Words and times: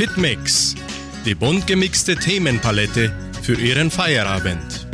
Hitmix, 0.00 0.74
die 1.26 1.34
bunt 1.34 1.66
gemixte 1.66 2.16
Themenpalette 2.16 3.12
für 3.42 3.52
Ihren 3.52 3.90
Feierabend. 3.90 4.86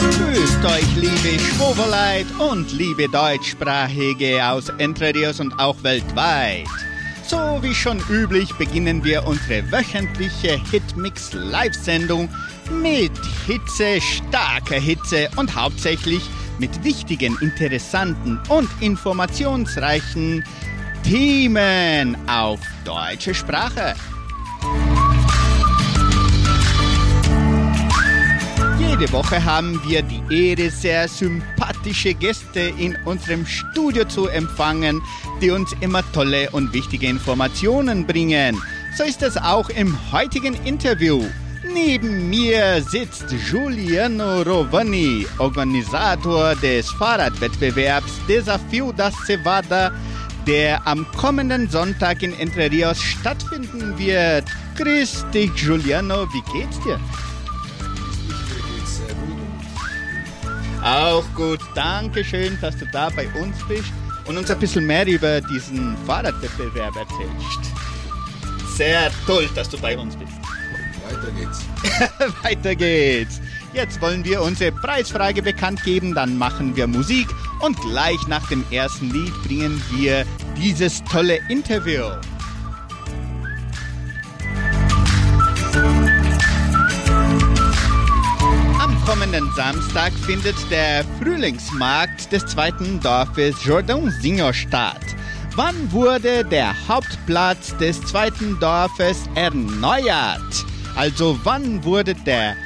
Grüßt 0.00 0.64
euch, 0.64 0.96
liebe 0.96 1.40
Schwoberleit 1.40 2.26
und 2.40 2.72
liebe 2.72 3.08
Deutschsprachige 3.08 4.44
aus 4.44 4.68
Entre 4.78 5.14
Rios 5.14 5.38
und 5.38 5.56
auch 5.60 5.80
weltweit. 5.84 6.66
So 7.24 7.60
wie 7.62 7.72
schon 7.72 8.02
üblich 8.10 8.52
beginnen 8.54 9.04
wir 9.04 9.24
unsere 9.24 9.62
wöchentliche 9.70 10.60
Hitmix 10.68 11.32
Live-Sendung 11.32 12.28
mit 12.82 13.12
Hitze, 13.46 14.00
starker 14.00 14.80
Hitze 14.80 15.28
und 15.36 15.54
hauptsächlich 15.54 16.24
mit 16.58 16.82
wichtigen, 16.82 17.38
interessanten 17.40 18.40
und 18.48 18.68
informationsreichen 18.80 20.42
Themen 21.02 22.16
auf 22.28 22.60
deutsche 22.84 23.34
Sprache. 23.34 23.94
Jede 28.78 29.12
Woche 29.12 29.44
haben 29.44 29.80
wir 29.86 30.02
die 30.02 30.22
Ehre, 30.30 30.70
sehr 30.70 31.08
sympathische 31.08 32.14
Gäste 32.14 32.60
in 32.78 32.96
unserem 33.04 33.46
Studio 33.46 34.04
zu 34.04 34.28
empfangen, 34.28 35.00
die 35.40 35.50
uns 35.50 35.74
immer 35.80 36.02
tolle 36.12 36.50
und 36.50 36.72
wichtige 36.72 37.06
Informationen 37.06 38.06
bringen. 38.06 38.60
So 38.96 39.04
ist 39.04 39.22
es 39.22 39.36
auch 39.36 39.70
im 39.70 39.96
heutigen 40.12 40.54
Interview. 40.64 41.24
Neben 41.72 42.28
mir 42.28 42.82
sitzt 42.82 43.26
Giuliano 43.50 44.42
Rovani, 44.42 45.26
Organisator 45.38 46.54
des 46.56 46.90
Fahrradwettbewerbs 46.90 48.12
Desafio 48.26 48.92
da 48.92 49.10
Cevada, 49.26 49.92
der 50.50 50.84
am 50.84 51.06
kommenden 51.12 51.70
Sonntag 51.70 52.24
in 52.24 52.36
Entre 52.36 52.68
Rios 52.72 53.00
stattfinden 53.00 53.96
wird. 53.96 54.44
Grüß 54.76 55.26
dich, 55.32 55.54
Giuliano, 55.54 56.26
wie 56.32 56.42
geht's 56.52 56.80
dir? 56.80 56.98
Auch 60.82 61.22
gut, 61.36 61.60
danke 61.76 62.24
schön, 62.24 62.58
dass 62.60 62.76
du 62.76 62.86
da 62.86 63.10
bei 63.10 63.28
uns 63.40 63.56
bist 63.68 63.92
und 64.24 64.38
uns 64.38 64.50
ein 64.50 64.58
bisschen 64.58 64.86
mehr 64.88 65.06
über 65.06 65.40
diesen 65.40 65.96
Fahrradwettbewerb 66.04 66.96
erzählst. 66.96 67.72
Sehr 68.76 69.12
toll, 69.26 69.48
dass 69.54 69.68
du 69.68 69.78
bei 69.78 69.96
uns 69.96 70.16
bist. 70.16 70.32
Weiter 71.08 71.30
geht's. 71.30 71.64
Weiter 72.42 72.74
geht's. 72.74 73.40
Jetzt 73.72 74.00
wollen 74.00 74.24
wir 74.24 74.42
unsere 74.42 74.72
Preisfrage 74.72 75.42
bekannt 75.42 75.84
geben, 75.84 76.12
dann 76.12 76.36
machen 76.36 76.74
wir 76.74 76.88
Musik 76.88 77.28
und 77.60 77.80
gleich 77.80 78.18
nach 78.26 78.46
dem 78.48 78.64
ersten 78.72 79.10
Lied 79.10 79.32
bringen 79.44 79.80
wir 79.92 80.26
dieses 80.56 81.04
tolle 81.04 81.38
Interview. 81.48 82.02
Am 88.80 89.04
kommenden 89.06 89.48
Samstag 89.54 90.12
findet 90.26 90.56
der 90.68 91.04
Frühlingsmarkt 91.22 92.32
des 92.32 92.44
zweiten 92.46 92.98
Dorfes 92.98 93.64
Jordan 93.64 94.10
Singer 94.20 94.52
statt. 94.52 95.00
Wann 95.54 95.92
wurde 95.92 96.44
der 96.44 96.74
Hauptplatz 96.88 97.76
des 97.76 98.00
zweiten 98.02 98.58
Dorfes 98.58 99.28
erneuert? 99.36 100.64
Also 100.96 101.38
wann 101.44 101.84
wurde 101.84 102.14
der 102.14 102.56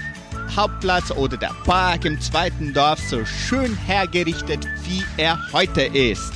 Hauptplatz 0.57 1.11
oder 1.11 1.37
der 1.37 1.53
Park 1.65 2.05
im 2.05 2.21
zweiten 2.21 2.73
Dorf 2.73 3.01
so 3.01 3.25
schön 3.25 3.77
hergerichtet, 3.77 4.67
wie 4.85 5.05
er 5.17 5.39
heute 5.53 5.83
ist? 5.83 6.33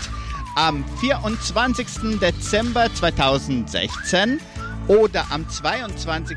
Am 0.56 0.84
24. 1.00 2.18
Dezember 2.20 2.92
2016 2.94 4.40
oder 4.88 5.24
am 5.30 5.48
22. 5.48 6.36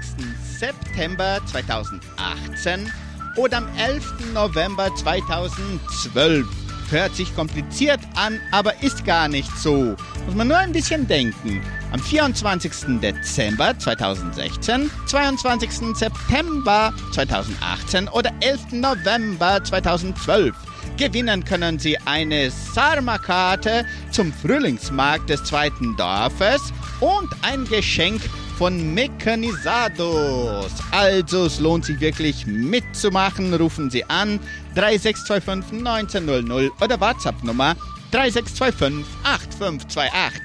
September 0.60 1.40
2018 1.46 2.92
oder 3.38 3.58
am 3.58 3.68
11. 3.78 4.34
November 4.34 4.94
2012. 4.96 6.61
Hört 6.92 7.16
sich 7.16 7.34
kompliziert 7.34 8.02
an, 8.16 8.42
aber 8.52 8.84
ist 8.84 9.06
gar 9.06 9.30
nicht 9.30 9.50
so. 9.58 9.96
Muss 10.26 10.36
man 10.36 10.50
nur 10.50 10.58
ein 10.58 10.74
bisschen 10.74 11.08
denken. 11.08 11.62
Am 11.94 12.02
24. 12.02 13.00
Dezember 13.02 13.80
2016, 13.80 14.92
22. 15.06 15.72
September 15.96 16.94
2018 17.14 18.10
oder 18.10 18.34
11. 18.42 18.74
November 18.74 19.64
2012. 19.64 20.54
Gewinnen 20.98 21.46
können 21.46 21.80
Sie 21.80 21.98
eine 22.00 22.52
Sarma-Karte 22.52 23.86
zum 24.12 24.34
Frühlingsmarkt 24.34 25.30
des 25.30 25.46
zweiten 25.46 25.96
Dorfes 25.96 26.74
und 27.00 27.30
ein 27.42 27.64
Geschenk 27.70 28.22
von 28.62 28.94
Mechanisados. 28.94 30.72
Also 30.92 31.46
es 31.46 31.60
lohnt 31.60 31.84
sich 31.84 32.00
wirklich 32.00 32.46
mitzumachen. 32.46 33.56
Rufen 33.56 33.90
Sie 33.90 34.04
an 34.08 34.40
3625 34.76 35.80
1900 35.80 36.72
oder 36.80 37.02
WhatsApp-Nummer 37.02 37.76
3625 38.12 39.04
8528. 39.24 40.42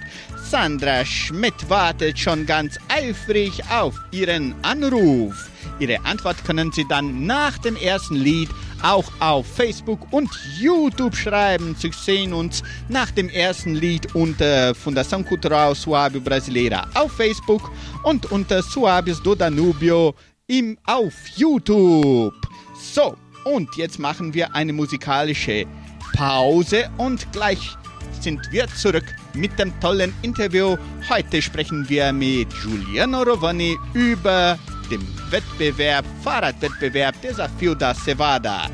Sandra 0.50 1.04
Schmidt 1.04 1.68
wartet 1.68 2.18
schon 2.18 2.46
ganz 2.46 2.78
eifrig 2.88 3.62
auf 3.70 4.00
Ihren 4.12 4.54
Anruf. 4.62 5.50
Ihre 5.78 6.04
Antwort 6.04 6.42
können 6.44 6.72
Sie 6.72 6.86
dann 6.88 7.26
nach 7.26 7.58
dem 7.58 7.76
ersten 7.76 8.14
Lied 8.14 8.48
auch 8.82 9.04
auf 9.20 9.46
Facebook 9.46 10.00
und 10.10 10.30
YouTube 10.58 11.14
schreiben. 11.14 11.76
Sie 11.78 11.90
sehen 11.92 12.32
uns 12.32 12.62
nach 12.88 13.10
dem 13.10 13.28
ersten 13.28 13.74
Lied 13.74 14.14
unter 14.14 14.74
Fundação 14.74 15.22
Cultural 15.24 15.72
Suábio 15.72 16.20
Brasileira 16.20 16.86
auf 16.94 17.12
Facebook 17.12 17.70
und 18.04 18.30
unter 18.32 18.60
Suábios 18.60 19.22
do 19.22 19.34
Danubio 19.34 20.14
im, 20.46 20.78
auf 20.86 21.12
YouTube. 21.36 22.34
So, 22.80 23.16
und 23.44 23.74
jetzt 23.76 23.98
machen 23.98 24.32
wir 24.32 24.54
eine 24.54 24.72
musikalische 24.72 25.66
Pause 26.14 26.88
und 26.96 27.30
gleich 27.32 27.76
sind 28.20 28.40
wir 28.50 28.66
zurück 28.68 29.04
mit 29.34 29.58
dem 29.58 29.78
tollen 29.80 30.12
Interview. 30.22 30.76
Heute 31.08 31.42
sprechen 31.42 31.88
wir 31.88 32.12
mit 32.12 32.48
Giuliano 32.62 33.22
Rovani 33.22 33.76
über 33.92 34.58
den 34.90 35.06
Wettbewerb, 35.30 36.04
Fahrradwettbewerb 36.22 37.20
Desafio 37.22 37.74
da 37.74 37.94
Cevada. 37.94 38.68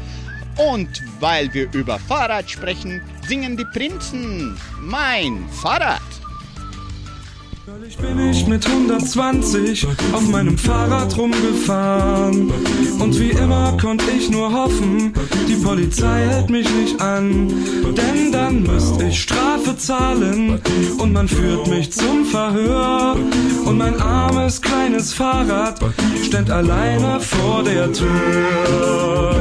Und 0.56 1.02
weil 1.20 1.52
wir 1.54 1.72
über 1.72 1.98
Fahrrad 1.98 2.50
sprechen, 2.50 3.00
singen 3.26 3.56
die 3.56 3.64
Prinzen 3.64 4.56
Mein 4.80 5.48
Fahrrad. 5.62 6.02
Neulich 7.64 7.96
bin 7.96 8.18
ich 8.30 8.46
mit 8.48 8.66
120 8.66 9.86
auf 10.12 10.28
meinem 10.28 10.58
Fahrrad 10.58 11.16
rumgefahren. 11.16 12.52
Und 12.98 13.18
wie 13.20 13.30
immer 13.30 13.76
konnte 13.80 14.04
ich 14.10 14.28
nur 14.30 14.52
hoffen, 14.52 15.14
die 15.48 15.54
Polizei 15.54 16.26
hält 16.26 16.50
mich 16.50 16.68
nicht 16.68 17.00
an. 17.00 17.48
Denn 17.96 18.32
dann 18.32 18.64
müsste 18.64 19.04
ich 19.04 19.22
Strafe 19.22 19.76
zahlen 19.76 20.60
und 20.98 21.12
man 21.12 21.28
führt 21.28 21.68
mich 21.68 21.92
zum 21.92 22.24
Verhör. 22.24 23.16
Und 23.64 23.78
mein 23.78 23.98
armes 24.42 24.60
kleines 24.60 25.14
Fahrrad 25.14 25.78
steht 26.24 26.50
alleine 26.50 27.20
vor 27.20 27.62
der 27.62 27.92
Tür. 27.92 29.36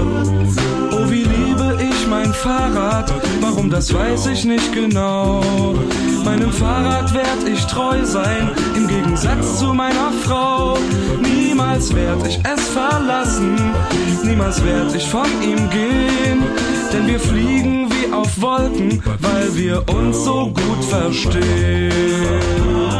Oh, 0.92 1.10
wie 1.10 1.24
liebe 1.24 1.80
ich 1.82 2.08
mein 2.08 2.32
Fahrrad, 2.32 3.12
warum 3.40 3.72
das 3.72 3.92
weiß 3.92 4.28
ich 4.28 4.46
nicht 4.46 4.72
genau. 4.74 5.42
Meinem 6.24 6.52
Fahrrad 6.52 7.12
werd 7.16 7.50
ich 7.52 7.66
treu 7.66 8.06
sein, 8.06 8.52
im 8.76 8.88
Gegensatz 8.88 9.58
zu 9.58 9.74
meiner 9.74 10.12
Frau. 10.24 10.78
Niemals 11.20 11.96
werd 11.96 12.28
ich 12.28 12.40
es 12.44 12.68
verlassen, 12.68 13.56
niemals 14.24 14.64
werd 14.64 14.94
ich 14.94 15.08
von 15.08 15.30
ihm 15.42 15.68
gehen. 15.72 16.44
Denn 16.94 17.08
wir 17.08 17.20
fliegen 17.20 17.90
wie 17.90 18.14
auf 18.14 18.40
Wolken, 18.40 19.02
weil 19.20 19.56
wir 19.56 19.84
uns 19.90 20.24
so 20.24 20.54
gut 20.54 20.86
verstehen. 20.90 22.91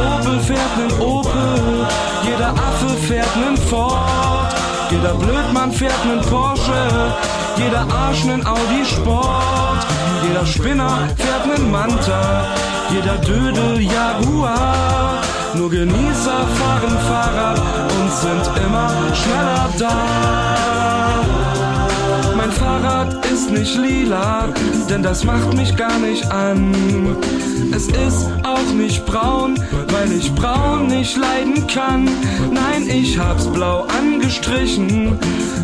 Jeder 0.00 0.16
Popel 0.16 0.40
fährt 0.40 0.76
nen 0.78 1.00
Opel, 1.00 1.86
jeder 2.22 2.50
Affe 2.50 2.88
fährt 3.06 3.36
nen 3.36 3.56
Ford. 3.56 4.54
Jeder 4.90 5.14
Blödmann 5.14 5.72
fährt 5.72 6.04
nen 6.06 6.20
Porsche, 6.22 7.12
jeder 7.56 7.86
Arsch 7.94 8.24
nen 8.24 8.46
Audi 8.46 8.84
Sport. 8.84 9.86
Jeder 10.26 10.46
Spinner 10.46 11.08
fährt 11.16 11.46
nen 11.46 11.70
Manta, 11.70 12.46
jeder 12.90 13.18
Dödel 13.18 13.80
Jaguar. 13.82 15.20
Nur 15.54 15.70
Genießer 15.70 16.40
fahren 16.58 16.96
Fahrrad 17.08 17.60
und 17.98 18.10
sind 18.22 18.64
immer 18.64 18.90
schneller 19.14 19.68
da. 19.78 21.29
Fahrrad 22.70 23.26
ist 23.26 23.50
nicht 23.50 23.76
lila, 23.76 24.48
denn 24.88 25.02
das 25.02 25.24
macht 25.24 25.54
mich 25.54 25.74
gar 25.74 25.98
nicht 25.98 26.30
an. 26.30 26.72
Es 27.74 27.88
ist 27.88 28.28
auch 28.44 28.72
nicht 28.72 29.04
braun, 29.06 29.58
weil 29.88 30.12
ich 30.12 30.32
braun 30.36 30.86
nicht 30.86 31.16
leiden 31.16 31.66
kann. 31.66 32.04
Nein, 32.52 32.88
ich 32.88 33.18
hab's 33.18 33.46
blau 33.46 33.86
angestrichen, 33.98 35.18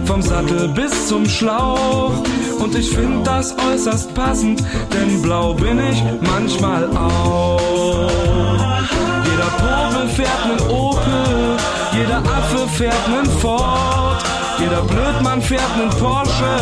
vom 0.04 0.20
Sattel 0.20 0.66
bis 0.68 1.06
zum 1.06 1.28
Schlauch. 1.28 2.24
Und 2.58 2.74
ich 2.74 2.90
find 2.90 3.24
das 3.24 3.54
äußerst 3.56 4.12
passend, 4.14 4.64
denn 4.92 5.22
blau 5.22 5.54
bin 5.54 5.78
ich 5.78 6.02
manchmal 6.22 6.88
auch. 6.96 8.10
Jeder 9.30 9.50
Popel 9.60 10.08
fährt 10.08 10.42
nen 10.48 10.68
Opel, 10.68 11.56
jeder 11.92 12.18
Affe 12.18 12.66
fährt 12.76 13.08
nen 13.08 13.30
Ford, 13.38 14.24
jeder 14.58 14.82
Blödmann 14.82 15.42
fährt 15.42 15.76
nen 15.76 15.90
Porsche, 15.90 16.54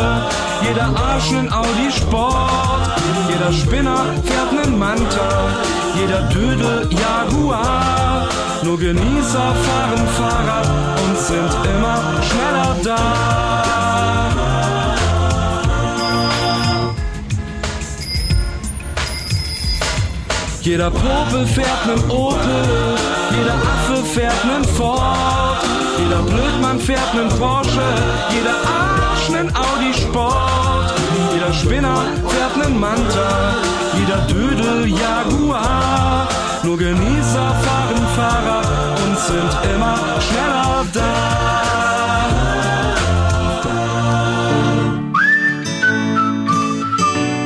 jeder 0.61 0.89
Arsch 0.95 1.31
nen 1.31 1.51
Audi 1.51 1.91
Sport, 1.91 3.01
jeder 3.29 3.51
Spinner 3.51 4.05
fährt 4.23 4.51
nen 4.53 4.77
Manta, 4.77 5.29
jeder 5.99 6.21
Dödel 6.29 6.89
Jaguar. 6.91 8.27
Nur 8.63 8.79
Genießer 8.79 9.53
fahren 9.65 10.07
Fahrrad 10.17 10.67
und 11.05 11.17
sind 11.19 11.51
immer 11.75 12.01
schneller 12.27 12.75
da. 12.83 13.65
Jeder 20.61 20.89
Popel 20.89 21.45
fährt 21.45 21.85
nen 21.85 22.09
Opel, 22.09 22.97
jeder 23.37 23.53
Affe 23.53 24.03
fährt 24.03 24.45
nen 24.45 24.63
Ford, 24.63 25.61
jeder 26.05 26.21
Blödmann 26.21 26.79
fährt 26.79 27.13
nen 27.15 27.29
Porsche, 27.29 27.81
jeder 28.29 28.57
Arsch 28.79 29.29
nen 29.29 29.49
Audi 29.55 29.93
Sport, 29.93 30.93
jeder 31.33 31.53
Spinner 31.53 32.03
fährt 32.27 32.57
nen 32.57 32.79
Manta, 32.79 33.55
jeder 33.97 34.21
Dödel 34.27 34.87
Jaguar. 34.87 36.27
Nur 36.63 36.77
Genießer 36.77 37.47
fahren 37.65 38.07
Fahrrad 38.15 38.99
und 39.03 39.17
sind 39.19 39.51
immer 39.75 39.97
schneller 40.27 40.85
da. 40.93 41.11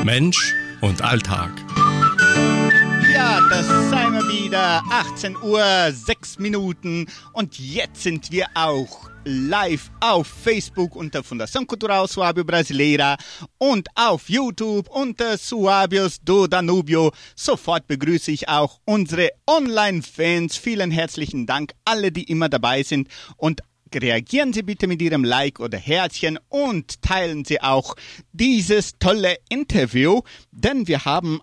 Mensch 0.03 0.55
und 0.81 1.01
Alltag. 1.01 1.51
Ja, 3.13 3.39
das 3.49 3.88
wieder. 4.29 4.83
18 4.89 5.35
Uhr, 5.37 5.91
6 5.91 6.39
Minuten. 6.39 7.07
Und 7.33 7.57
jetzt 7.57 8.03
sind 8.03 8.31
wir 8.31 8.45
auch 8.53 9.09
live 9.25 9.91
auf 9.99 10.27
Facebook 10.27 10.95
unter 10.95 11.21
Fundação 11.21 11.65
Cultural 11.65 12.05
Suábio 12.05 12.43
Brasileira 12.43 13.17
und 13.57 13.87
auf 13.95 14.29
YouTube 14.29 14.87
unter 14.89 15.33
Suábios 15.33 16.19
do 16.23 16.47
Danubio. 16.47 17.11
Sofort 17.35 17.87
begrüße 17.87 18.31
ich 18.31 18.47
auch 18.47 18.79
unsere 18.85 19.31
Online-Fans. 19.47 20.57
Vielen 20.57 20.91
herzlichen 20.91 21.45
Dank, 21.45 21.73
alle, 21.83 22.11
die 22.11 22.23
immer 22.23 22.49
dabei 22.49 22.83
sind 22.83 23.07
und 23.37 23.61
reagieren 23.93 24.53
Sie 24.53 24.61
bitte 24.61 24.85
mit 24.87 25.01
Ihrem 25.01 25.23
Like 25.23 25.59
oder 25.59 25.77
Herzchen 25.79 26.37
und 26.49 27.01
teilen 27.01 27.45
Sie 27.45 27.61
auch 27.61 27.95
dieses 28.31 28.93
tolle 28.99 29.37
Interview, 29.49 30.21
denn 30.51 30.87
wir 30.87 31.05
haben 31.05 31.41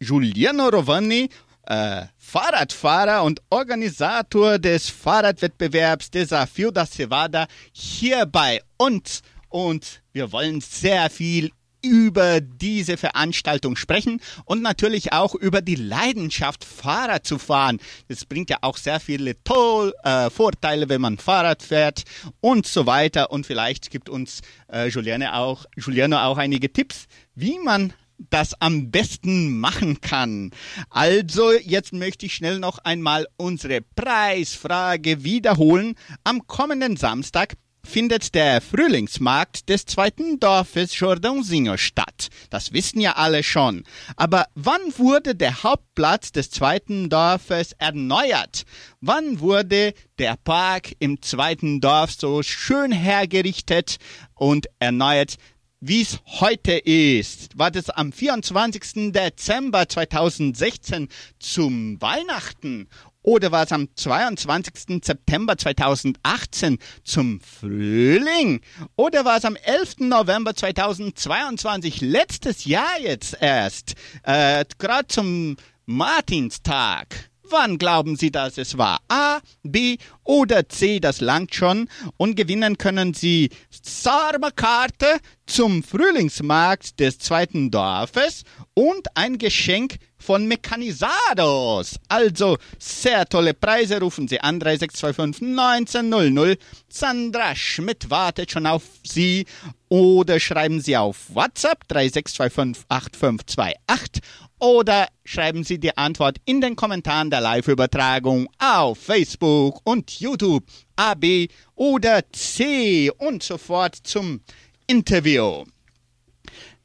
Giuliano 0.00 0.68
Rovani, 0.68 1.28
äh, 1.68 2.06
Fahrradfahrer 2.16 3.22
und 3.22 3.42
Organisator 3.50 4.58
des 4.58 4.88
Fahrradwettbewerbs 4.88 6.10
Desafio 6.10 6.70
da 6.70 6.86
Cevada, 6.86 7.46
hier 7.72 8.26
bei 8.26 8.62
uns. 8.78 9.22
Und 9.50 10.02
wir 10.12 10.32
wollen 10.32 10.60
sehr 10.60 11.10
viel 11.10 11.50
über 11.82 12.40
diese 12.40 12.96
Veranstaltung 12.96 13.76
sprechen 13.76 14.20
und 14.46 14.62
natürlich 14.62 15.12
auch 15.12 15.34
über 15.34 15.62
die 15.62 15.76
Leidenschaft, 15.76 16.64
Fahrrad 16.64 17.24
zu 17.24 17.38
fahren. 17.38 17.78
Das 18.08 18.24
bringt 18.24 18.50
ja 18.50 18.58
auch 18.62 18.76
sehr 18.76 18.98
viele 18.98 19.42
toll, 19.44 19.94
äh, 20.02 20.28
Vorteile, 20.28 20.88
wenn 20.88 21.00
man 21.00 21.18
Fahrrad 21.18 21.62
fährt 21.62 22.02
und 22.40 22.66
so 22.66 22.86
weiter. 22.86 23.30
Und 23.30 23.46
vielleicht 23.46 23.90
gibt 23.90 24.08
uns 24.08 24.40
äh, 24.72 24.88
Juliane 24.88 25.34
auch, 25.34 25.66
Juliano 25.76 26.18
auch 26.18 26.38
einige 26.38 26.72
Tipps, 26.72 27.06
wie 27.34 27.58
man 27.58 27.92
das 28.18 28.60
am 28.60 28.90
besten 28.90 29.58
machen 29.58 30.00
kann. 30.00 30.50
Also, 30.90 31.52
jetzt 31.52 31.92
möchte 31.92 32.26
ich 32.26 32.34
schnell 32.34 32.58
noch 32.58 32.78
einmal 32.78 33.26
unsere 33.36 33.80
Preisfrage 33.80 35.24
wiederholen. 35.24 35.94
Am 36.24 36.46
kommenden 36.46 36.96
Samstag 36.96 37.54
findet 37.88 38.34
der 38.34 38.60
Frühlingsmarkt 38.60 39.68
des 39.68 39.86
zweiten 39.86 40.38
Dorfes 40.38 40.94
Jordãozinho 40.98 41.78
statt. 41.78 42.28
Das 42.50 42.72
wissen 42.72 43.00
ja 43.00 43.12
alle 43.12 43.42
schon. 43.42 43.84
Aber 44.16 44.46
wann 44.54 44.80
wurde 44.98 45.34
der 45.34 45.62
Hauptplatz 45.62 46.32
des 46.32 46.50
zweiten 46.50 47.08
Dorfes 47.08 47.72
erneuert? 47.78 48.64
Wann 49.00 49.40
wurde 49.40 49.94
der 50.18 50.36
Park 50.36 50.94
im 50.98 51.22
zweiten 51.22 51.80
Dorf 51.80 52.12
so 52.12 52.42
schön 52.42 52.92
hergerichtet 52.92 53.96
und 54.34 54.66
erneuert? 54.78 55.36
Wie 55.80 56.02
es 56.02 56.18
heute 56.40 56.72
ist. 56.72 57.56
War 57.58 57.70
das 57.70 57.90
am 57.90 58.12
24. 58.12 59.12
Dezember 59.12 59.88
2016 59.88 61.08
zum 61.38 62.00
Weihnachten 62.00 62.88
oder 63.22 63.52
war 63.52 63.64
es 63.64 63.72
am 63.72 63.88
22. 63.94 65.04
September 65.04 65.56
2018 65.56 66.78
zum 67.04 67.40
Frühling? 67.40 68.60
Oder 68.96 69.24
war 69.24 69.36
es 69.36 69.44
am 69.44 69.56
11. 69.56 69.98
November 70.00 70.54
2022, 70.54 72.00
letztes 72.00 72.64
Jahr 72.64 72.98
jetzt 73.00 73.36
erst, 73.40 73.94
äh, 74.22 74.64
gerade 74.78 75.08
zum 75.08 75.56
Martinstag? 75.84 77.27
Wann 77.50 77.78
glauben 77.78 78.16
Sie, 78.16 78.30
dass 78.30 78.58
es 78.58 78.76
war? 78.76 79.00
A, 79.08 79.38
B 79.62 79.96
oder 80.24 80.68
C, 80.68 81.00
das 81.00 81.20
langt 81.20 81.54
schon. 81.54 81.88
Und 82.16 82.36
gewinnen 82.36 82.76
können 82.76 83.14
Sie 83.14 83.50
Sarma-Karte 83.70 85.18
zum 85.46 85.82
Frühlingsmarkt 85.82 87.00
des 87.00 87.18
zweiten 87.18 87.70
Dorfes 87.70 88.44
und 88.74 89.08
ein 89.16 89.38
Geschenk 89.38 89.96
von 90.18 90.46
Mechanisados. 90.46 91.96
Also 92.08 92.58
sehr 92.78 93.24
tolle 93.26 93.54
Preise. 93.54 94.00
Rufen 94.00 94.28
Sie 94.28 94.40
an 94.40 94.60
3625 94.60 95.58
1900. 95.58 96.58
Sandra 96.88 97.54
Schmidt 97.56 98.10
wartet 98.10 98.50
schon 98.50 98.66
auf 98.66 98.82
Sie. 99.04 99.46
Oder 99.88 100.38
schreiben 100.38 100.80
Sie 100.80 100.96
auf 100.96 101.34
WhatsApp 101.34 101.88
3625 101.88 102.84
8528 102.88 104.22
oder 104.58 105.08
schreiben 105.24 105.64
Sie 105.64 105.78
die 105.78 105.96
Antwort 105.96 106.38
in 106.44 106.60
den 106.60 106.76
Kommentaren 106.76 107.30
der 107.30 107.40
Live-Übertragung 107.40 108.48
auf 108.58 108.98
Facebook 108.98 109.80
und 109.84 110.10
YouTube 110.20 110.64
A, 110.96 111.14
B 111.14 111.48
oder 111.74 112.22
C 112.32 113.10
und 113.10 113.42
sofort 113.42 113.96
zum 113.96 114.40
Interview. 114.86 115.64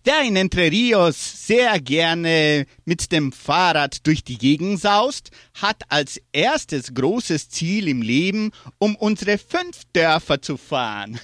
Wer 0.06 0.22
in 0.24 0.36
Entre 0.36 0.70
Rios 0.70 1.48
sehr 1.48 1.80
gerne 1.80 2.66
mit 2.84 3.14
dem 3.14 3.32
Fahrrad 3.32 4.06
durch 4.06 4.22
die 4.26 4.38
Gegend 4.38 4.82
saust, 4.82 5.32
hat 5.54 5.84
als 5.88 6.20
erstes 6.34 6.94
großes 6.94 7.48
Ziel 7.48 7.88
im 7.88 8.02
Leben, 8.02 8.52
um 8.80 8.98
unsere 8.98 9.38
fünf 9.38 9.84
Dörfer 9.94 10.42
zu 10.42 10.58
fahren. 10.58 11.22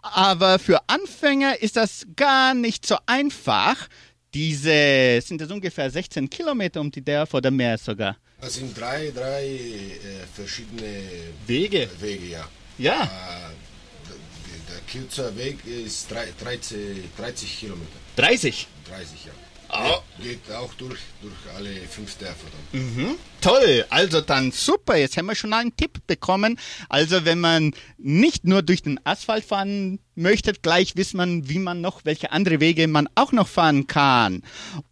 Aber 0.00 0.58
für 0.58 0.80
Anfänger 0.88 1.60
ist 1.60 1.76
das 1.76 2.06
gar 2.16 2.54
nicht 2.54 2.86
so 2.86 2.96
einfach, 3.04 3.88
diese 4.36 5.18
sind 5.22 5.40
das 5.40 5.50
ungefähr 5.50 5.90
16 5.90 6.28
Kilometer 6.28 6.80
um 6.82 6.90
die 6.90 7.02
Dörfer 7.02 7.38
oder 7.38 7.50
mehr 7.50 7.78
sogar. 7.78 8.16
Das 8.38 8.54
sind 8.54 8.78
drei, 8.78 9.10
drei 9.10 9.46
äh, 9.46 10.26
verschiedene 10.34 10.92
Wege. 11.46 11.88
Wege, 11.98 12.26
ja. 12.26 12.48
Ja. 12.76 13.04
Äh, 13.04 13.06
der, 14.06 14.74
der 14.74 14.80
kürzer 14.92 15.34
Weg 15.38 15.64
ist 15.64 16.10
drei, 16.10 16.26
30, 16.38 16.76
30 17.16 17.60
Kilometer. 17.60 17.98
30. 18.16 18.66
30, 18.90 19.24
ja. 19.24 19.32
Oh. 19.68 19.98
Geht 20.22 20.50
auch 20.52 20.72
durch, 20.74 21.00
durch 21.20 21.34
alle 21.56 21.70
fünf 21.88 22.16
Dörfer 22.16 22.46
dann. 22.72 22.80
Mhm. 22.80 23.16
Toll, 23.40 23.84
also 23.90 24.20
dann 24.20 24.52
super. 24.52 24.96
Jetzt 24.96 25.16
haben 25.16 25.26
wir 25.26 25.34
schon 25.34 25.52
einen 25.52 25.76
Tipp 25.76 26.06
bekommen. 26.06 26.58
Also 26.88 27.24
wenn 27.24 27.40
man 27.40 27.72
nicht 27.98 28.44
nur 28.44 28.62
durch 28.62 28.82
den 28.82 29.00
Asphalt 29.04 29.44
fahren 29.44 29.98
möchte, 30.14 30.52
gleich 30.54 30.96
weiß 30.96 31.14
man, 31.14 31.48
wie 31.48 31.58
man 31.58 31.80
noch, 31.80 32.04
welche 32.04 32.32
andere 32.32 32.60
Wege 32.60 32.88
man 32.88 33.08
auch 33.14 33.32
noch 33.32 33.48
fahren 33.48 33.86
kann. 33.86 34.42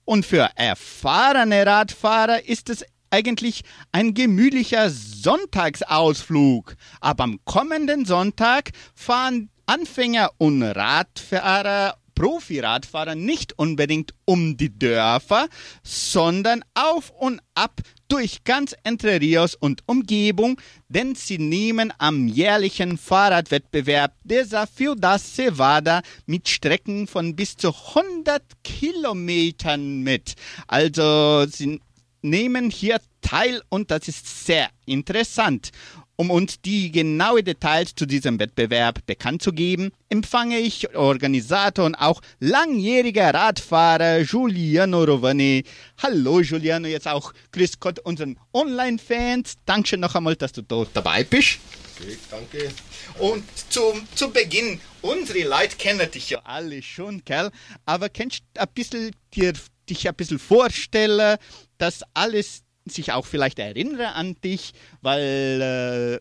Und 0.05 0.27
für 0.27 0.51
erfahrene 0.57 1.65
Radfahrer 1.65 2.47
ist 2.47 2.69
es 2.69 2.85
eigentlich 3.11 3.63
ein 3.93 4.13
gemütlicher 4.13 4.91
Sonntagsausflug. 4.91 6.77
Aber 7.01 7.25
am 7.25 7.39
kommenden 7.45 8.05
Sonntag 8.05 8.73
fahren 8.95 9.51
Anfänger 9.67 10.31
und 10.37 10.63
Radfahrer 10.63 11.97
Profiradfahrer 12.15 13.15
nicht 13.15 13.59
unbedingt 13.59 14.15
um 14.25 14.57
die 14.57 14.79
Dörfer, 14.79 15.49
sondern 15.83 16.65
auf 16.75 17.11
und 17.11 17.41
ab 17.55 17.81
durch 18.09 18.45
ganz 18.45 18.75
Entre 18.85 19.21
Rios 19.21 19.55
und 19.55 19.83
Umgebung, 19.87 20.61
denn 20.89 21.15
sie 21.15 21.39
nehmen 21.39 21.93
am 21.99 22.29
jährlichen 22.29 22.99
Fahrradwettbewerb 22.99 24.15
Desafio 24.23 24.95
da 24.95 25.19
Cevada 25.19 26.03
mit 26.27 26.49
Strecken 26.49 27.07
von 27.07 27.35
bis 27.35 27.57
zu 27.57 27.75
100 27.97 28.43
Kilometern 28.63 30.01
mit. 30.03 30.35
Also 30.67 31.47
sie 31.47 31.81
nehmen 32.23 32.71
hier 32.71 33.01
teil 33.21 33.63
und 33.69 33.91
das 33.91 34.09
ist 34.09 34.47
sehr 34.47 34.69
interessant. 34.87 35.71
Um 36.17 36.31
uns 36.31 36.61
die 36.61 36.93
genaue 36.93 37.43
Details 37.43 37.97
zu 37.97 38.07
diesem 38.07 38.39
Wettbewerb 38.39 39.05
bekannt 39.05 39.43
zu 39.43 39.53
geben, 39.53 39.91
empfange 40.09 40.61
ich 40.61 40.95
Organisator 40.95 41.85
und 41.87 41.97
auch 41.97 42.21
langjähriger 42.39 43.35
Radfahrer 43.35 44.23
Giuliano 44.23 45.03
Rovani. 45.03 45.65
Hallo 46.01 46.41
Giuliano, 46.41 46.87
jetzt 46.87 47.09
auch 47.09 47.33
Grüß 47.51 47.81
Gott 47.81 47.99
unseren 47.99 48.39
Online-Fans. 48.53 49.55
Dankeschön 49.67 49.99
noch 49.99 50.15
einmal, 50.15 50.37
dass 50.37 50.53
du 50.53 50.63
da 50.63 50.87
dabei 50.93 51.25
bist. 51.25 51.59
Okay, 51.97 52.17
danke. 52.31 52.71
Und 53.19 53.45
zum, 53.69 54.07
zu 54.15 54.31
Beginn, 54.31 54.81
unsere 55.03 55.49
Leute 55.49 55.77
kennen 55.77 56.09
dich 56.13 56.31
ja 56.31 56.41
alle 56.45 56.81
schon, 56.83 57.23
gell? 57.25 57.51
Aber 57.87 58.09
kannst 58.09 58.43
du 58.55 58.61
ein 58.61 58.69
bisschen 58.73 59.11
dir, 59.35 59.53
dich 59.89 60.09
ein 60.09 60.15
bisschen 60.15 60.39
vorstellen, 60.39 61.39
dass 61.79 62.03
alles 62.15 62.64
sich 62.87 63.13
auch 63.13 63.27
vielleicht 63.27 63.59
erinnern 63.59 64.13
an 64.15 64.37
dich, 64.43 64.73
weil 65.01 66.21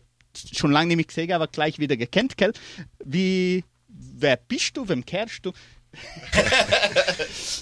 schon 0.56 0.72
lange 0.72 0.88
nicht 0.88 0.96
mehr 0.96 1.04
gesehen, 1.04 1.32
aber 1.32 1.46
gleich 1.46 1.78
wieder 1.78 1.96
gekannt, 1.96 2.36
gell? 2.36 2.52
Wie, 3.04 3.64
wer 3.88 4.36
bist 4.36 4.76
du, 4.76 4.88
wem 4.88 5.04
kehrst 5.04 5.46
du? 5.46 5.52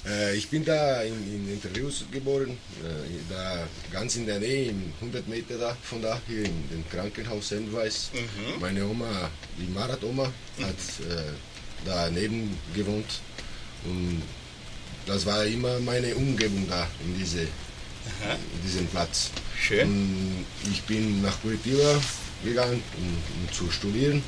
Äh, 0.04 0.34
ich 0.34 0.48
bin 0.48 0.64
da 0.64 1.02
in, 1.02 1.14
in 1.32 1.52
Interviews 1.52 2.04
geboren, 2.10 2.50
äh, 2.82 3.32
da 3.32 3.68
ganz 3.92 4.16
in 4.16 4.26
der 4.26 4.40
Nähe, 4.40 4.70
in 4.70 4.92
100 5.00 5.28
Meter 5.28 5.56
da, 5.58 5.76
von 5.80 6.02
da, 6.02 6.20
hier 6.26 6.44
in 6.44 6.68
dem 6.70 6.88
Krankenhaus 6.90 7.50
Sendweiß. 7.50 8.10
Meine 8.58 8.84
Oma, 8.84 9.30
die 9.56 9.70
Marat-Oma, 9.72 10.24
hat 10.24 11.06
äh, 11.08 11.32
daneben 11.84 12.58
gewohnt 12.74 13.20
und 13.84 14.22
das 15.06 15.24
war 15.24 15.44
immer 15.44 15.78
meine 15.80 16.14
Umgebung 16.16 16.66
da, 16.68 16.88
in, 17.04 17.16
diese, 17.16 17.46
in 18.56 18.62
diesem 18.66 18.86
Platz. 18.86 19.30
Schön. 19.60 19.88
Und 19.88 20.46
ich 20.72 20.82
bin 20.82 21.22
nach 21.22 21.40
Curitiba 21.40 22.00
gegangen, 22.44 22.82
um, 22.98 23.04
um 23.46 23.52
zu 23.52 23.70
studieren. 23.70 24.22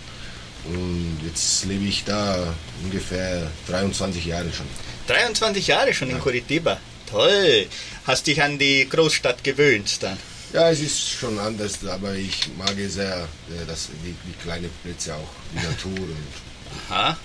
Und 0.66 1.18
jetzt 1.26 1.64
lebe 1.66 1.84
ich 1.84 2.04
da 2.04 2.54
ungefähr 2.82 3.50
23 3.68 4.24
Jahre 4.24 4.50
schon. 4.52 4.66
23 5.08 5.66
Jahre 5.66 5.92
schon 5.92 6.08
in 6.10 6.18
Curitiba. 6.20 6.78
Toll. 7.10 7.66
Hast 8.06 8.26
dich 8.26 8.42
an 8.42 8.58
die 8.58 8.88
Großstadt 8.88 9.44
gewöhnt 9.44 10.02
dann? 10.02 10.16
Ja, 10.52 10.70
es 10.70 10.80
ist 10.80 11.10
schon 11.10 11.38
anders, 11.38 11.84
aber 11.86 12.14
ich 12.14 12.48
mag 12.56 12.78
es 12.78 12.94
sehr, 12.94 13.28
äh, 13.50 13.66
das, 13.66 13.88
die, 14.04 14.14
die 14.26 14.32
kleinen 14.42 14.70
Plätze 14.82 15.14
auch, 15.16 15.28
die 15.52 15.56
Natur 15.66 15.98
und 16.08 16.90
Aha. 16.90 17.16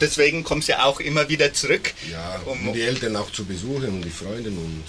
Deswegen 0.00 0.44
kommst 0.44 0.68
du 0.68 0.72
ja 0.72 0.84
auch 0.84 1.00
immer 1.00 1.26
wieder 1.30 1.52
zurück. 1.54 1.94
ja, 2.12 2.38
Um- 2.44 2.68
um 2.68 2.74
die 2.74 2.82
Eltern 2.82 3.16
auch 3.16 3.32
zu 3.32 3.44
besuchen 3.46 3.88
und 3.88 4.02
die 4.02 4.10
Freunde 4.10 4.50
und 4.50 4.84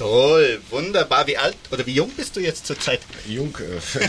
Toll, 0.00 0.62
wunderbar. 0.70 1.26
Wie 1.26 1.36
alt 1.36 1.58
oder 1.70 1.84
wie 1.84 1.92
jung 1.92 2.08
bist 2.12 2.34
du 2.34 2.40
jetzt 2.40 2.64
zurzeit? 2.66 3.00
jung, 3.28 3.54
äh, 3.58 4.08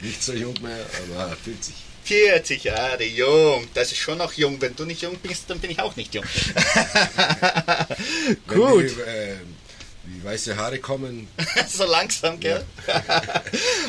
nicht 0.00 0.22
so 0.22 0.32
jung 0.32 0.54
mehr, 0.62 0.86
aber 1.12 1.36
40. 1.36 1.74
40 2.04 2.64
Jahre 2.64 3.04
jung. 3.04 3.68
Das 3.74 3.92
ist 3.92 3.98
schon 3.98 4.16
noch 4.16 4.32
jung. 4.32 4.58
Wenn 4.58 4.74
du 4.74 4.86
nicht 4.86 5.02
jung 5.02 5.18
bist, 5.18 5.50
dann 5.50 5.58
bin 5.58 5.70
ich 5.70 5.80
auch 5.80 5.94
nicht 5.96 6.14
jung. 6.14 6.24
Gut. 8.48 8.84
Die, 8.84 9.00
äh, 9.02 9.36
die 10.06 10.24
weiße 10.24 10.56
Haare 10.56 10.78
kommen, 10.78 11.28
so 11.68 11.84
langsam, 11.84 12.40
gell? 12.40 12.64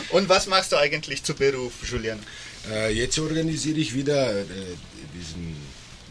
Und 0.09 0.27
was 0.27 0.47
machst 0.47 0.73
du 0.73 0.75
eigentlich 0.75 1.23
zu 1.23 1.33
Beruf, 1.35 1.71
Julian? 1.89 2.19
Äh, 2.69 2.91
jetzt 2.91 3.17
organisiere 3.17 3.79
ich 3.79 3.93
wieder 3.95 4.41
äh, 4.41 4.43
diesen 5.17 5.55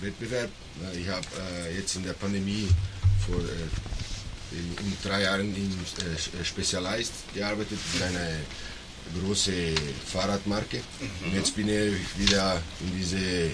Wettbewerb. 0.00 0.49
Äh, 0.95 1.00
Ich 1.00 1.09
habe 1.09 1.26
jetzt 1.76 1.97
in 1.97 2.05
der 2.05 2.15
Pandemie 2.15 2.69
vor 3.26 3.37
in, 4.53 4.87
in 4.87 4.97
drei 5.03 5.23
Jahren 5.23 5.55
in 5.55 5.71
äh, 5.71 6.45
Specialized 6.45 7.12
gearbeitet, 7.35 7.79
mit 7.95 8.03
einer 8.03 8.29
große 9.23 9.53
Fahrradmarke. 10.12 10.81
Und 11.25 11.35
jetzt 11.35 11.55
bin 11.55 11.69
ich 11.69 12.19
wieder 12.19 12.61
in 12.81 12.99
diese 12.99 13.17
äh, 13.17 13.50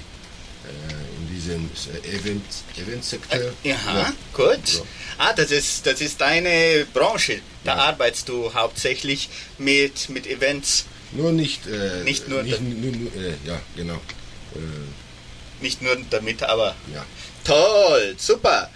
in 1.19 1.35
diesem 1.35 1.71
äh, 2.05 2.17
Event 2.17 2.45
Eventsektor. 2.77 3.41
Ja, 3.65 4.13
gut. 4.33 4.75
Ja. 4.75 4.83
Ah, 5.19 5.33
das 5.33 5.51
ist, 5.51 5.85
das 5.87 6.01
ist 6.01 6.21
deine 6.21 6.87
Branche. 6.95 7.41
Da 7.65 7.77
Ja. 7.77 7.83
arbeitest 7.85 8.29
du 8.29 8.53
hauptsächlich 8.55 9.29
mit, 9.59 10.09
mit 10.09 10.27
Events, 10.27 10.85
Nur 11.13 11.33
nicht 11.33 11.67
äh, 11.67 12.03
Nicht 12.05 12.29
nur 12.29 12.43
nicht, 12.43 12.61
nur, 12.61 12.93
äh, 13.17 13.35
ja 13.45 13.61
genau 13.77 14.01
äh, 14.55 14.59
nicht 15.63 15.83
nur 15.83 15.97
damit, 16.11 16.43
aber 16.43 16.75
ja. 16.93 17.05
toll, 17.45 18.15
super. 18.19 18.71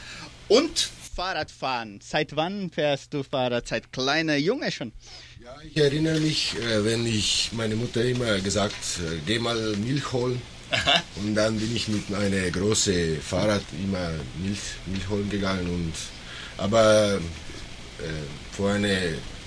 Und 0.48 0.88
Fahrradfahren. 1.16 2.00
Seit 2.02 2.36
wann 2.36 2.70
fährst 2.70 3.14
du 3.14 3.22
Fahrrad? 3.22 3.66
Seit 3.66 3.90
kleiner 3.90 4.36
Junge 4.36 4.70
schon? 4.70 4.92
Ja, 5.42 5.54
ich 5.68 5.76
erinnere 5.76 6.20
mich, 6.20 6.54
äh, 6.60 6.84
wenn 6.84 7.06
ich 7.06 7.50
meine 7.52 7.74
Mutter 7.74 8.04
immer 8.04 8.38
gesagt, 8.40 8.74
äh, 9.00 9.16
geh 9.26 9.38
mal 9.38 9.56
Milch 9.76 10.12
holen. 10.12 10.40
Und 11.16 11.34
dann 11.34 11.58
bin 11.58 11.74
ich 11.74 11.88
mit 11.88 12.12
einem 12.12 12.52
großen 12.52 13.20
Fahrrad 13.22 13.62
immer 13.82 14.10
Milch, 14.42 14.58
Milch 14.86 15.08
holen 15.08 15.30
gegangen. 15.30 15.66
Und, 15.68 15.94
aber 16.58 17.14
äh, 17.98 18.02
vor 18.54 18.72
einer 18.72 18.98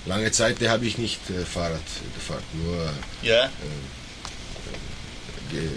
langen 0.06 0.32
Zeit 0.32 0.56
habe 0.66 0.86
ich 0.86 0.98
nicht 0.98 1.20
äh, 1.30 1.44
Fahrrad 1.44 1.82
gefahren, 2.16 2.42
nur 2.64 2.90
Ja. 3.22 3.48
ge 5.52 5.68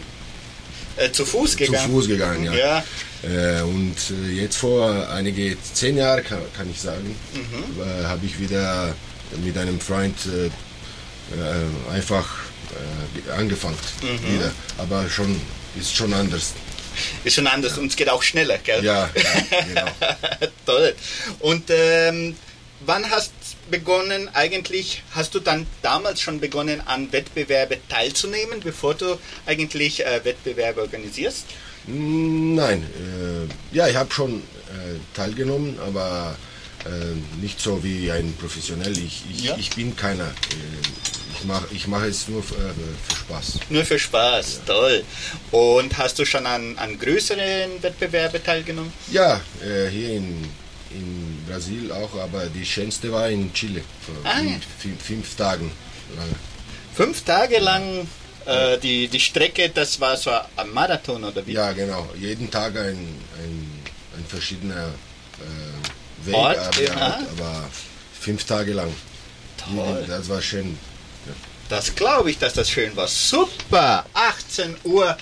Äh, 0.96 1.12
zu 1.12 1.26
Fuß 1.26 1.52
zu 1.52 1.58
gegangen? 1.58 1.92
Fuß 1.92 2.08
gegangen. 2.08 2.44
Ja. 2.46 2.54
Ja. 2.54 2.84
Äh, 3.24 3.62
und 3.62 3.96
äh, 4.12 4.32
jetzt 4.42 4.58
vor 4.58 5.10
einige 5.10 5.58
zehn 5.74 5.98
Jahren, 5.98 6.24
kann, 6.24 6.40
kann 6.56 6.70
ich 6.70 6.80
sagen, 6.80 7.16
äh, 7.34 8.06
habe 8.06 8.26
ich 8.26 8.40
wieder 8.40 8.96
mit 9.44 9.58
einem 9.58 9.80
Freund 9.80 10.16
einfach 11.92 12.28
angefangen 13.36 13.78
wieder. 14.02 14.52
Aber 14.78 15.10
schon 15.10 15.40
ist 15.80 15.96
schon 15.96 16.14
anders. 16.14 16.54
Ist 17.24 17.36
schon 17.36 17.48
anders 17.48 17.78
und 17.80 17.88
es 17.88 17.96
geht 17.96 18.10
auch 18.10 18.22
schneller, 18.22 18.60
gell? 18.60 18.84
Ja, 18.84 19.10
ja 19.16 19.62
genau. 19.68 19.88
Toll. 20.66 20.94
Und 21.40 21.70
ähm, 21.70 22.36
wann 22.86 23.10
hast 23.10 23.32
begonnen, 23.72 24.30
eigentlich, 24.34 25.02
hast 25.12 25.34
du 25.34 25.40
dann 25.40 25.66
damals 25.82 26.22
schon 26.22 26.40
begonnen, 26.40 26.82
an 26.86 27.12
Wettbewerbe 27.12 27.80
teilzunehmen, 27.90 28.60
bevor 28.60 28.94
du 28.94 29.18
eigentlich 29.48 30.06
äh, 30.06 30.24
Wettbewerbe 30.24 30.82
organisierst? 30.82 31.46
Nein, 31.88 32.84
äh, 32.84 33.76
ja, 33.76 33.88
ich 33.88 33.96
habe 33.96 34.12
schon 34.14 34.36
äh, 34.40 34.98
teilgenommen, 35.14 35.78
aber 35.86 36.36
äh, 36.86 37.42
nicht 37.42 37.60
so 37.60 37.84
wie 37.84 38.10
ein 38.12 38.34
Professionell. 38.38 38.98
Ich, 38.98 39.24
ich, 39.32 39.44
Ja. 39.44 39.58
ich 39.58 39.70
bin 39.72 39.96
keiner. 39.96 40.26
Äh, 40.26 41.38
ich 41.40 41.46
mache 41.46 41.66
ich 41.72 41.88
mach 41.88 42.04
es 42.04 42.28
nur 42.30 42.42
für, 42.42 42.56
äh, 42.56 42.74
für 43.10 43.16
Spaß. 43.18 43.60
Nur 43.70 43.84
für 43.86 44.00
Spaß, 44.00 44.62
toll. 44.66 45.04
Und 45.52 45.98
hast 45.98 46.18
du 46.20 46.26
schon 46.26 46.46
an, 46.46 46.78
an 46.78 46.98
größeren 46.98 47.82
Wettbewerben 47.82 48.42
teilgenommen? 48.44 48.94
Ja, 49.12 49.42
äh, 49.62 49.90
hier 49.90 50.12
in, 50.14 50.44
in 50.92 51.44
Brasil 51.48 51.92
auch, 51.92 52.18
aber 52.18 52.46
die 52.46 52.66
schönste 52.66 53.12
war 53.12 53.30
in 53.30 53.52
Chile. 53.54 53.82
Vor 54.06 54.16
Ah, 54.24 54.40
ja. 54.40 54.52
fünf, 54.52 54.66
fünf, 54.80 55.02
fünf 55.04 55.36
Tagen 55.36 55.70
lang. 56.16 56.28
Fünf 56.96 57.24
Tage 57.24 57.60
lang 57.60 58.08
äh, 58.46 58.78
die, 58.78 59.08
die 59.08 59.20
Strecke, 59.20 59.70
das 59.70 60.00
war 60.00 60.18
so 60.18 60.32
ein 60.32 60.70
Marathon 60.74 61.24
oder 61.24 61.46
wie? 61.46 61.54
Ja, 61.54 61.72
genau. 61.72 62.08
Jeden 62.18 62.50
Tag 62.50 62.76
ein, 62.78 62.98
ein, 63.38 63.84
ein 64.18 64.26
verschiedener 64.28 64.88
äh, 65.40 66.26
Weg, 66.26 66.36
Ort, 66.36 66.58
aber, 66.58 66.82
ja. 66.82 67.20
aber 67.38 67.70
fünf 68.20 68.46
Tage 68.46 68.74
lang. 68.74 68.94
Toll. 69.58 70.06
Das 70.08 70.30
war 70.30 70.42
schön. 70.42 70.78
Das 71.70 71.96
glaube 71.96 72.32
ich, 72.32 72.38
dass 72.38 72.54
das 72.54 72.70
schön 72.70 72.96
war. 72.96 73.08
Super! 73.08 74.06
18 74.14 74.76
Uhr 74.84 75.18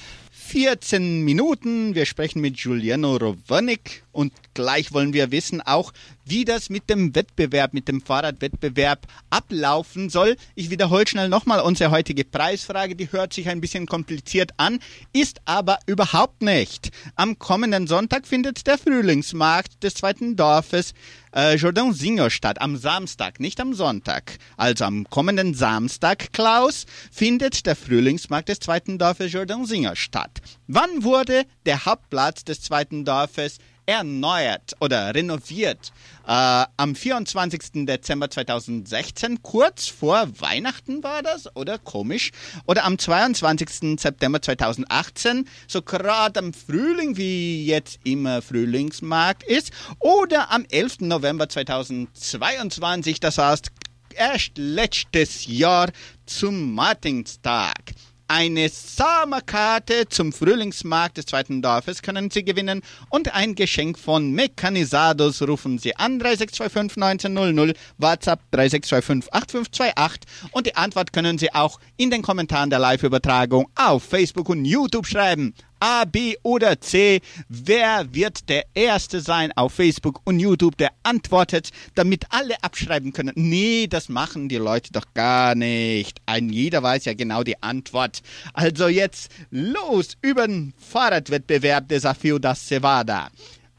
14 0.52 1.22
Minuten. 1.22 1.96
Wir 1.96 2.06
sprechen 2.06 2.42
mit 2.42 2.58
Giuliano 2.58 3.16
Rovanik 3.16 4.04
und 4.12 4.34
gleich 4.54 4.92
wollen 4.92 5.14
wir 5.14 5.32
wissen 5.32 5.62
auch, 5.62 5.94
wie 6.26 6.44
das 6.44 6.70
mit 6.70 6.90
dem 6.90 7.16
Wettbewerb, 7.16 7.74
mit 7.74 7.88
dem 7.88 8.02
Fahrradwettbewerb 8.02 9.08
ablaufen 9.30 10.10
soll. 10.10 10.36
Ich 10.56 10.70
wiederhole 10.70 11.08
schnell 11.08 11.30
nochmal 11.30 11.62
unsere 11.62 11.92
heutige 11.92 12.26
Preisfrage. 12.26 12.98
Die 12.98 13.10
hört 13.14 13.32
sich 13.32 13.48
ein 13.48 13.62
bisschen 13.62 13.86
kompliziert 13.86 14.52
an, 14.58 14.80
ist 15.14 15.40
aber 15.46 15.80
überhaupt 15.86 16.42
nicht. 16.42 16.92
Am 17.16 17.40
kommenden 17.40 17.88
Sonntag 17.88 18.28
findet 18.28 18.68
der 18.68 18.78
Frühlingsmarkt 18.78 19.82
des 19.84 19.94
zweiten 19.94 20.36
Dorfes 20.36 20.94
äh, 21.36 21.56
Jordan 21.56 21.94
Singer 21.94 22.30
statt. 22.30 22.62
Am 22.62 22.78
Samstag, 22.78 23.40
nicht 23.40 23.60
am 23.60 23.74
Sonntag. 23.74 24.38
Also 24.58 24.86
am 24.86 25.10
kommenden 25.10 25.54
Samstag, 25.54 26.34
Klaus, 26.34 26.86
findet 27.12 27.66
der 27.66 27.76
Frühlingsmarkt 27.76 28.50
des 28.50 28.60
zweiten 28.60 28.98
Dorfes 28.98 29.32
Jordan 29.32 29.66
Singer 29.66 29.96
statt. 29.96 30.42
Wann 30.68 31.04
wurde 31.04 31.46
der 31.66 31.86
Hauptplatz 31.86 32.44
des 32.44 32.62
zweiten 32.62 33.06
Dorfes 33.06 33.58
erneuert 33.86 34.74
oder 34.80 35.14
renoviert? 35.14 35.92
Äh, 36.28 36.66
am 36.78 36.96
24. 36.96 37.86
Dezember 37.86 38.30
2016, 38.30 39.42
kurz 39.42 39.88
vor 39.88 40.28
Weihnachten 40.40 41.04
war 41.04 41.24
das, 41.24 41.56
oder 41.56 41.78
komisch? 41.78 42.32
Oder 42.68 42.86
am 42.86 42.98
22. 42.98 44.00
September 44.00 44.42
2018, 44.42 45.48
so 45.68 45.82
gerade 45.82 46.40
am 46.40 46.54
Frühling, 46.54 47.18
wie 47.18 47.66
jetzt 47.66 48.00
immer 48.04 48.42
Frühlingsmarkt 48.42 49.44
ist, 49.44 49.72
oder 50.00 50.52
am 50.52 50.66
11. 50.70 51.02
November 51.02 51.50
2022, 51.50 53.20
das 53.20 53.38
heißt 53.38 53.72
erst 54.14 54.58
letztes 54.58 55.46
Jahr 55.48 55.92
zum 56.26 56.74
Martinstag. 56.74 57.94
Eine 58.34 58.70
Sommerkarte 58.70 60.08
zum 60.08 60.32
Frühlingsmarkt 60.32 61.18
des 61.18 61.26
zweiten 61.26 61.62
Dorfes 61.62 62.02
können 62.02 62.32
Sie 62.32 62.46
gewinnen. 62.46 62.82
Und 63.10 63.36
ein 63.36 63.56
Geschenk 63.56 64.00
von 64.00 64.32
Mechanisados 64.32 65.42
rufen 65.42 65.80
Sie 65.80 65.98
an. 65.98 66.18
3625 66.18 67.26
1900, 67.28 67.78
WhatsApp 67.98 68.40
3625 68.52 69.34
8528 69.34 70.54
und 70.54 70.66
die 70.66 70.78
Antwort 70.78 71.12
können 71.12 71.38
Sie 71.40 71.54
auch 71.54 71.82
in 71.98 72.10
den 72.10 72.22
Kommentaren 72.22 72.70
der 72.70 72.80
Live-Übertragung 72.80 73.68
auf 73.76 74.04
Facebook 74.04 74.48
und 74.48 74.64
YouTube 74.64 75.08
schreiben. 75.08 75.54
A, 75.82 76.06
B 76.06 76.36
oder 76.44 76.80
C. 76.80 77.22
Wer 77.50 78.14
wird 78.14 78.50
der 78.50 78.66
Erste 78.76 79.20
sein 79.20 79.52
auf 79.56 79.74
Facebook 79.74 80.22
und 80.26 80.40
YouTube, 80.40 80.78
der 80.78 80.92
antwortet, 81.02 81.72
damit 81.96 82.26
alle 82.30 82.64
abschreiben 82.64 83.14
können? 83.14 83.34
Nee, 83.36 83.88
das 83.88 84.08
machen 84.08 84.48
die 84.48 84.58
Leute 84.58 84.92
doch 84.92 85.08
gar 85.16 85.56
nicht. 85.56 86.22
Ein 86.28 86.50
jeder 86.50 86.84
weiß 86.84 87.06
ja 87.06 87.16
genau 87.16 87.44
die 87.44 87.62
Antwort. 87.64 88.22
Also 88.54 88.90
jetzt 88.90 89.32
los 89.50 90.18
über 90.22 90.46
den 90.46 90.74
Fahrradwettbewerb 90.78 91.88
Desafio 91.88 92.38
da 92.38 92.54
Cevada. 92.54 93.30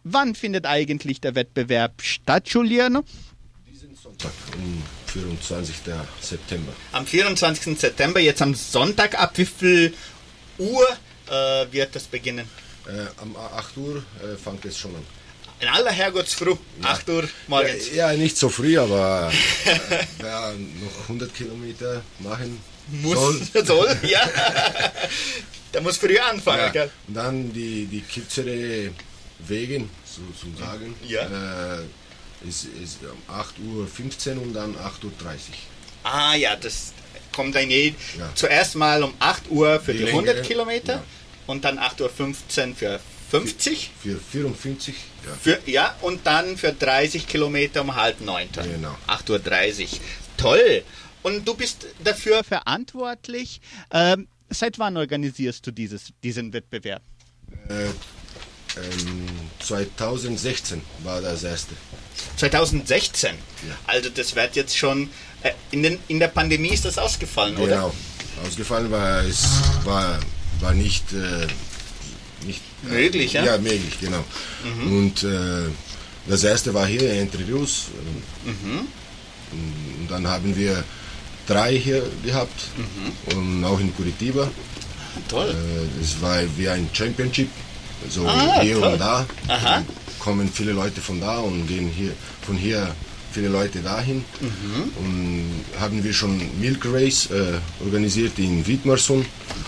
Wann 0.03 0.35
findet 0.35 0.67
eigentlich 0.67 1.21
der 1.21 1.37
Wettbewerb 1.37 2.03
statt, 2.03 2.47
Giuliano? 2.47 3.05
Diesen 3.71 3.95
Sonntag 3.95 4.33
am 4.55 4.83
24. 5.07 5.77
September. 6.21 6.73
Am 6.91 7.07
24. 7.07 7.79
September, 7.79 8.19
jetzt 8.19 8.43
am 8.43 8.57
Sonntag, 8.57 9.21
ab 9.21 9.39
wie 9.39 9.47
viel 9.47 9.95
Uhr 10.59 10.89
äh, 11.33 11.73
wird 11.73 11.97
das 11.97 12.05
beginnen? 12.05 12.49
Äh, 12.87 13.23
um 13.23 13.37
8 13.37 13.77
Uhr 13.77 13.97
äh, 14.23 14.37
fängt 14.37 14.65
es 14.65 14.79
schon 14.79 14.95
an. 14.95 15.07
In 15.61 15.69
aller 15.69 15.93
Herrgottsfrüh, 15.93 16.57
ja. 16.83 16.89
8 16.89 17.09
Uhr 17.09 17.29
morgens. 17.47 17.95
Ja, 17.95 18.11
ja, 18.11 18.19
nicht 18.19 18.37
so 18.37 18.49
früh, 18.49 18.77
aber 18.79 19.33
äh, 19.65 19.99
wer 20.19 20.55
noch 20.83 21.03
100 21.03 21.33
Kilometer 21.33 22.03
machen 22.19 22.61
muss, 22.89 23.17
soll, 23.53 23.65
soll 23.65 23.97
ja. 24.03 24.29
Der 25.73 25.81
muss 25.81 25.97
früh 25.99 26.19
anfangen, 26.19 26.65
ja. 26.65 26.69
gell? 26.71 26.91
Und 27.07 27.15
dann 27.15 27.53
die, 27.53 27.87
die 27.87 28.01
kürzere 28.01 28.91
Wegen, 29.39 29.89
so 30.05 30.23
zu 30.39 30.57
sagen, 30.59 30.95
ja. 31.07 31.23
äh, 31.23 32.49
ist, 32.49 32.67
ist 32.83 32.99
um 33.03 33.35
8.15 33.35 34.37
Uhr 34.37 34.43
und 34.43 34.53
dann 34.53 34.75
8.30 34.75 35.05
Uhr. 35.05 35.11
Ah 36.03 36.35
ja, 36.35 36.57
das 36.57 36.93
kommt 37.33 37.57
ein 37.57 37.71
ja. 37.71 37.93
zuerst 38.35 38.75
mal 38.75 39.03
um 39.03 39.15
8 39.19 39.51
Uhr 39.51 39.81
für 39.81 39.93
die, 39.93 40.01
die 40.01 40.07
100 40.09 40.35
längere, 40.35 40.47
Kilometer. 40.47 41.03
Und 41.47 41.65
dann 41.65 41.79
8.15 41.79 42.69
Uhr 42.69 42.75
für 42.75 43.01
50. 43.31 43.91
Für, 44.03 44.17
für 44.17 44.21
54, 44.21 44.95
ja. 44.95 45.33
Für, 45.41 45.71
ja, 45.71 45.97
und 46.03 46.27
dann 46.27 46.57
für 46.57 46.73
30 46.73 47.27
Kilometer 47.27 47.81
um 47.81 47.95
halb 47.95 48.21
neun. 48.21 48.49
Genau. 48.53 48.97
8.30 49.09 49.83
Uhr. 49.83 49.89
Toll. 50.37 50.83
Und 51.23 51.47
du 51.47 51.55
bist 51.55 51.87
dafür 52.03 52.45
verantwortlich. 52.45 53.61
Ähm, 53.91 54.29
seit 54.51 54.79
wann 54.79 54.97
organisierst 54.97 55.67
du 55.67 55.71
dieses, 55.71 56.13
diesen 56.23 56.53
Wettbewerb? 56.53 57.03
Äh, 57.69 57.85
ähm, 57.85 59.29
2016 59.61 60.83
war 61.05 61.21
das 61.21 61.45
erste. 61.45 61.75
2016? 62.37 63.31
Ja. 63.31 63.77
Also 63.87 64.11
das 64.11 64.35
wird 64.35 64.57
jetzt 64.57 64.77
schon, 64.77 65.11
äh, 65.43 65.53
in, 65.71 65.83
den, 65.83 65.99
in 66.09 66.19
der 66.19 66.29
Pandemie 66.29 66.71
ist 66.71 66.85
das 66.85 66.99
ausgefallen, 66.99 67.55
genau. 67.55 67.67
oder? 67.67 67.77
Genau, 67.77 68.47
ausgefallen 68.47 68.91
war 68.91 69.23
es 69.23 69.47
war, 69.85 70.19
war 70.63 70.73
nicht, 70.73 71.13
äh, 71.13 71.47
nicht 72.47 72.63
möglich, 72.83 73.35
ja? 73.35 73.45
Ja, 73.45 73.59
möglich, 73.59 73.99
genau. 74.01 74.25
Mhm. 74.65 74.97
Und 74.97 75.23
äh, 75.25 75.69
das 76.27 76.45
erste 76.45 76.73
war 76.73 76.87
hier 76.87 77.13
in 77.13 77.21
Entre 77.21 77.47
Rios. 77.47 77.89
Mhm. 78.45 78.87
Und 79.53 80.09
dann 80.09 80.27
haben 80.27 80.57
wir 80.57 80.83
drei 81.47 81.77
hier 81.77 82.03
gehabt 82.25 82.69
mhm. 82.77 83.37
und 83.37 83.65
auch 83.65 83.81
in 83.81 83.95
Curitiba. 83.95 84.51
Toll. 85.29 85.51
Äh, 85.51 86.03
es 86.03 86.21
war 86.23 86.39
wie 86.57 86.69
ein 86.69 86.89
Championship, 86.93 87.49
so 88.09 88.27
ah, 88.27 88.61
hier 88.63 88.79
toll. 88.79 88.93
und 88.93 88.99
da. 88.99 89.27
Aha. 89.49 89.85
kommen 90.19 90.49
viele 90.53 90.73
Leute 90.73 91.01
von 91.01 91.21
da 91.21 91.39
und 91.39 91.67
gehen 91.67 91.89
hier 91.89 92.13
von 92.47 92.57
hier 92.57 92.95
viele 93.33 93.49
Leute 93.49 93.81
dahin. 93.81 94.25
Mhm. 94.41 94.93
Und 94.97 95.81
haben 95.81 96.05
wir 96.05 96.13
schon 96.13 96.41
Milk 96.61 96.85
Race 96.87 97.29
äh, 97.31 97.59
organisiert 97.85 98.39
in 98.39 98.67
Wiedmarsson 98.67 99.25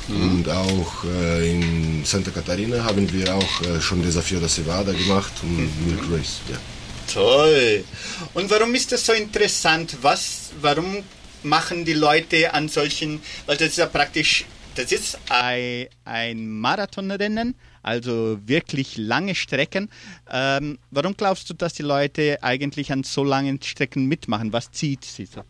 mhm. 0.08 0.22
und 0.22 0.48
auch 0.48 1.04
äh, 1.04 1.50
in 1.50 2.04
Santa 2.04 2.30
Catarina 2.30 2.84
haben 2.84 3.10
wir 3.12 3.34
auch 3.34 3.62
äh, 3.62 3.80
schon 3.80 4.02
Desafio 4.02 4.40
da 4.40 4.48
Cevada 4.48 4.92
gemacht 4.92 5.32
und 5.42 5.56
mhm. 5.56 5.86
Milk 5.86 6.02
Race. 6.12 6.40
Ja. 6.50 6.58
Toll. 7.12 7.84
Und 8.32 8.50
warum 8.50 8.74
ist 8.74 8.92
das 8.92 9.04
so 9.04 9.12
interessant? 9.12 9.96
Was, 10.00 10.50
warum 10.60 11.02
machen 11.42 11.84
die 11.84 11.92
Leute 11.92 12.54
an 12.54 12.68
solchen, 12.68 13.20
weil 13.46 13.56
das 13.56 13.68
ist 13.68 13.78
ja 13.78 13.86
praktisch, 13.86 14.44
das 14.74 14.92
ist 14.92 15.18
ein, 15.28 15.86
ein 16.04 16.48
Marathonrennen, 16.60 17.54
also 17.82 18.38
wirklich 18.46 18.96
lange 18.96 19.34
Strecken. 19.34 19.90
Ähm, 20.30 20.78
warum 20.90 21.16
glaubst 21.16 21.48
du, 21.50 21.54
dass 21.54 21.74
die 21.74 21.82
Leute 21.82 22.42
eigentlich 22.42 22.90
an 22.92 23.04
so 23.04 23.24
langen 23.24 23.60
Strecken 23.62 24.06
mitmachen? 24.06 24.52
Was 24.52 24.70
zieht 24.72 25.04
sie 25.04 25.26
so? 25.26 25.42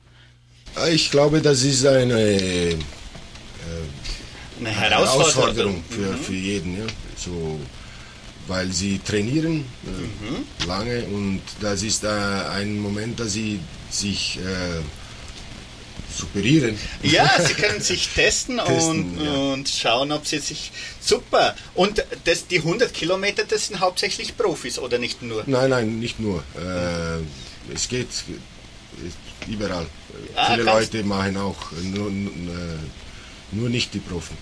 Ich 0.91 1.11
glaube, 1.11 1.41
das 1.41 1.63
ist 1.63 1.87
eine, 1.87 2.21
äh, 2.21 2.77
eine 4.59 4.71
Herausforderung, 4.71 5.83
für, 5.89 6.13
mhm. 6.13 6.19
für 6.19 6.35
jeden. 6.35 6.79
Ja. 6.79 6.87
So, 7.17 7.61
weil 8.47 8.71
sie 8.73 8.99
trainieren 8.99 9.65
äh, 9.85 9.89
mhm. 9.89 10.69
lange 10.69 11.05
und 11.05 11.41
das 11.61 11.83
ist 11.83 12.05
äh, 12.05 12.09
ein 12.09 12.79
Moment, 12.79 13.21
dass 13.21 13.33
sie 13.33 13.61
sich 13.91 14.39
äh, 14.39 14.81
superieren. 16.19 16.79
Ja, 17.03 17.31
sie 17.41 17.55
können 17.55 17.81
sich 17.81 18.09
testen, 18.15 18.59
Testen, 18.59 19.17
und, 19.17 19.25
ja. 19.25 19.33
und 19.33 19.69
schauen, 19.69 20.13
ob 20.13 20.27
sie 20.27 20.39
sich. 20.39 20.73
Super. 21.01 21.55
Und 21.75 22.05
das, 22.25 22.47
die 22.47 22.59
100 22.59 22.93
Kilometer, 22.95 23.45
das 23.45 23.67
sind 23.67 23.81
hauptsächlich 23.81 24.37
Profis 24.37 24.79
oder 24.79 24.99
nicht 24.99 25.23
nur? 25.23 25.43
Nein, 25.47 25.71
nein, 25.71 25.99
nicht 25.99 26.21
nur. 26.21 26.43
Äh, 26.57 27.73
es 27.75 27.89
geht 27.89 28.09
äh, 28.09 29.51
überall. 29.53 29.87
Ah, 30.37 30.53
Viele 30.53 30.65
Leute 30.65 31.03
machen 31.03 31.37
auch 31.37 31.73
nur, 31.83 32.11
nur, 32.11 32.33
nur 33.53 33.69
nicht 33.69 33.93
die 33.95 33.99
Profen. 33.99 34.37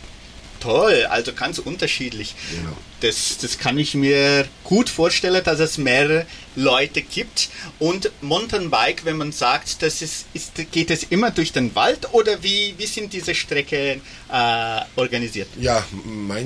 Toll, 0.63 1.07
also 1.11 1.33
ganz 1.33 1.59
unterschiedlich. 1.59 2.35
Genau. 2.55 2.77
Das, 3.01 3.39
das 3.39 3.59
kann 3.59 3.79
ich 3.79 3.95
mir 3.95 4.47
gut 4.63 4.89
vorstellen, 4.89 5.43
dass 5.43 5.59
es 5.59 5.77
mehrere 5.77 6.25
Leute 6.55 7.03
gibt. 7.03 7.49
Und 7.81 8.13
Mountainbike, 8.21 9.05
wenn 9.05 9.17
man 9.17 9.33
sagt, 9.33 9.83
das 9.83 10.03
ist, 10.03 10.27
ist, 10.35 10.53
geht 10.71 10.91
es 10.93 11.03
immer 11.03 11.33
durch 11.33 11.51
den 11.53 11.75
Wald 11.75 12.13
oder 12.13 12.43
wie, 12.45 12.75
wie 12.79 12.87
sind 12.87 13.13
diese 13.13 13.35
Strecken 13.35 14.01
äh, 14.31 14.81
organisiert? 14.95 15.49
Ja, 15.59 15.85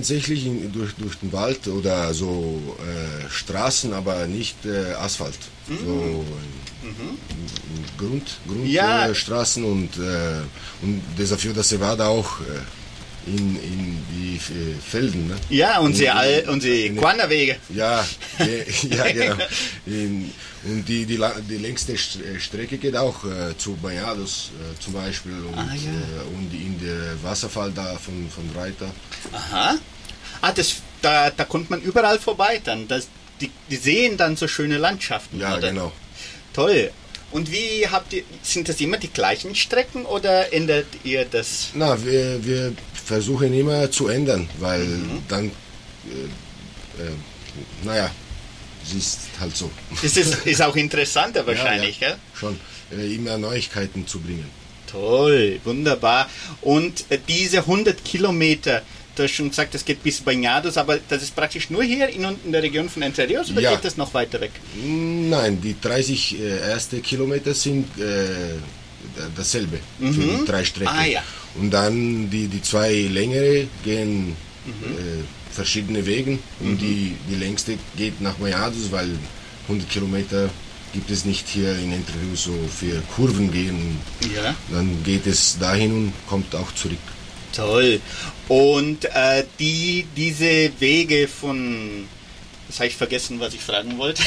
hauptsächlich 0.06 0.48
durch, 0.72 0.94
durch 0.94 1.16
den 1.16 1.32
Wald 1.32 1.66
oder 1.68 2.14
so 2.14 2.76
äh, 2.80 3.28
Straßen, 3.30 3.92
aber 3.92 4.26
nicht 4.26 4.56
äh, 4.64 4.92
Asphalt. 4.94 5.38
So 5.68 6.24
äh, 6.84 7.98
Grund, 7.98 8.38
Ja. 8.64 9.06
Grundstraßen 9.06 9.10
äh, 9.10 9.14
Straßen 9.14 9.64
und, 9.64 9.96
äh, 9.96 10.82
und 10.82 11.02
dafür, 11.18 11.52
dass 11.52 11.68
sie 11.70 11.80
war 11.80 11.96
da 11.96 12.08
auch 12.08 12.40
äh, 12.40 12.44
in, 13.26 13.56
in 13.56 14.02
die 14.10 14.36
äh, 14.36 14.74
Felden. 14.80 15.28
Ne? 15.28 15.36
Ja, 15.50 15.78
unsere, 15.80 16.10
In- 16.12 16.16
All, 16.16 16.44
unsere 16.48 16.90
Quanderwege. 16.94 17.56
Ja, 17.70 18.06
ja 18.90 19.12
genau. 19.12 19.36
In, 19.86 20.30
und 20.64 20.88
die, 20.88 21.06
die, 21.06 21.20
die 21.48 21.56
längste 21.58 21.92
St- 21.94 22.22
äh, 22.24 22.40
Strecke 22.40 22.78
geht 22.78 22.96
auch 22.96 23.24
äh, 23.24 23.56
zu 23.58 23.74
Banhados 23.76 24.50
äh, 24.60 24.80
zum 24.82 24.94
Beispiel 24.94 25.32
und, 25.32 25.58
Ah, 25.58 25.68
ja. 25.74 25.90
äh, 25.90 26.36
und 26.36 26.52
in 26.52 26.78
der 26.80 27.22
Wasserfall 27.22 27.72
da 27.72 27.96
von, 27.96 28.28
von 28.30 28.48
Reiter. 28.60 28.90
Aha. 29.32 29.76
Ah, 30.40 30.52
das, 30.52 30.76
da, 31.02 31.30
da 31.30 31.44
kommt 31.44 31.70
man 31.70 31.80
überall 31.82 32.18
vorbei 32.18 32.60
dann. 32.64 32.88
Das, 32.88 33.08
die, 33.40 33.50
die 33.70 33.76
sehen 33.76 34.16
dann 34.16 34.36
so 34.36 34.48
schöne 34.48 34.78
Landschaften. 34.78 35.38
Ja, 35.40 35.56
oder? 35.56 35.68
genau. 35.68 35.92
Toll. 36.52 36.90
Und 37.36 37.52
wie 37.52 37.86
habt 37.86 38.14
ihr, 38.14 38.22
sind 38.42 38.66
das 38.66 38.80
immer 38.80 38.96
die 38.96 39.10
gleichen 39.12 39.54
Strecken 39.54 40.06
oder 40.06 40.54
ändert 40.54 40.86
ihr 41.04 41.26
das? 41.26 41.68
Na, 41.74 42.02
wir, 42.02 42.42
wir 42.42 42.72
versuchen 43.04 43.52
immer 43.52 43.90
zu 43.90 44.08
ändern, 44.08 44.48
weil 44.58 44.80
Mhm. 44.86 45.22
dann, 45.28 45.44
äh, 45.48 47.02
äh, 47.02 47.10
naja, 47.84 48.10
es 48.82 48.94
ist 48.94 49.18
halt 49.38 49.54
so. 49.54 49.70
Das 50.02 50.16
ist, 50.16 50.46
ist 50.46 50.62
auch 50.62 50.76
interessanter 50.76 51.46
wahrscheinlich, 51.46 52.00
ja, 52.00 52.08
ja, 52.08 52.14
gell? 52.14 52.20
Schon 52.40 52.58
äh, 52.90 53.14
immer 53.14 53.36
Neuigkeiten 53.36 54.06
zu 54.06 54.18
bringen. 54.20 54.48
Toll, 54.90 55.60
wunderbar. 55.64 56.30
Und 56.62 57.04
äh, 57.10 57.18
diese 57.28 57.58
100 57.58 58.02
Kilometer, 58.02 58.80
du 59.16 59.22
hast 59.24 59.32
schon 59.32 59.48
gesagt, 59.50 59.74
das 59.74 59.84
geht 59.84 60.02
bis 60.02 60.20
Banhados, 60.20 60.76
aber 60.76 60.98
das 61.08 61.22
ist 61.22 61.34
praktisch 61.34 61.70
nur 61.70 61.82
hier 61.82 62.08
in, 62.08 62.24
in 62.44 62.52
der 62.52 62.62
Region 62.62 62.88
von 62.88 63.02
Entre 63.02 63.28
Rios 63.28 63.50
oder 63.50 63.60
Ja. 63.60 63.72
geht 63.72 63.84
das 63.84 63.96
noch 63.96 64.12
weiter 64.14 64.40
weg? 64.40 64.52
Nein, 64.84 65.60
die 65.60 65.74
30 65.80 66.38
äh, 66.40 66.58
erste 66.70 67.00
Kilometer 67.00 67.52
sind 67.54 67.86
äh, 67.98 68.54
dasselbe 69.36 69.78
für 69.98 70.04
die 70.12 70.44
drei 70.46 70.64
Strecken. 70.64 70.92
Ah, 70.94 71.04
ja. 71.06 71.22
Und 71.54 71.70
dann 71.70 72.28
die, 72.30 72.48
die 72.48 72.62
zwei 72.62 72.92
längere 73.10 73.66
gehen 73.84 74.36
Mhm. 74.66 74.72
äh, 74.98 75.54
verschiedene 75.54 76.04
Wegen 76.06 76.40
und 76.58 76.78
die, 76.80 77.14
die 77.30 77.36
längste 77.36 77.78
geht 77.96 78.20
nach 78.20 78.36
Mayados, 78.38 78.90
weil 78.90 79.08
100 79.68 79.88
Kilometer 79.88 80.50
gibt 80.92 81.08
es 81.08 81.24
nicht 81.24 81.46
hier 81.48 81.70
in 81.78 81.92
Interview 81.92 82.34
so 82.34 82.52
für 82.76 83.00
Kurven 83.14 83.52
gehen. 83.52 83.96
Ja. 84.34 84.56
Dann 84.72 85.04
geht 85.04 85.24
es 85.28 85.56
dahin 85.60 85.92
und 85.92 86.12
kommt 86.26 86.52
auch 86.56 86.72
zurück. 86.74 86.98
Toll. 87.56 88.00
Und 88.48 89.06
äh, 89.06 89.44
die, 89.58 90.06
diese 90.14 90.70
Wege 90.78 91.26
von, 91.26 92.06
das 92.68 92.76
habe 92.76 92.88
ich 92.88 92.96
vergessen, 92.96 93.40
was 93.40 93.54
ich 93.54 93.60
fragen 93.60 93.96
wollte. 93.96 94.22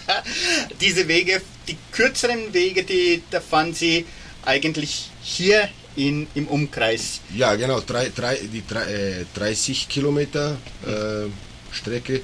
diese 0.80 1.08
Wege, 1.08 1.40
die 1.66 1.76
kürzeren 1.90 2.52
Wege, 2.52 2.82
die 2.84 3.22
da 3.30 3.40
fahren 3.40 3.72
Sie 3.72 4.04
eigentlich 4.44 5.10
hier 5.22 5.68
in, 5.96 6.26
im 6.34 6.46
Umkreis. 6.46 7.20
Ja, 7.34 7.54
genau, 7.54 7.80
drei, 7.80 8.10
drei, 8.14 8.36
die 8.36 8.62
drei, 8.66 8.84
äh, 8.84 9.24
30 9.34 9.88
Kilometer 9.88 10.58
äh, 10.86 11.30
Strecke 11.74 12.16
äh, 12.16 12.20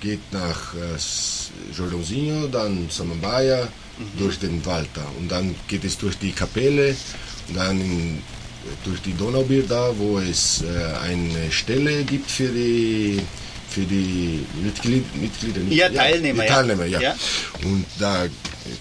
geht 0.00 0.32
nach 0.32 0.74
äh, 0.74 1.74
Jordãozinho, 1.76 2.48
dann 2.48 2.88
Samambaia, 2.90 3.68
durch 4.18 4.38
den 4.38 4.64
Wald 4.66 4.88
da. 4.94 5.06
Und 5.18 5.30
dann 5.30 5.54
geht 5.68 5.84
es 5.84 5.96
durch 5.96 6.18
die 6.18 6.32
Kapelle, 6.32 6.94
dann 7.54 7.80
in, 7.80 8.22
durch 8.84 9.00
die 9.02 9.14
Donaubier 9.16 9.64
da, 9.68 9.92
wo 9.96 10.18
es 10.18 10.62
äh, 10.62 10.96
eine 11.08 11.50
Stelle 11.50 12.04
gibt 12.04 12.30
für 12.30 12.48
die 12.48 13.20
für 13.68 13.82
die 13.82 14.46
Mitglied, 14.62 15.04
Mitglieder. 15.20 15.60
nicht- 15.60 15.76
Ja, 15.76 15.88
Teilnehmer, 15.90 16.44
ja. 16.44 16.54
Teilnehmer, 16.54 16.86
ja. 16.86 17.00
Ja. 17.00 17.16
Und 17.62 17.84
da 17.98 18.26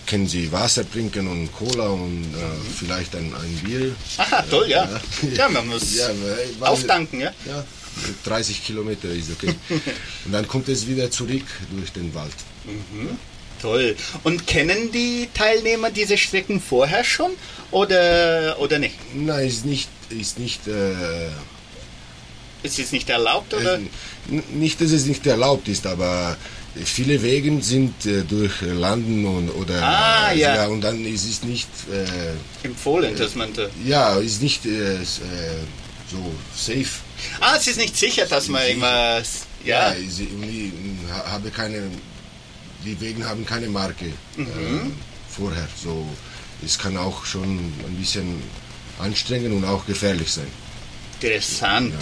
können 0.08 0.28
sie 0.28 0.50
Wasser 0.52 0.90
trinken 0.90 1.28
und 1.28 1.52
Cola 1.52 1.88
und 1.90 2.24
äh, 2.34 2.38
vielleicht 2.80 3.14
ein, 3.16 3.34
ein 3.34 3.56
Bier. 3.64 3.94
Aha, 4.18 4.42
toll, 4.50 4.68
ja. 4.70 4.88
Ja, 5.36 5.50
man 5.50 5.68
muss 5.68 5.96
Ja, 5.98 6.08
weil- 6.60 6.68
auftanken, 6.70 7.20
ja. 7.20 7.34
Ja, 7.46 7.66
30 8.26 8.64
Kilometer 8.66 9.10
ist 9.10 9.32
okay. 9.32 9.54
Und 10.26 10.32
dann 10.34 10.48
kommt 10.48 10.68
es 10.70 10.86
wieder 10.88 11.10
zurück 11.12 11.44
durch 11.72 11.92
den 11.94 12.14
Wald. 12.14 12.34
Toll. 13.62 13.96
Und 14.24 14.46
kennen 14.48 14.92
die 14.92 15.30
Teilnehmer 15.34 15.90
diese 15.92 16.18
Strecken 16.18 16.62
vorher 16.62 17.04
schon 17.04 17.32
oder, 17.72 18.58
oder 18.60 18.80
nicht? 18.80 18.96
Nein, 19.16 19.48
ist 19.48 19.66
nicht, 19.66 19.90
ist 20.10 20.38
nicht, 20.40 20.68
äh, 20.68 21.28
Ist 22.64 22.80
es 22.80 22.92
nicht 22.92 23.10
erlaubt 23.10 23.54
oder? 23.54 23.80
nicht, 24.52 24.82
dass 24.82 24.92
es 24.92 25.06
nicht 25.06 25.26
erlaubt 25.28 25.68
ist, 25.68 25.86
aber 25.86 26.36
viele 26.84 27.22
Wege 27.22 27.62
sind 27.62 28.06
äh, 28.06 28.24
durch 28.24 28.54
Landen 28.62 29.26
und 29.26 29.50
oder 29.52 29.82
Ah, 29.84 30.34
ja. 30.34 30.66
und 30.68 30.82
dann 30.82 31.06
ist 31.06 31.26
es 31.30 31.44
nicht, 31.44 31.70
äh, 31.92 32.66
Empfohlen, 32.68 33.16
dass 33.16 33.36
man 33.36 33.54
da. 33.54 33.68
ja, 33.86 34.16
ist 34.18 34.42
nicht 34.42 34.66
äh, 34.66 34.96
äh, 34.96 35.06
so 36.12 36.18
safe. 36.56 36.88
Ah, 37.40 37.56
es 37.58 37.68
ist 37.68 37.78
nicht 37.78 37.96
sicher, 37.96 38.26
dass 38.26 38.48
man 38.48 38.62
Sicher. 38.64 38.74
immer. 38.74 39.22
Ja. 39.64 39.90
ist, 39.92 40.20
und 40.20 40.44
ich 40.44 40.72
ha- 41.12 41.32
habe 41.34 41.50
keine, 41.52 41.84
die 42.86 43.00
Wegen 43.02 43.26
haben 43.28 43.46
keine 43.46 43.68
Marke 43.68 44.06
Mhm. 44.38 44.46
äh, 44.46 44.92
vorher. 45.30 45.68
So, 45.82 46.06
es 46.64 46.78
kann 46.78 46.98
auch 46.98 47.26
schon 47.26 47.58
ein 47.58 47.96
bisschen 48.00 48.42
anstrengend 49.00 49.54
und 49.54 49.66
auch 49.66 49.86
gefährlich 49.86 50.32
sein. 50.32 50.48
Interessant. 51.20 51.94
Ja. 51.94 52.00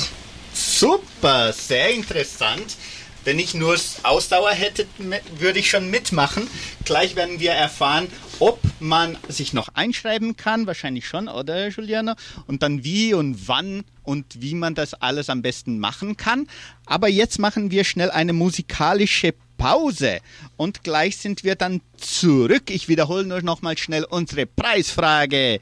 Super, 0.54 1.54
sehr 1.54 1.92
interessant. 1.94 2.76
Wenn 3.26 3.40
ich 3.40 3.54
nur 3.54 3.78
Ausdauer 4.04 4.52
hätte, 4.52 4.86
würde 5.40 5.58
ich 5.60 5.70
schon 5.70 5.90
mitmachen. 5.90 6.48
Gleich 6.84 7.16
werden 7.16 7.40
wir 7.40 7.52
erfahren, 7.54 8.08
ob 8.40 8.60
man 8.82 9.18
sich 9.30 9.54
noch 9.54 9.70
einschreiben 9.76 10.36
kann. 10.36 10.68
Wahrscheinlich 10.68 11.08
schon, 11.08 11.30
oder 11.30 11.70
Juliana? 11.70 12.18
Und 12.48 12.64
dann 12.64 12.84
wie 12.84 13.14
und 13.14 13.48
wann 13.48 13.86
und 14.04 14.42
wie 14.42 14.56
man 14.56 14.76
das 14.76 14.94
alles 14.94 15.30
am 15.30 15.42
besten 15.42 15.80
machen 15.80 16.18
kann. 16.18 16.48
Aber 16.86 17.08
jetzt 17.08 17.40
machen 17.40 17.72
wir 17.72 17.86
schnell 17.86 18.12
eine 18.12 18.34
musikalische 18.34 19.34
Pause 19.64 20.20
und 20.58 20.84
gleich 20.84 21.16
sind 21.16 21.46
wir 21.46 21.56
dann 21.56 21.80
zurück. 21.96 22.64
Ich 22.70 22.90
wiederhole 22.90 23.24
nur 23.24 23.42
noch 23.44 23.62
mal 23.62 23.78
schnell 23.78 24.04
unsere 24.04 24.46
Preisfrage. 24.46 25.62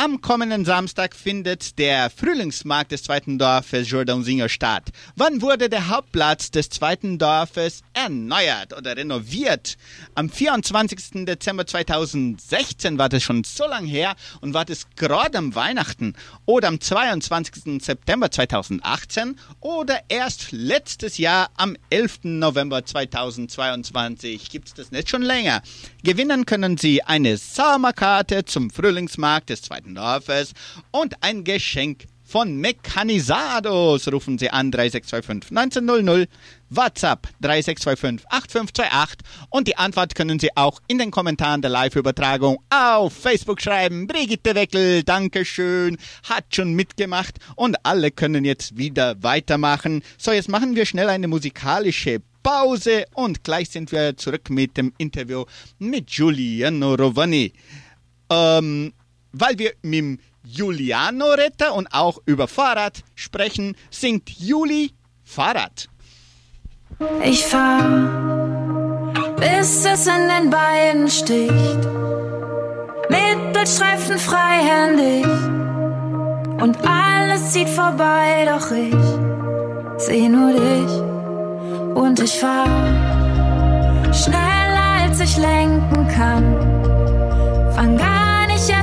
Am 0.00 0.20
kommenden 0.20 0.64
Samstag 0.64 1.12
findet 1.16 1.76
der 1.76 2.08
Frühlingsmarkt 2.08 2.92
des 2.92 3.02
zweiten 3.02 3.36
Dorfes 3.36 3.90
Jordãozinho 3.90 4.48
statt. 4.48 4.92
Wann 5.16 5.42
wurde 5.42 5.68
der 5.68 5.88
Hauptplatz 5.88 6.52
des 6.52 6.68
zweiten 6.68 7.18
Dorfes 7.18 7.82
erneuert 7.94 8.78
oder 8.78 8.96
renoviert? 8.96 9.76
Am 10.14 10.30
24. 10.30 11.26
Dezember 11.26 11.66
2016 11.66 12.96
war 12.96 13.08
das 13.08 13.24
schon 13.24 13.42
so 13.42 13.66
lang 13.66 13.86
her 13.86 14.14
und 14.40 14.54
war 14.54 14.64
das 14.64 14.86
gerade 14.94 15.36
am 15.36 15.56
Weihnachten 15.56 16.14
oder 16.46 16.68
am 16.68 16.80
22. 16.80 17.82
September 17.82 18.30
2018 18.30 19.34
oder 19.58 19.98
erst 20.08 20.52
letztes 20.52 21.18
Jahr 21.18 21.50
am 21.56 21.76
11. 21.90 22.20
November 22.22 22.84
2022. 22.84 24.48
Gibt 24.48 24.68
es 24.68 24.74
das 24.74 24.92
nicht 24.92 25.10
schon 25.10 25.22
länger? 25.22 25.60
Gewinnen 26.04 26.46
können 26.46 26.78
Sie 26.78 27.02
eine 27.02 27.36
Sommerkarte 27.36 28.44
zum 28.44 28.70
Frühlingsmarkt 28.70 29.50
des 29.50 29.62
zweiten 29.62 29.87
Dorfes 29.94 30.52
und 30.90 31.22
ein 31.22 31.44
Geschenk 31.44 32.06
von 32.28 32.56
Mechanisados. 32.56 34.12
Rufen 34.12 34.38
Sie 34.38 34.50
an 34.50 34.70
3625 34.70 35.50
1900, 35.56 36.28
WhatsApp 36.68 37.28
3625 37.40 38.26
8528 38.30 39.48
und 39.48 39.66
die 39.66 39.78
Antwort 39.78 40.14
können 40.14 40.38
Sie 40.38 40.54
auch 40.54 40.80
in 40.88 40.98
den 40.98 41.10
Kommentaren 41.10 41.62
der 41.62 41.70
Live-Übertragung 41.70 42.58
auf 42.68 43.14
Facebook 43.14 43.62
schreiben. 43.62 44.06
Brigitte 44.06 44.54
Weckel, 44.54 45.02
Dankeschön, 45.04 45.96
hat 46.28 46.54
schon 46.54 46.74
mitgemacht 46.74 47.36
und 47.56 47.76
alle 47.84 48.10
können 48.10 48.44
jetzt 48.44 48.76
wieder 48.76 49.22
weitermachen. 49.22 50.02
So, 50.18 50.30
jetzt 50.30 50.50
machen 50.50 50.76
wir 50.76 50.84
schnell 50.84 51.08
eine 51.08 51.28
musikalische 51.28 52.20
Pause 52.42 53.06
und 53.14 53.42
gleich 53.42 53.70
sind 53.70 53.90
wir 53.90 54.16
zurück 54.18 54.50
mit 54.50 54.76
dem 54.76 54.92
Interview 54.98 55.44
mit 55.78 56.08
Giuliano 56.08 56.94
Rovani. 56.94 57.54
Ähm, 58.30 58.92
weil 59.32 59.58
wir 59.58 59.72
mit 59.82 59.98
dem 59.98 60.18
Juliano 60.44 61.26
Retter 61.26 61.74
und 61.74 61.88
auch 61.92 62.18
über 62.24 62.48
Fahrrad 62.48 63.02
sprechen, 63.14 63.76
singt 63.90 64.30
Juli 64.30 64.92
Fahrrad. 65.24 65.88
Ich 67.22 67.44
fahr, 67.44 69.12
bis 69.36 69.84
es 69.84 70.06
in 70.06 70.28
den 70.28 70.50
Beinen 70.50 71.08
sticht. 71.08 71.88
Mittelstreifen 73.10 74.18
freihändig. 74.18 75.24
Und 76.60 76.76
alles 76.86 77.52
zieht 77.52 77.68
vorbei, 77.68 78.46
doch 78.46 78.70
ich 78.72 79.28
seh 79.98 80.28
nur 80.28 80.52
dich. 80.52 80.92
Und 81.94 82.20
ich 82.20 82.32
fahr, 82.38 82.66
schneller 84.12 85.02
als 85.02 85.20
ich 85.20 85.36
lenken 85.36 86.08
kann. 86.08 86.44
Fang 87.74 87.96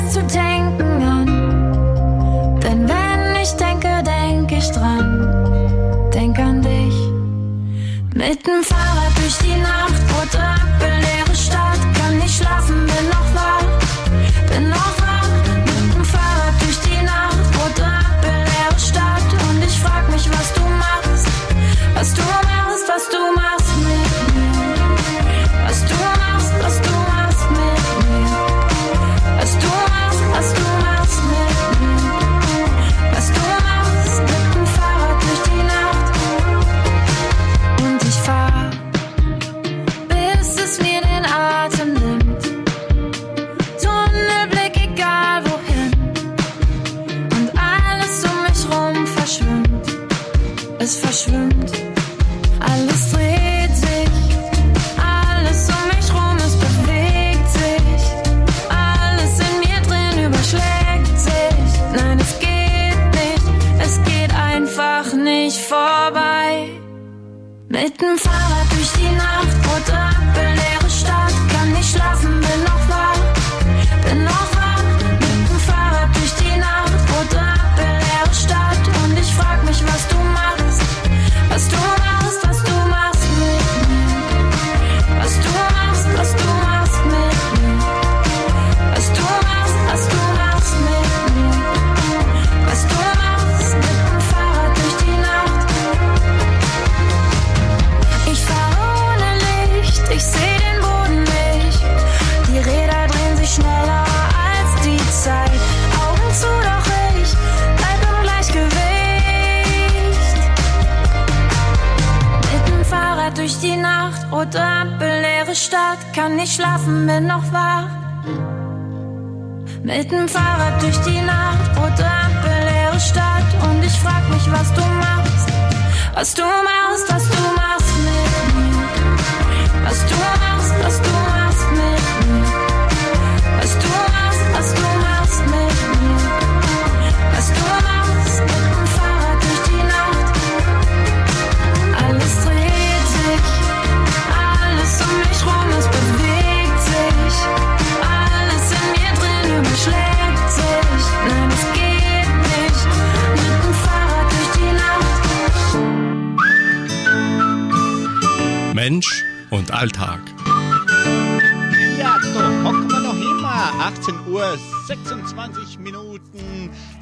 zu 0.10 0.22
denken 0.24 1.04
an. 1.04 2.60
Denn 2.62 2.88
wenn 2.88 3.42
ich 3.42 3.52
denke, 3.54 4.04
denk 4.04 4.52
ich 4.52 4.70
dran. 4.72 6.10
Denk 6.14 6.38
an 6.40 6.62
dich. 6.62 6.96
Mit 8.14 8.46
dem 8.46 8.64
Fahrrad 8.64 9.14
durch 9.18 9.38
die 9.40 9.60
Nacht, 9.60 10.02
rote 10.14 10.40
Ampel, 10.40 10.94
leere 11.06 11.36
Stadt. 11.36 11.80
Kann 11.98 12.18
nicht 12.18 12.36
schlafen, 12.38 12.86
bin 12.86 13.10
noch 13.10 13.30
wach, 13.36 13.66
bin 14.50 14.70
noch 14.70 14.94
wach. 15.02 15.30
Mit 15.66 15.96
dem 15.96 16.06
Fahrrad 16.06 16.56
durch 16.62 16.80
die 16.88 17.04
Nacht, 17.04 17.48
rote 17.58 17.84
Ampel, 17.84 18.38
leere 18.52 18.80
Stadt. 18.80 19.30
Und 19.50 19.64
ich 19.64 19.80
frag 19.80 20.10
mich, 20.12 20.30
was 20.30 20.54
du 20.54 20.62
machst, 20.62 21.28
was 21.96 22.14
du 22.14 22.22
machst, 22.22 22.86
was 22.88 23.10
du 23.10 23.20
machst 23.36 23.65
Mit 67.98 68.02
dem 68.02 68.18
Fahrrad 68.18 68.70
durch 68.72 68.92
die 69.00 69.16
Nacht, 69.16 69.48
rote 69.70 69.94
Ampel, 69.98 70.75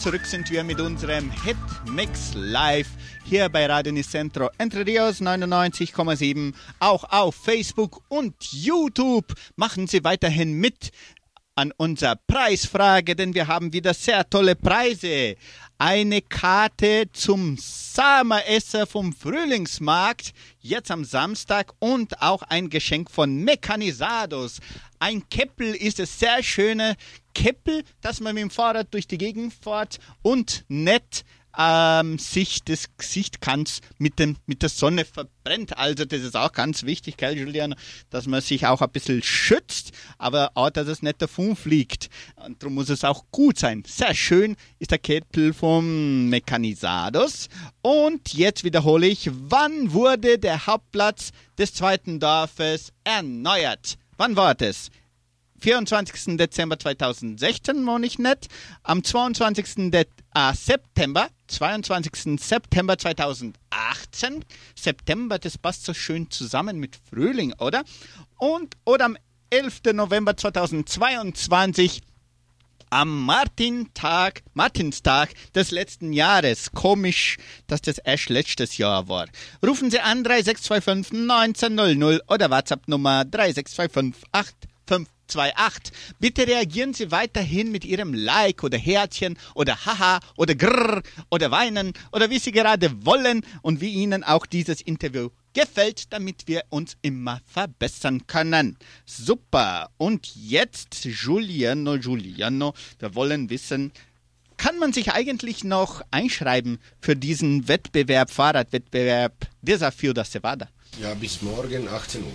Zurück 0.03 0.25
sind 0.25 0.51
wir 0.51 0.65
mit 0.65 0.81
unserem 0.81 1.31
Hitmix 1.45 2.33
Live 2.35 2.89
hier 3.23 3.47
bei 3.47 3.65
Radio 3.67 3.93
Nicentro 3.93 4.49
Entre 4.57 4.85
Rios 4.85 5.21
99,7. 5.21 6.53
Auch 6.79 7.05
auf 7.05 7.35
Facebook 7.35 8.01
und 8.09 8.35
YouTube. 8.51 9.33
Machen 9.55 9.87
Sie 9.87 10.03
weiterhin 10.03 10.59
mit 10.59 10.91
an 11.55 11.71
unserer 11.77 12.17
Preisfrage, 12.27 13.15
denn 13.15 13.33
wir 13.33 13.47
haben 13.47 13.71
wieder 13.71 13.93
sehr 13.93 14.29
tolle 14.29 14.57
Preise. 14.57 15.37
Eine 15.77 16.21
Karte 16.21 17.05
zum 17.13 17.55
Summeresser 17.57 18.85
vom 18.85 19.13
Frühlingsmarkt, 19.13 20.33
jetzt 20.59 20.91
am 20.91 21.05
Samstag 21.05 21.71
und 21.79 22.21
auch 22.21 22.43
ein 22.43 22.69
Geschenk 22.69 23.09
von 23.09 23.37
Mechanisados. 23.37 24.59
Ein 24.99 25.29
Keppel 25.29 25.75
ist 25.75 25.99
es 25.99 26.19
sehr 26.19 26.43
schöne 26.43 26.95
Keppel, 27.33 27.83
das 28.01 28.19
man 28.19 28.35
mit 28.35 28.43
dem 28.43 28.49
Fahrrad 28.49 28.93
durch 28.93 29.07
die 29.07 29.17
Gegend 29.17 29.53
fährt 29.53 29.99
und 30.21 30.65
nett 30.67 31.23
ähm, 31.57 32.17
sich 32.17 32.63
das 32.63 32.85
Gesicht 32.97 33.41
ganz 33.41 33.81
mit, 33.97 34.19
dem, 34.19 34.37
mit 34.45 34.61
der 34.61 34.69
Sonne 34.69 35.05
verbrennt. 35.05 35.77
Also 35.77 36.05
das 36.05 36.21
ist 36.21 36.35
auch 36.35 36.51
ganz 36.51 36.83
wichtig, 36.83 37.17
gell, 37.17 37.37
Julian, 37.37 37.75
dass 38.09 38.25
man 38.25 38.41
sich 38.41 38.65
auch 38.65 38.81
ein 38.81 38.89
bisschen 38.89 39.21
schützt, 39.21 39.91
aber 40.17 40.51
auch, 40.55 40.69
dass 40.69 40.87
es 40.87 41.01
nicht 41.01 41.21
davon 41.21 41.55
fliegt. 41.55 42.09
Und 42.35 42.61
darum 42.61 42.75
muss 42.75 42.89
es 42.89 43.03
auch 43.03 43.25
gut 43.31 43.59
sein. 43.59 43.83
Sehr 43.85 44.15
schön 44.15 44.55
ist 44.79 44.91
der 44.91 44.97
Kettel 44.97 45.53
vom 45.53 46.29
Mechanisados. 46.29 47.49
Und 47.81 48.33
jetzt 48.33 48.63
wiederhole 48.63 49.07
ich, 49.07 49.29
wann 49.31 49.93
wurde 49.93 50.39
der 50.39 50.65
Hauptplatz 50.65 51.31
des 51.57 51.73
zweiten 51.73 52.19
Dorfes 52.19 52.91
erneuert? 53.03 53.97
Wann 54.17 54.35
war 54.35 54.55
das? 54.55 54.89
24. 55.63 56.35
Dezember 56.35 56.77
2016, 56.77 57.85
wohne 57.87 58.05
ich 58.05 58.19
nicht. 58.19 58.49
Am 58.83 59.01
22. 59.01 59.91
De 59.91 60.05
äh, 60.35 60.53
September, 60.53 61.29
22. 61.47 62.37
September 62.37 62.97
2018. 62.97 64.43
September, 64.75 65.39
das 65.39 65.57
passt 65.57 65.85
so 65.85 65.93
schön 65.93 66.29
zusammen 66.29 66.79
mit 66.79 66.99
Frühling, 67.09 67.53
oder? 67.59 67.83
Und 68.37 68.75
oder 68.83 69.05
am 69.05 69.17
11. 69.51 69.93
November 69.93 70.35
2022 70.35 72.01
am 72.89 73.25
Martintag, 73.25 74.43
Martinstag 74.53 75.29
des 75.55 75.71
letzten 75.71 76.11
Jahres. 76.11 76.73
Komisch, 76.73 77.37
dass 77.67 77.81
das 77.81 77.99
erst 77.99 78.27
letztes 78.29 78.77
Jahr 78.77 79.07
war. 79.07 79.27
Rufen 79.65 79.89
Sie 79.89 80.01
an 80.01 80.25
3625 80.25 81.21
1900 81.21 82.29
oder 82.29 82.51
WhatsApp 82.51 82.89
Nummer 82.89 83.23
3625 83.23 84.23
8528. 85.35 85.93
Bitte 86.19 86.47
reagieren 86.47 86.93
Sie 86.93 87.11
weiterhin 87.11 87.71
mit 87.71 87.85
Ihrem 87.85 88.13
Like 88.13 88.63
oder 88.63 88.77
Herzchen 88.77 89.37
oder 89.55 89.85
Haha 89.85 90.19
oder 90.37 90.55
Grrr 90.55 91.01
oder 91.29 91.51
Weinen 91.51 91.93
oder 92.11 92.29
wie 92.29 92.39
Sie 92.39 92.51
gerade 92.51 93.05
wollen 93.05 93.41
und 93.61 93.81
wie 93.81 93.93
Ihnen 93.93 94.23
auch 94.23 94.45
dieses 94.45 94.81
Interview 94.81 95.29
gefällt, 95.53 96.11
damit 96.11 96.47
wir 96.47 96.63
uns 96.69 96.97
immer 97.01 97.41
verbessern 97.45 98.25
können. 98.27 98.77
Super. 99.05 99.89
Und 99.97 100.35
jetzt 100.35 101.03
Giuliano, 101.03 101.97
Giuliano, 101.99 102.73
wir 102.99 103.15
wollen 103.15 103.49
wissen, 103.49 103.91
kann 104.57 104.77
man 104.77 104.93
sich 104.93 105.11
eigentlich 105.11 105.63
noch 105.63 106.01
einschreiben 106.11 106.79
für 106.99 107.15
diesen 107.15 107.67
Wettbewerb, 107.67 108.31
Fahrradwettbewerb 108.31 109.47
Desafio 109.61 110.13
da 110.13 110.23
Cevada? 110.23 110.69
Ja, 111.01 111.13
bis 111.15 111.41
morgen 111.41 111.87
18 111.87 112.23
Uhr. 112.23 112.31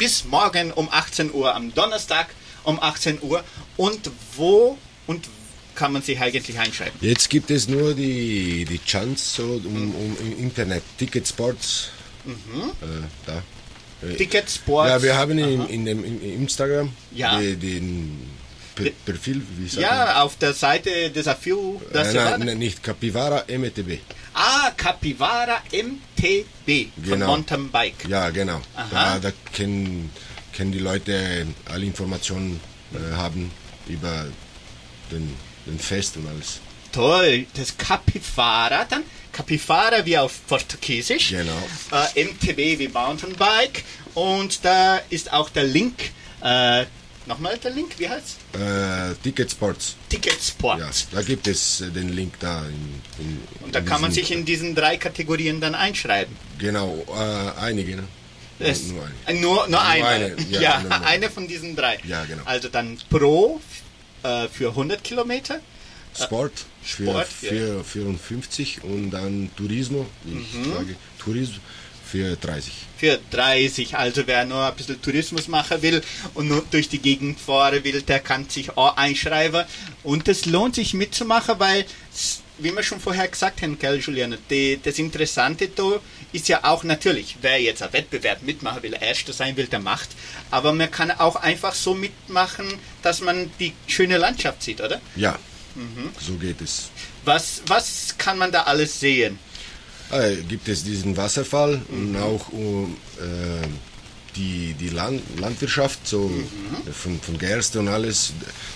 Bis 0.00 0.24
morgen 0.24 0.72
um 0.72 0.88
18 0.90 1.30
Uhr, 1.34 1.54
am 1.54 1.74
Donnerstag 1.74 2.28
um 2.64 2.80
18 2.80 3.18
Uhr. 3.20 3.44
Und 3.76 4.10
wo 4.34 4.78
und 5.06 5.28
kann 5.74 5.92
man 5.92 6.00
sich 6.00 6.18
eigentlich 6.18 6.58
einschreiben? 6.58 6.98
Jetzt 7.02 7.28
gibt 7.28 7.50
es 7.50 7.68
nur 7.68 7.92
die, 7.92 8.64
die 8.64 8.82
Chance 8.82 9.36
so 9.36 9.42
um, 9.62 9.94
um 9.94 10.16
im 10.20 10.38
Internet, 10.38 10.82
Ticketsports. 10.96 11.90
Äh, 12.26 12.86
da. 13.26 13.42
Äh, 14.08 14.16
Ticketsports. 14.16 14.88
Ja, 14.88 15.02
wir 15.02 15.18
haben 15.18 15.36
in, 15.38 15.66
in 15.68 15.84
dem 15.84 16.02
in 16.02 16.22
Instagram 16.44 16.92
Ja. 17.14 17.38
den 17.38 18.26
Per- 18.84 19.12
Profil, 19.12 19.42
wie 19.56 19.68
sagt 19.68 19.82
man? 19.82 19.84
Ja, 19.84 20.22
auf 20.22 20.36
der 20.36 20.52
Seite 20.54 21.10
Desafio 21.10 21.80
da 21.92 22.02
Äh, 22.02 22.14
nein, 22.14 22.40
nein, 22.46 22.58
nicht 22.58 22.82
Capivara 22.82 23.44
MTB. 23.48 23.98
Ah, 24.34 24.70
Capivara 24.76 25.60
MTB 25.72 26.88
von 26.94 27.04
Genau. 27.04 27.26
Mountain 27.26 27.70
Bike. 27.70 28.08
Ja, 28.08 28.30
genau. 28.30 28.60
Aha. 28.76 28.88
Da, 28.92 29.18
da 29.18 29.32
können, 29.54 30.10
können 30.56 30.72
die 30.72 30.78
Leute 30.78 31.46
alle 31.66 31.84
Informationen 31.84 32.60
äh, 32.94 33.16
haben 33.16 33.50
über 33.88 34.26
den, 35.10 35.34
den 35.66 35.78
Fest 35.78 36.16
und 36.16 36.26
alles. 36.28 36.60
Toll, 36.92 37.46
das 37.54 37.76
Capivara 37.76 38.84
dann. 38.84 39.04
Capivara 39.32 40.04
wie 40.04 40.18
auf 40.18 40.44
Portugiesisch. 40.48 41.30
Genau. 41.30 41.52
Äh, 42.14 42.24
MTB 42.24 42.78
wie 42.80 42.88
Mountainbike. 42.88 43.84
Und 44.14 44.64
da 44.64 45.00
ist 45.08 45.32
auch 45.32 45.50
der 45.50 45.64
Link. 45.64 45.94
Äh, 46.42 46.84
nochmal 47.26 47.58
der 47.58 47.70
Link, 47.72 47.98
wie 47.98 48.08
heißt 48.08 48.36
Äh, 48.54 49.14
Ticketsports. 49.22 49.96
Ticketsport. 50.08 50.80
Ja, 50.80 50.90
da 51.12 51.22
gibt 51.22 51.46
es 51.46 51.80
äh, 51.80 51.90
den 51.90 52.10
Link 52.10 52.34
da. 52.40 52.64
In, 52.64 53.02
in, 53.24 53.38
Und 53.64 53.74
da 53.74 53.80
in 53.80 53.84
kann 53.84 54.00
man 54.00 54.12
sich 54.12 54.30
in 54.30 54.44
diesen 54.44 54.74
drei 54.74 54.96
Kategorien 54.96 55.60
dann 55.60 55.74
einschreiben. 55.74 56.34
Genau, 56.58 57.04
äh, 57.08 57.60
einige. 57.60 57.96
Ne? 57.96 58.02
Es, 58.58 58.88
Nur 58.88 59.02
eine. 59.26 59.38
äh, 59.38 59.40
nur, 59.40 59.68
nur 59.68 59.80
eine. 59.82 60.06
eine, 60.06 60.36
Ja, 60.50 60.60
ja, 60.60 60.80
nur 60.80 61.00
eine. 61.06 61.30
von 61.30 61.48
diesen 61.48 61.74
drei. 61.76 61.98
Ja, 62.04 62.24
genau. 62.24 62.42
Also 62.44 62.68
dann 62.68 62.98
Pro 63.08 63.60
äh, 64.22 64.48
für 64.48 64.68
100 64.70 65.02
Kilometer. 65.02 65.60
Sport 66.14 66.52
für, 66.82 67.04
Sport, 67.04 67.28
für 67.28 67.84
54 67.84 68.82
und 68.82 69.12
dann 69.12 69.48
Turismo, 69.56 70.06
wie 70.24 70.34
Mhm. 70.34 70.46
ich 70.64 70.68
sage, 70.74 70.96
Tourismus 71.20 71.60
für 72.10 72.36
30. 72.36 72.72
Für 72.98 73.18
30. 73.30 73.96
Also 73.96 74.26
wer 74.26 74.44
nur 74.44 74.66
ein 74.66 74.74
bisschen 74.74 75.00
Tourismus 75.00 75.48
machen 75.48 75.80
will 75.82 76.02
und 76.34 76.48
nur 76.48 76.64
durch 76.70 76.88
die 76.88 76.98
Gegend 76.98 77.40
fahren 77.40 77.82
will, 77.84 78.02
der 78.02 78.20
kann 78.20 78.48
sich 78.48 78.76
auch 78.76 78.96
einschreiben. 78.96 79.64
Und 80.02 80.28
es 80.28 80.46
lohnt 80.46 80.74
sich 80.74 80.92
mitzumachen, 80.94 81.54
weil, 81.58 81.84
wie 82.58 82.74
wir 82.74 82.82
schon 82.82 83.00
vorher 83.00 83.28
gesagt 83.28 83.62
haben, 83.62 83.78
gell, 83.78 83.98
Juliane, 84.00 84.38
die, 84.50 84.78
das 84.82 84.98
Interessante 84.98 85.68
da 85.68 86.00
ist 86.32 86.48
ja 86.48 86.62
auch 86.64 86.84
natürlich, 86.84 87.36
wer 87.40 87.60
jetzt 87.60 87.82
einen 87.82 87.92
Wettbewerb 87.92 88.42
mitmachen 88.42 88.82
will, 88.82 88.96
Erster 89.00 89.32
sein 89.32 89.56
will, 89.56 89.66
der 89.66 89.80
macht. 89.80 90.10
Aber 90.50 90.72
man 90.72 90.90
kann 90.90 91.10
auch 91.10 91.36
einfach 91.36 91.74
so 91.74 91.94
mitmachen, 91.94 92.66
dass 93.02 93.20
man 93.20 93.50
die 93.58 93.72
schöne 93.86 94.18
Landschaft 94.18 94.62
sieht, 94.62 94.80
oder? 94.80 95.00
Ja, 95.16 95.38
Mhm. 95.76 96.10
so 96.20 96.34
geht 96.34 96.60
es. 96.60 96.90
Was, 97.24 97.62
was 97.68 98.16
kann 98.18 98.36
man 98.38 98.50
da 98.50 98.62
alles 98.64 98.98
sehen? 98.98 99.38
Äh, 100.12 100.36
gibt 100.48 100.68
es 100.68 100.82
diesen 100.84 101.16
Wasserfall 101.16 101.80
Mhm. 101.88 102.14
und 102.16 102.16
auch 102.22 102.48
um, 102.52 102.96
äh, 103.18 103.66
die, 104.36 104.74
die 104.78 104.88
Land, 104.90 105.22
Landwirtschaft, 105.38 106.06
so 106.06 106.28
Mhm. 106.28 106.92
von, 106.92 107.20
von 107.20 107.38
Gerste 107.38 107.78
und 107.80 107.88
alles. 107.88 108.32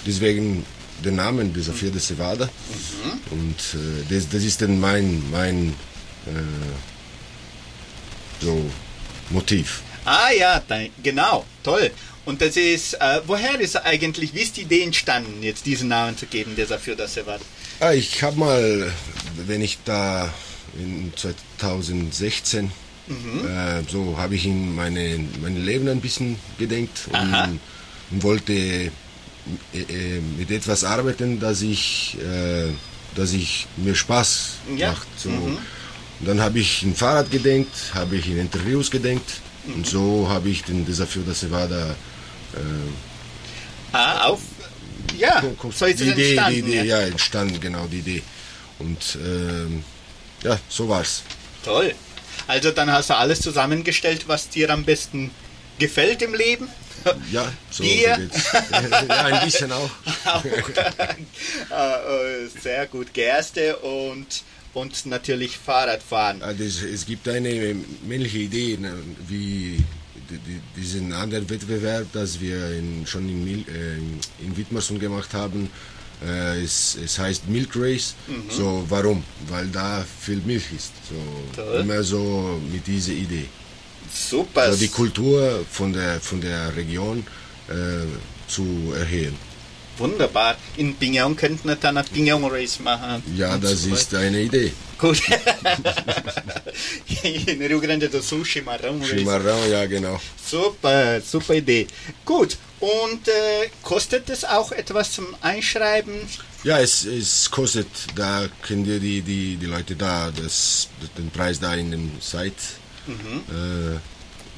Deswegen 0.07 0.65
der 1.05 1.13
Name 1.13 1.45
Desafio 1.47 1.91
de 1.91 2.01
Cevada. 2.01 2.47
Mhm. 2.47 3.21
Und 3.39 3.59
äh, 3.81 4.15
das, 4.15 4.29
das 4.29 4.43
ist 4.45 4.63
dann 4.63 4.79
mein, 4.79 5.23
mein 5.31 5.75
äh, 6.27 6.31
so 8.41 8.71
Motiv. 9.31 9.83
Ah 10.05 10.31
ja, 10.31 10.63
genau, 11.03 11.45
toll. 11.63 11.91
Und 12.27 12.41
das 12.41 12.57
ist, 12.57 12.95
äh, 12.95 13.21
woher 13.27 13.59
ist 13.61 13.77
eigentlich, 13.77 14.35
wie 14.35 14.41
ist 14.41 14.57
die 14.57 14.63
Idee 14.63 14.83
entstanden, 14.83 15.43
jetzt 15.43 15.67
diesen 15.67 15.89
Namen 15.89 16.17
zu 16.17 16.27
geben, 16.27 16.55
dieser 16.57 16.79
für 16.79 16.95
das 16.97 17.15
Cevada? 17.15 17.45
Ah, 17.81 17.93
ich 17.93 18.23
habe 18.23 18.39
mal, 18.39 18.93
wenn 19.47 19.61
ich 19.63 19.79
da 19.85 20.33
in 20.79 21.13
2016 21.17 22.71
Äh, 23.07 23.83
so 23.91 24.17
habe 24.17 24.35
ich 24.35 24.47
in 24.47 24.75
meine, 24.75 25.21
mein 25.43 25.63
Leben 25.63 25.89
ein 25.89 26.01
bisschen 26.01 26.37
gedenkt 26.59 27.01
und, 27.13 27.61
und 28.11 28.23
wollte 28.23 28.53
äh, 28.55 28.91
äh, 29.75 30.21
mit 30.39 30.51
etwas 30.51 30.85
arbeiten, 30.85 31.39
das 31.39 31.61
ich, 31.61 32.17
äh, 32.19 32.71
das 33.15 33.35
ich 33.35 33.67
mir 33.77 33.95
Spaß 33.95 34.53
Ja. 34.79 34.93
macht. 34.93 35.07
So. 35.19 35.29
Und 35.29 35.59
dann 36.25 36.41
habe 36.41 36.59
ich 36.61 36.83
ein 36.83 36.95
Fahrrad 36.95 37.31
gedenkt, 37.31 37.75
habe 37.93 38.17
ich 38.17 38.27
in 38.27 38.39
Interviews 38.39 38.91
gedenkt 38.91 39.29
und 39.67 39.87
so 39.87 40.27
habe 40.31 40.49
ich 40.49 40.63
den 40.65 40.87
Desafio 40.87 41.23
da 41.27 41.35
Cevada 41.35 41.91
äh, 42.55 42.57
Ah, 43.93 44.29
auf. 44.29 44.41
Ja, 45.19 45.43
so 45.73 45.85
ist 45.87 46.01
die 46.01 46.05
Idee, 46.09 46.31
entstanden. 46.37 46.53
die 46.55 46.59
Idee, 46.61 46.77
ja. 46.89 47.01
ja. 47.01 47.07
entstanden, 47.07 47.61
genau, 47.61 47.87
die 47.87 47.99
Idee. 47.99 48.23
Und 48.79 49.19
ähm, 49.23 49.85
ja, 50.45 50.59
so 50.69 50.89
war's. 50.89 51.23
Toll. 51.65 51.95
Also 52.47 52.71
dann 52.71 52.93
hast 52.93 53.11
du 53.11 53.17
alles 53.17 53.41
zusammengestellt, 53.41 54.29
was 54.29 54.49
dir 54.49 54.71
am 54.71 54.85
besten 54.85 55.31
gefällt 55.79 56.23
im 56.23 56.35
Leben. 56.35 56.69
Ja, 57.31 57.53
so, 57.71 57.83
Bier? 57.83 58.15
so 58.15 58.21
geht's. 58.21 58.53
ja, 59.09 59.25
ein 59.25 59.45
bisschen 59.45 59.73
auch. 59.73 59.91
Auch. 60.25 60.45
Äh, 60.45 60.51
äh, 62.45 62.49
Sehr 62.61 62.87
gut. 62.87 63.13
Gerste 63.13 63.77
und, 63.77 64.43
und 64.73 65.07
natürlich 65.07 65.57
Fahrradfahren. 65.57 66.43
Ah, 66.43 66.53
das, 66.53 66.83
es 66.83 67.05
gibt 67.05 67.29
eine 67.29 67.77
männliche 68.07 68.39
Idee, 68.39 68.79
ne, 68.79 68.95
wie 69.29 69.85
die, 70.31 70.39
die, 70.39 70.61
diesen 70.77 71.13
anderen 71.13 71.49
Wettbewerb, 71.51 72.07
das 72.13 72.41
wir 72.41 72.71
in, 72.71 73.07
schon 73.07 73.29
in, 73.29 73.67
äh, 73.69 74.43
in 74.43 74.57
Wittmersum 74.57 74.99
gemacht 74.99 75.35
haben. 75.35 75.71
Äh, 76.23 76.63
es, 76.63 76.97
es 77.03 77.19
heißt 77.19 77.49
Milk 77.49 77.71
Race. 77.75 78.15
So, 78.51 78.85
warum? 78.89 79.23
Weil 79.49 79.67
da 79.69 80.05
viel 80.21 80.41
Milch 80.45 80.73
ist. 80.77 80.93
So, 81.09 81.63
Toll. 81.63 81.81
immer 81.81 82.03
so 82.03 82.61
mit 82.71 82.87
dieser 82.87 83.13
Idee. 83.13 83.47
Super. 84.13 84.63
Also 84.63 84.79
die 84.79 84.89
Kultur 84.89 85.65
von 85.71 85.93
der, 85.93 86.21
von 86.21 86.41
der 86.41 86.75
Region 86.77 87.27
äh, 87.69 88.07
zu 88.47 88.93
erhöhen. 88.97 89.37
Wunderbar. 89.99 90.57
In 90.77 90.95
Pignon 90.97 91.37
könnten 91.37 91.69
wir 91.69 91.77
dann 91.77 91.97
ein 91.99 92.05
Pignon 92.05 92.45
Race 92.45 92.81
machen. 92.81 93.23
Ja, 93.37 93.57
das 93.59 93.83
so 93.83 93.95
ist 93.95 94.13
eine 94.15 94.41
Idee. 94.41 94.73
Gut. 94.99 95.23
in 97.23 97.63
Rio 97.63 97.81
Grande 97.81 98.09
do 98.09 98.21
Sul, 98.21 98.43
Chimarrão 98.43 99.01
Race. 99.01 99.11
Chimarrão, 99.11 99.67
ja 99.71 99.87
genau. 99.87 100.21
Super, 100.45 101.21
super 101.21 101.55
Idee. 101.55 101.87
Gut. 102.25 102.57
Und 102.85 103.29
äh, 103.29 103.71
kostet 103.83 104.29
es 104.29 104.45
auch 104.45 104.71
etwas 104.73 105.13
zum 105.13 105.27
Einschreiben? 105.41 106.15
Ja, 106.65 106.79
es, 106.81 107.05
es 107.05 107.51
kostet, 107.51 107.87
da 108.15 108.47
können 108.63 108.85
dir 108.85 109.01
die, 109.01 109.23
die, 109.23 109.57
die 109.57 109.67
Leute 109.67 109.97
da 109.97 110.31
das, 110.31 110.89
den 111.17 111.31
Preis 111.31 111.59
da 111.61 111.75
in 111.75 111.91
dem 111.91 112.11
Site 112.21 112.55
äh, 113.09 113.99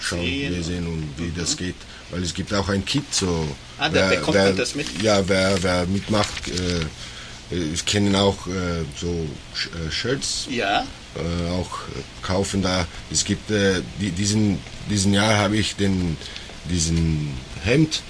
schauen, 0.01 0.21
Sehen. 0.21 0.55
wir 0.55 0.63
sehen 0.65 0.87
und 0.87 1.09
wie 1.19 1.33
das 1.39 1.57
geht. 1.57 1.77
Weil 2.11 2.23
es 2.23 2.35
gibt 2.35 2.53
auch 2.55 2.69
ein 2.69 2.85
Kit, 2.85 3.13
so. 3.13 3.47
Ah, 3.79 3.89
da 3.89 4.09
bekommt 4.09 4.37
man 4.37 4.57
das 4.57 4.75
mit? 4.75 5.03
Ja, 5.03 5.27
wer, 5.29 5.63
wer 5.63 5.87
mitmacht, 5.87 6.49
äh, 6.49 6.81
wir 7.51 7.77
können 7.89 8.15
auch 8.17 8.47
äh, 8.49 8.85
so 9.01 9.09
äh, 9.87 9.91
Shirts 9.91 10.47
Ja. 10.51 10.85
äh, 11.15 11.51
auch 11.51 11.79
äh, 11.89 12.03
kaufen 12.23 12.63
da. 12.63 12.87
Es 13.11 13.25
gibt 13.25 13.51
äh, 13.51 13.83
die, 14.01 14.11
diesen 14.11 14.59
diesen 14.91 15.13
Jahr 15.15 15.37
habe 15.37 15.57
ich 15.57 15.77
den 15.77 16.17
diesen 16.71 17.33
Hemd 17.65 18.03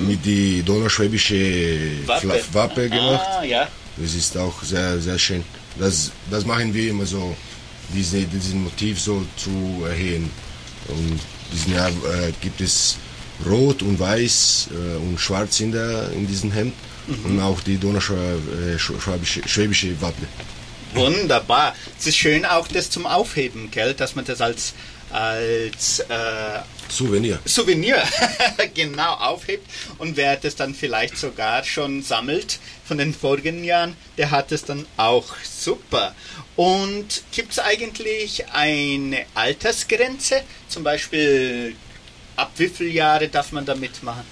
mit 0.00 0.24
die 0.24 0.62
donauschwäbische 0.62 1.34
Mhm. 1.34 2.08
Wappe. 2.08 2.28
Wappe, 2.28 2.44
Wappe 2.52 2.88
gemacht. 2.90 3.26
Ah, 3.40 3.44
ja. 3.44 3.68
Das 3.96 4.14
ist 4.14 4.36
auch 4.36 4.62
sehr 4.62 5.00
sehr 5.00 5.18
schön. 5.18 5.44
Das 5.78 6.10
das 6.30 6.44
machen 6.44 6.72
wir 6.74 6.90
immer 6.90 7.06
so 7.06 7.36
diese 7.94 8.22
diesen 8.24 8.62
Motiv 8.64 9.00
so 9.00 9.24
zu 9.36 9.84
erhöhen. 9.88 10.30
Und 10.88 11.20
diesen 11.52 11.74
Jahr 11.74 11.88
äh, 11.88 12.32
gibt 12.40 12.60
es 12.60 12.96
Rot 13.46 13.82
und 13.82 13.98
Weiß 13.98 14.68
äh, 14.72 14.96
und 14.96 15.18
Schwarz 15.20 15.60
in 15.60 15.72
der 15.72 16.10
in 16.12 16.26
diesem 16.26 16.50
Hemd 16.52 16.74
Mhm. 17.06 17.24
und 17.26 17.40
auch 17.42 17.60
die 17.60 17.76
donauschwäbische 17.76 19.42
schwäbische 19.46 20.00
Wappe. 20.00 20.26
Wunderbar. 20.94 21.74
Es 21.98 22.06
ist 22.06 22.16
schön 22.16 22.46
auch 22.46 22.66
das 22.68 22.88
zum 22.88 23.04
Aufheben, 23.06 23.70
gell? 23.70 23.92
dass 23.94 24.14
man 24.14 24.24
das 24.24 24.40
als, 24.40 24.72
als 25.10 25.98
äh, 26.00 26.04
Souvenir. 26.88 27.38
Souvenir 27.44 28.02
genau 28.74 29.14
aufhebt. 29.14 29.68
Und 29.98 30.16
wer 30.16 30.36
das 30.36 30.56
dann 30.56 30.74
vielleicht 30.74 31.16
sogar 31.16 31.64
schon 31.64 32.02
sammelt 32.02 32.58
von 32.84 32.98
den 32.98 33.14
vorigen 33.14 33.64
Jahren, 33.64 33.96
der 34.18 34.30
hat 34.30 34.52
es 34.52 34.64
dann 34.64 34.86
auch 34.96 35.24
super. 35.42 36.14
Und 36.56 37.22
gibt 37.32 37.52
es 37.52 37.58
eigentlich 37.58 38.44
eine 38.52 39.24
Altersgrenze? 39.34 40.42
Zum 40.68 40.84
Beispiel 40.84 41.74
ab 42.36 42.52
wie 42.56 42.68
viele 42.68 42.90
Jahre 42.90 43.28
darf 43.28 43.52
man 43.52 43.64
da 43.64 43.74
mitmachen? 43.74 44.24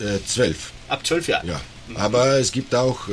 Äh, 0.00 0.18
zwölf. 0.26 0.72
Ab 0.88 1.06
zwölf 1.06 1.28
Jahre. 1.28 1.46
Ja, 1.46 1.60
aber 1.94 2.38
es 2.38 2.52
gibt 2.52 2.74
auch, 2.74 3.08
äh, 3.08 3.12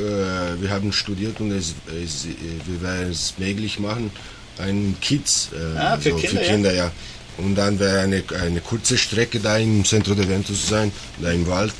wir 0.60 0.70
haben 0.70 0.92
studiert 0.92 1.40
und 1.40 1.52
es, 1.52 1.74
es, 1.88 2.24
äh, 2.24 2.28
wir 2.66 2.82
werden 2.82 3.10
es 3.10 3.34
möglich 3.38 3.78
machen, 3.78 4.10
ein 4.58 4.96
Kids 5.00 5.50
äh, 5.52 5.78
Ah, 5.78 5.96
für 5.98 6.14
Kinder, 6.16 6.72
ja. 6.72 6.84
ja. 6.84 6.92
Und 7.38 7.56
dann 7.56 7.78
wäre 7.78 8.00
eine, 8.00 8.22
eine 8.40 8.60
kurze 8.60 8.96
Strecke 8.96 9.40
da 9.40 9.56
im 9.56 9.84
Centro 9.84 10.14
de 10.14 10.28
Ventus 10.28 10.68
sein, 10.68 10.92
da 11.20 11.30
im 11.32 11.46
Wald, 11.48 11.74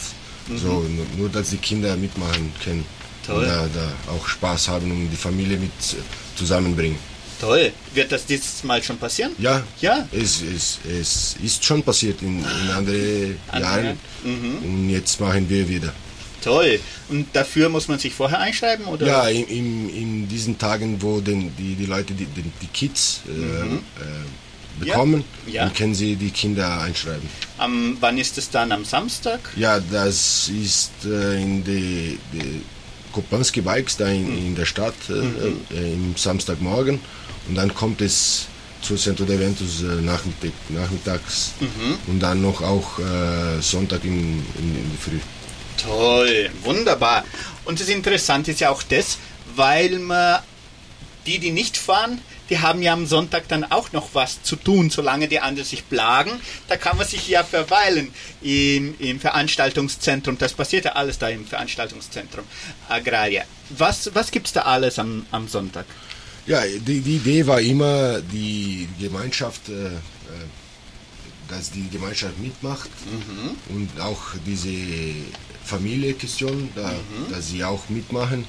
so, 0.56 0.66
nur, 0.66 1.06
nur 1.16 1.28
dass 1.28 1.50
die 1.50 1.56
Kinder 1.56 1.96
mitmachen 1.96 2.52
können. 2.62 2.80
Mhm. 2.80 3.26
Toll. 3.26 3.46
Da, 3.46 3.68
da 3.74 4.12
auch 4.12 4.26
Spaß 4.26 4.68
haben 4.68 4.90
und 4.90 5.08
die 5.10 5.16
Familie 5.16 5.56
mit 5.58 5.70
äh, 5.70 6.36
zusammenbringen. 6.36 6.98
Toll. 7.40 7.72
Wird 7.94 8.12
das 8.12 8.26
dieses 8.26 8.62
Mal 8.64 8.82
schon 8.82 8.98
passieren? 8.98 9.32
Ja, 9.38 9.62
Ja. 9.80 10.06
Es, 10.12 10.40
es, 10.42 10.78
es 10.88 11.36
ist 11.42 11.64
schon 11.64 11.82
passiert 11.82 12.22
in, 12.22 12.38
in 12.38 12.70
anderen 12.70 13.38
Andere, 13.48 13.60
Jahren 13.60 13.98
und 14.24 14.90
jetzt 14.90 15.20
machen 15.20 15.48
wir 15.48 15.68
wieder. 15.68 15.92
Toll. 16.42 16.78
Und 17.08 17.26
dafür 17.32 17.70
muss 17.70 17.88
man 17.88 17.98
sich 17.98 18.14
vorher 18.14 18.38
einschreiben? 18.38 18.84
Oder? 18.86 19.06
Ja, 19.06 19.28
in, 19.28 19.46
in, 19.46 19.88
in 19.88 20.28
diesen 20.28 20.58
Tagen, 20.58 21.00
wo 21.00 21.20
den, 21.20 21.56
die, 21.56 21.74
die 21.74 21.86
Leute 21.86 22.12
die, 22.12 22.26
die, 22.26 22.42
die 22.60 22.66
Kids 22.66 23.22
äh, 23.26 23.32
äh, 23.32 23.78
bekommen, 24.80 25.24
Mhm. 25.46 25.52
Ja. 25.52 25.64
dann 25.64 25.74
können 25.74 25.94
sie 25.94 26.16
die 26.16 26.30
Kinder 26.30 26.80
einschreiben. 26.80 27.28
Am, 27.58 27.96
wann 28.00 28.18
ist 28.18 28.36
es 28.38 28.50
dann? 28.50 28.72
Am 28.72 28.84
Samstag? 28.84 29.40
Ja, 29.56 29.78
das 29.80 30.48
ist 30.48 30.90
äh, 31.04 31.40
in 31.40 31.62
die, 31.64 32.18
die 32.32 32.62
Kopanski 33.12 33.60
Bikes 33.60 33.96
da 33.96 34.08
in, 34.08 34.30
Mhm. 34.30 34.46
in 34.48 34.54
der 34.56 34.66
Stadt 34.66 34.94
äh, 35.08 35.12
äh, 35.74 35.92
im 35.94 36.14
Samstagmorgen 36.16 37.00
und 37.48 37.54
dann 37.54 37.72
kommt 37.74 38.00
es 38.00 38.46
zu 38.82 38.96
Centro 38.96 39.24
de 39.24 39.36
Eventos 39.36 39.82
äh, 39.82 40.02
Nachmittag, 40.02 40.50
nachmittags 40.68 41.52
Mhm. 41.60 41.96
und 42.08 42.20
dann 42.20 42.42
noch 42.42 42.60
auch 42.60 42.98
äh, 42.98 43.60
Sonntag 43.62 44.04
in, 44.04 44.42
in, 44.58 44.76
in 44.76 44.90
der 44.90 44.98
Früh. 45.00 45.18
Toll, 45.82 46.50
wunderbar. 46.62 47.24
Und 47.64 47.80
das 47.80 47.88
Interessante 47.88 48.50
ist 48.52 48.60
ja 48.60 48.70
auch 48.70 48.82
das, 48.82 49.18
weil 49.56 49.98
man 49.98 50.40
die, 51.26 51.38
die 51.38 51.50
nicht 51.50 51.76
fahren, 51.76 52.20
die 52.50 52.58
haben 52.58 52.82
ja 52.82 52.92
am 52.92 53.06
Sonntag 53.06 53.48
dann 53.48 53.64
auch 53.64 53.92
noch 53.92 54.10
was 54.12 54.42
zu 54.42 54.56
tun, 54.56 54.90
solange 54.90 55.28
die 55.28 55.40
anderen 55.40 55.66
sich 55.66 55.88
plagen. 55.88 56.32
Da 56.68 56.76
kann 56.76 56.96
man 56.96 57.06
sich 57.06 57.28
ja 57.28 57.42
verweilen 57.42 58.12
im, 58.42 58.94
im 58.98 59.20
Veranstaltungszentrum. 59.20 60.36
Das 60.38 60.52
passiert 60.52 60.84
ja 60.84 60.92
alles 60.92 61.18
da 61.18 61.28
im 61.28 61.46
Veranstaltungszentrum 61.46 62.44
Agraria. 62.88 63.44
Was, 63.70 64.14
was 64.14 64.30
gibt 64.30 64.48
es 64.48 64.52
da 64.52 64.62
alles 64.62 64.98
am, 64.98 65.26
am 65.30 65.48
Sonntag? 65.48 65.86
Ja, 66.46 66.60
die, 66.64 67.00
die 67.00 67.16
Idee 67.16 67.46
war 67.46 67.60
immer, 67.60 68.20
die 68.20 68.86
Gemeinschaft, 69.00 69.70
äh, 69.70 69.86
äh, 69.86 69.90
dass 71.48 71.70
die 71.70 71.88
Gemeinschaft 71.88 72.38
mitmacht 72.38 72.90
und 73.68 74.00
auch 74.00 74.20
diese 74.46 74.68
Familie-Question, 75.64 76.70
da, 76.74 76.92
dass 77.30 77.48
sie 77.48 77.64
auch 77.64 77.88
mitmachen 77.88 78.46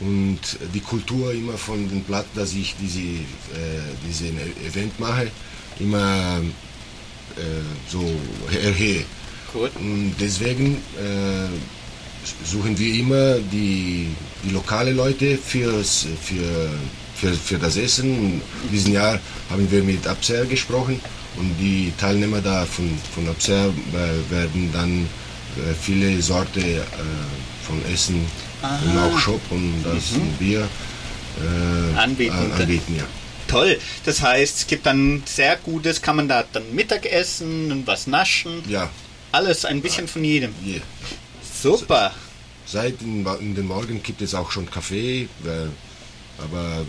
und 0.00 0.38
die 0.74 0.80
Kultur 0.80 1.32
immer 1.32 1.58
von 1.58 1.88
dem 1.88 2.02
Platz, 2.04 2.26
dass 2.34 2.54
ich 2.54 2.74
diese, 2.80 3.00
äh, 3.00 3.82
diesen 4.06 4.38
Event 4.64 4.98
mache, 5.00 5.30
immer 5.80 6.40
äh, 7.36 7.40
so 7.88 8.04
erhehe. 8.62 9.04
Gut. 9.52 9.70
Und 9.76 10.14
deswegen 10.20 10.76
äh, 10.96 11.48
suchen 12.44 12.78
wir 12.78 12.94
immer 12.94 13.38
die, 13.38 14.08
die 14.44 14.50
lokale 14.50 14.92
Leute 14.92 15.38
fürs, 15.38 16.06
für, 16.22 16.70
für, 17.14 17.32
für 17.34 17.58
das 17.58 17.76
Essen. 17.76 18.18
Und 18.18 18.42
diesen 18.72 18.92
Jahr 18.92 19.18
haben 19.50 19.70
wir 19.70 19.82
mit 19.82 20.06
Abser 20.06 20.44
gesprochen 20.46 21.00
und 21.36 21.56
die 21.58 21.92
Teilnehmer 21.98 22.40
da 22.40 22.66
von, 22.66 22.90
von 23.14 23.28
Abser 23.28 23.66
äh, 23.66 24.30
werden 24.30 24.70
dann 24.72 25.06
äh, 25.56 25.74
viele 25.80 26.20
Sorte 26.22 26.60
äh, 26.60 26.84
von 27.66 27.82
Essen 27.92 28.26
und 28.62 28.98
auch 28.98 29.18
Shop 29.18 29.40
und 29.50 29.82
das 29.84 30.04
Bier 30.38 30.68
äh, 31.40 31.98
Anbieten. 31.98 32.34
an- 32.36 32.52
anbieten 32.52 32.96
ja. 32.96 33.04
Toll. 33.46 33.78
Das 34.04 34.20
heißt, 34.20 34.58
es 34.58 34.66
gibt 34.66 34.84
dann 34.86 35.22
sehr 35.24 35.56
gutes, 35.56 36.02
kann 36.02 36.16
man 36.16 36.28
da 36.28 36.44
dann 36.52 36.74
Mittagessen 36.74 37.72
und 37.72 37.86
was 37.86 38.06
naschen. 38.06 38.62
Ja, 38.68 38.90
Alles, 39.32 39.64
ein 39.64 39.80
bisschen 39.80 40.06
von 40.08 40.22
jedem. 40.24 40.54
je. 40.62 40.80
Super. 41.62 42.12
Seit 42.66 43.00
in, 43.00 43.24
in 43.40 43.54
den 43.54 43.66
Morgen 43.66 44.02
gibt 44.02 44.20
es 44.20 44.34
auch 44.34 44.50
schon 44.50 44.70
Kaffee, 44.70 45.22
äh, 45.44 45.68
aber 46.42 46.84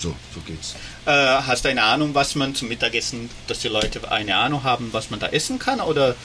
So, 0.00 0.14
so 0.34 0.40
geht's. 0.44 0.74
Äh, 1.06 1.10
hast 1.12 1.64
du 1.64 1.68
eine 1.68 1.84
Ahnung, 1.84 2.14
was 2.14 2.34
man 2.34 2.54
zum 2.56 2.68
Mittagessen, 2.68 3.30
dass 3.46 3.60
die 3.60 3.68
Leute 3.68 4.10
eine 4.10 4.34
Ahnung 4.36 4.64
haben, 4.64 4.88
was 4.92 5.10
man 5.10 5.20
da 5.20 5.28
essen 5.28 5.60
kann? 5.60 5.80
Oder 5.80 6.16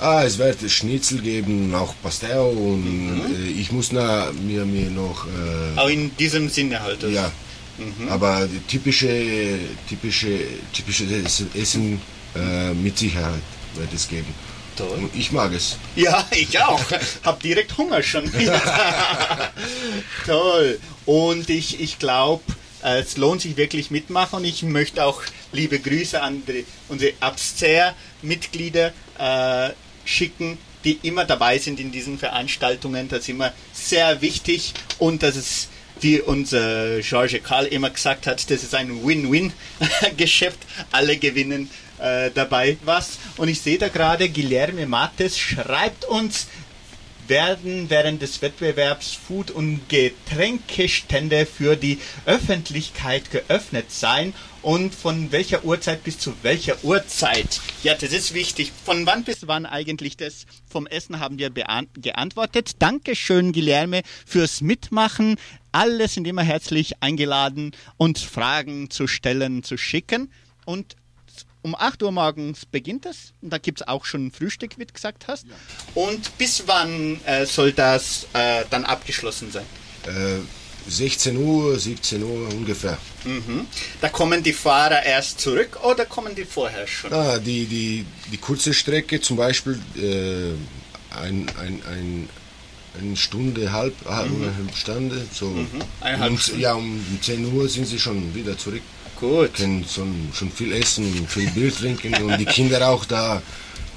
Ah, 0.00 0.24
es 0.24 0.38
wird 0.38 0.68
Schnitzel 0.70 1.20
geben, 1.20 1.74
auch 1.74 1.94
Pastel 2.02 2.38
und 2.38 3.32
äh, 3.32 3.48
ich 3.48 3.70
muss 3.70 3.92
na, 3.92 4.32
mir, 4.32 4.64
mir 4.64 4.90
noch, 4.90 5.26
äh, 5.26 5.78
auch 5.78 5.88
in 5.88 6.14
diesem 6.16 6.48
Sinne 6.48 6.80
halt? 6.80 7.04
also? 7.04 7.08
ja, 7.08 7.30
aber 8.08 8.46
die 8.46 8.60
typische, 8.60 9.58
typische, 9.88 10.40
typische 10.72 11.04
Essen 11.54 12.00
äh, 12.36 12.72
mit 12.74 12.98
Sicherheit 12.98 13.42
wird 13.74 13.92
es 13.92 14.08
geben. 14.08 14.32
Toll. 14.76 15.08
Ich 15.14 15.30
mag 15.30 15.52
es. 15.52 15.76
Ja, 15.94 16.26
ich 16.32 16.60
auch. 16.60 16.82
Hab 17.22 17.40
direkt 17.40 17.76
Hunger 17.78 18.02
schon 18.02 18.32
wieder. 18.32 18.60
Toll. 20.26 20.80
Und 21.06 21.48
ich, 21.48 21.80
ich 21.80 21.98
glaube, 22.00 22.42
es 22.82 23.16
lohnt 23.16 23.42
sich 23.42 23.56
wirklich 23.56 23.90
mitmachen. 23.90 24.38
Und 24.38 24.44
ich 24.44 24.62
möchte 24.64 25.04
auch 25.04 25.22
liebe 25.52 25.78
Grüße 25.78 26.20
an 26.20 26.42
unsere 26.88 27.12
Abster-Mitglieder 27.20 28.92
äh, 29.18 29.70
schicken, 30.04 30.58
die 30.84 30.98
immer 31.02 31.24
dabei 31.24 31.58
sind 31.58 31.80
in 31.80 31.90
diesen 31.92 32.18
Veranstaltungen. 32.18 33.08
Das 33.08 33.20
ist 33.20 33.28
immer 33.28 33.52
sehr 33.72 34.20
wichtig 34.20 34.74
und 34.98 35.22
das 35.22 35.36
ist 35.36 35.68
wie 36.00 36.20
unser 36.20 37.00
George 37.00 37.40
Karl 37.40 37.66
immer 37.66 37.90
gesagt 37.90 38.26
hat, 38.26 38.50
das 38.50 38.62
ist 38.62 38.74
ein 38.74 39.06
Win-Win-Geschäft. 39.06 40.58
Alle 40.92 41.16
gewinnen 41.16 41.70
äh, 41.98 42.30
dabei 42.34 42.76
was. 42.84 43.18
Und 43.36 43.48
ich 43.48 43.60
sehe 43.60 43.78
da 43.78 43.88
gerade, 43.88 44.28
Guilherme 44.28 44.86
Mates 44.86 45.38
schreibt 45.38 46.04
uns, 46.04 46.48
werden 47.28 47.90
während 47.90 48.22
des 48.22 48.42
Wettbewerbs 48.42 49.14
Food- 49.14 49.50
und 49.50 49.88
Getränkestände 49.88 51.46
für 51.46 51.76
die 51.76 51.98
Öffentlichkeit 52.26 53.30
geöffnet 53.30 53.90
sein 53.90 54.34
und 54.62 54.94
von 54.94 55.30
welcher 55.30 55.64
Uhrzeit 55.64 56.02
bis 56.04 56.18
zu 56.18 56.34
welcher 56.42 56.82
Uhrzeit? 56.84 57.60
Ja, 57.82 57.94
das 57.94 58.12
ist 58.12 58.32
wichtig. 58.32 58.72
Von 58.84 59.06
wann 59.06 59.24
bis 59.24 59.46
wann 59.46 59.66
eigentlich 59.66 60.16
das 60.16 60.46
vom 60.66 60.86
Essen 60.86 61.20
haben 61.20 61.38
wir 61.38 61.50
geantwortet. 61.50 62.72
Dankeschön, 62.78 63.52
Guilherme, 63.52 64.02
fürs 64.26 64.62
Mitmachen. 64.62 65.36
Alle 65.72 66.08
sind 66.08 66.26
immer 66.26 66.42
herzlich 66.42 67.02
eingeladen, 67.02 67.72
uns 67.98 68.22
Fragen 68.22 68.90
zu 68.90 69.06
stellen, 69.06 69.62
zu 69.62 69.76
schicken. 69.76 70.32
Und 70.64 70.96
um 71.64 71.74
8 71.74 72.02
Uhr 72.02 72.12
morgens 72.12 72.66
beginnt 72.66 73.06
es. 73.06 73.32
Und 73.40 73.50
da 73.50 73.58
gibt 73.58 73.80
es 73.80 73.88
auch 73.88 74.04
schon 74.04 74.26
ein 74.26 74.30
Frühstück, 74.30 74.78
wie 74.78 74.84
du 74.84 74.92
gesagt 74.92 75.26
hast. 75.26 75.46
Und 75.94 76.36
bis 76.38 76.64
wann 76.66 77.20
äh, 77.24 77.46
soll 77.46 77.72
das 77.72 78.26
äh, 78.34 78.64
dann 78.70 78.84
abgeschlossen 78.84 79.50
sein? 79.50 79.64
Äh, 80.06 80.40
16 80.86 81.38
Uhr, 81.38 81.78
17 81.78 82.22
Uhr 82.22 82.48
ungefähr. 82.50 82.98
Mhm. 83.24 83.66
Da 84.02 84.10
kommen 84.10 84.42
die 84.42 84.52
Fahrer 84.52 85.02
erst 85.02 85.40
zurück 85.40 85.82
oder 85.82 86.04
kommen 86.04 86.34
die 86.34 86.44
vorher 86.44 86.86
schon? 86.86 87.10
Ah, 87.10 87.38
die, 87.38 87.64
die, 87.64 88.04
die 88.30 88.36
kurze 88.36 88.74
Strecke, 88.74 89.22
zum 89.22 89.38
Beispiel 89.38 89.80
äh, 89.96 91.16
ein, 91.18 91.48
ein, 91.58 91.82
ein, 91.90 92.28
eine 93.00 93.16
Stunde, 93.16 93.72
halb, 93.72 93.94
halb 94.04 94.26
eine 94.26 94.54
halbe 94.54 94.76
Stunde. 94.76 95.26
So. 95.32 95.46
Mhm. 95.46 95.68
Eine 96.02 96.18
halbe 96.18 96.34
um. 96.34 96.60
Ja, 96.60 96.74
um 96.74 97.02
10 97.22 97.54
Uhr 97.54 97.66
sind 97.70 97.86
sie 97.86 97.98
schon 97.98 98.34
wieder 98.34 98.58
zurück. 98.58 98.82
Gut. 99.24 99.54
Können 99.54 99.84
schon, 99.92 100.28
schon 100.34 100.50
viel 100.50 100.72
essen, 100.72 101.26
viel 101.28 101.50
Bier 101.50 101.72
trinken 101.74 102.14
und 102.24 102.38
die 102.38 102.44
Kinder 102.44 102.88
auch 102.88 103.04
da 103.04 103.40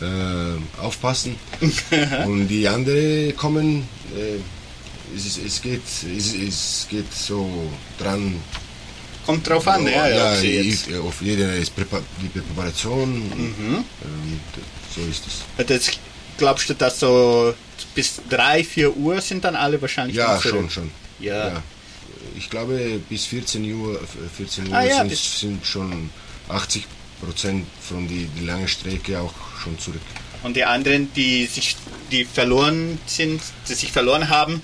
äh, 0.02 0.82
aufpassen. 0.82 1.36
und 2.26 2.48
die 2.48 2.68
anderen 2.68 3.36
kommen, 3.36 3.88
äh, 4.16 4.38
es, 5.16 5.38
es, 5.38 5.62
geht, 5.62 5.82
es, 6.18 6.34
es 6.34 6.88
geht 6.90 7.12
so 7.14 7.50
dran. 8.00 8.36
Kommt 9.26 9.48
drauf 9.48 9.68
an, 9.68 9.86
ja, 9.86 10.08
ja. 10.08 10.34
ja, 10.36 10.42
jetzt- 10.42 10.88
ich- 10.88 10.96
auf 10.98 11.22
jede 11.22 11.44
ist 11.58 11.76
Präpa 11.76 12.00
die 12.22 12.28
Präparation. 12.30 13.10
Mhm. 13.30 13.76
Und, 13.76 14.42
so 14.96 15.02
ist 15.02 15.24
es. 15.28 15.68
Das, 15.68 15.92
glaubst 16.38 16.70
du, 16.70 16.74
dass 16.76 17.00
so 17.02 17.54
bis 17.94 18.22
3, 18.30 18.64
4 18.64 18.96
Uhr 18.96 19.20
sind 19.22 19.44
dann 19.44 19.56
alle 19.56 19.82
wahrscheinlich 19.82 20.16
Ja, 20.16 20.40
schon, 20.42 20.70
schon. 20.70 20.90
Ja. 21.20 21.62
Ich 22.38 22.50
glaube, 22.50 23.02
bis 23.10 23.26
14 23.26 23.74
Uhr, 23.74 24.00
14 24.38 24.68
Uhr 24.68 24.76
Ah, 24.76 24.84
ja, 24.84 24.98
sind, 25.00 25.16
sind 25.16 25.66
schon 25.66 26.10
80 26.50 26.86
Prozent 27.22 27.66
von 27.82 28.08
die, 28.08 28.26
die 28.38 28.46
lange 28.46 28.68
Strecke 28.68 29.20
auch 29.20 29.34
schon 29.64 29.78
zurück. 29.80 30.02
Und 30.44 30.56
die 30.56 30.64
anderen, 30.64 31.12
die 31.14 31.48
sich, 31.48 31.76
die 32.12 32.24
verloren 32.24 33.00
sind, 33.08 33.42
die 33.68 33.74
sich 33.74 33.92
verloren 33.92 34.30
haben, 34.30 34.62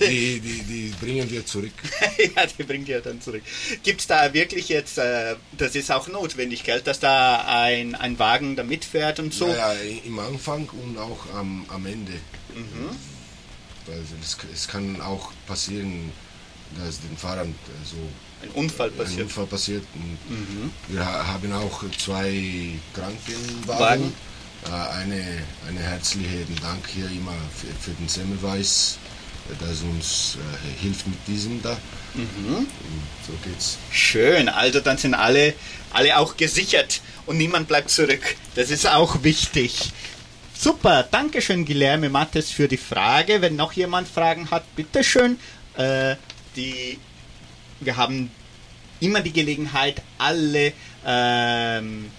Die, 0.00 0.40
die, 0.40 0.62
die 0.62 0.94
bringen 1.00 1.30
wir 1.30 1.44
zurück. 1.44 1.72
ja, 2.36 2.46
die 2.46 2.62
bringt 2.62 2.88
ihr 2.88 3.00
dann 3.00 3.20
zurück. 3.20 3.42
Gibt 3.82 4.00
es 4.00 4.06
da 4.06 4.32
wirklich 4.32 4.68
jetzt, 4.68 4.98
äh, 4.98 5.36
das 5.56 5.74
ist 5.74 5.90
auch 5.90 6.08
notwendig, 6.08 6.64
gell, 6.64 6.80
dass 6.80 7.00
da 7.00 7.44
ein, 7.46 7.94
ein 7.94 8.18
Wagen 8.18 8.56
da 8.56 8.62
mitfährt 8.62 9.18
und 9.18 9.34
so? 9.34 9.48
Ja, 9.48 9.72
ja, 9.72 9.80
im 10.04 10.18
Anfang 10.18 10.68
und 10.68 10.98
auch 10.98 11.18
am, 11.34 11.64
am 11.68 11.86
Ende. 11.86 12.12
Mhm. 12.54 12.90
Weil 13.86 14.00
es, 14.22 14.36
es 14.52 14.68
kann 14.68 15.00
auch 15.00 15.32
passieren, 15.46 16.12
dass 16.78 17.00
den 17.00 17.16
Fahrern 17.16 17.54
so 17.84 17.96
Ein 18.42 18.50
Unfall 18.50 18.88
ein 18.90 18.96
passiert. 18.96 19.18
Mhm. 19.18 19.24
Unfall 19.24 19.46
passiert. 19.46 19.84
Und 19.94 20.72
Wir 20.88 21.04
ha- 21.04 21.26
haben 21.26 21.52
auch 21.52 21.82
zwei 21.98 22.78
Krankenwagen. 22.94 23.68
Wagen. 23.68 24.12
Äh, 24.64 24.68
Eine, 24.70 25.24
eine 25.68 25.80
herzliche 25.80 26.44
Dank 26.60 26.86
hier 26.88 27.06
immer 27.06 27.34
für, 27.56 27.66
für 27.80 27.90
den 27.96 28.08
Semmelweis, 28.08 28.98
äh, 29.50 29.54
das 29.64 29.80
uns 29.82 30.36
äh, 30.38 30.82
hilft 30.82 31.06
mit 31.06 31.18
diesem 31.26 31.60
da. 31.62 31.76
Mhm. 32.14 32.56
Und 32.56 32.68
so 33.26 33.32
geht's. 33.44 33.78
Schön, 33.90 34.48
also 34.48 34.78
dann 34.80 34.98
sind 34.98 35.14
alle, 35.14 35.54
alle 35.92 36.16
auch 36.18 36.36
gesichert 36.36 37.00
und 37.26 37.38
niemand 37.38 37.66
bleibt 37.68 37.90
zurück. 37.90 38.36
Das 38.54 38.70
ist 38.70 38.86
auch 38.86 39.24
wichtig. 39.24 39.92
Super, 40.56 41.08
Dankeschön, 41.10 41.64
Guilherme 41.64 42.08
Mattes, 42.08 42.50
für 42.50 42.68
die 42.68 42.76
Frage. 42.76 43.40
Wenn 43.42 43.56
noch 43.56 43.72
jemand 43.72 44.06
Fragen 44.06 44.48
hat, 44.52 44.76
bitteschön. 44.76 45.38
Äh, 45.76 46.14
die, 46.56 46.98
wir 47.80 47.96
haben 47.96 48.30
immer 49.00 49.20
die 49.20 49.32
Gelegenheit, 49.32 50.02
alle 50.18 50.72
ähm, 51.04 52.10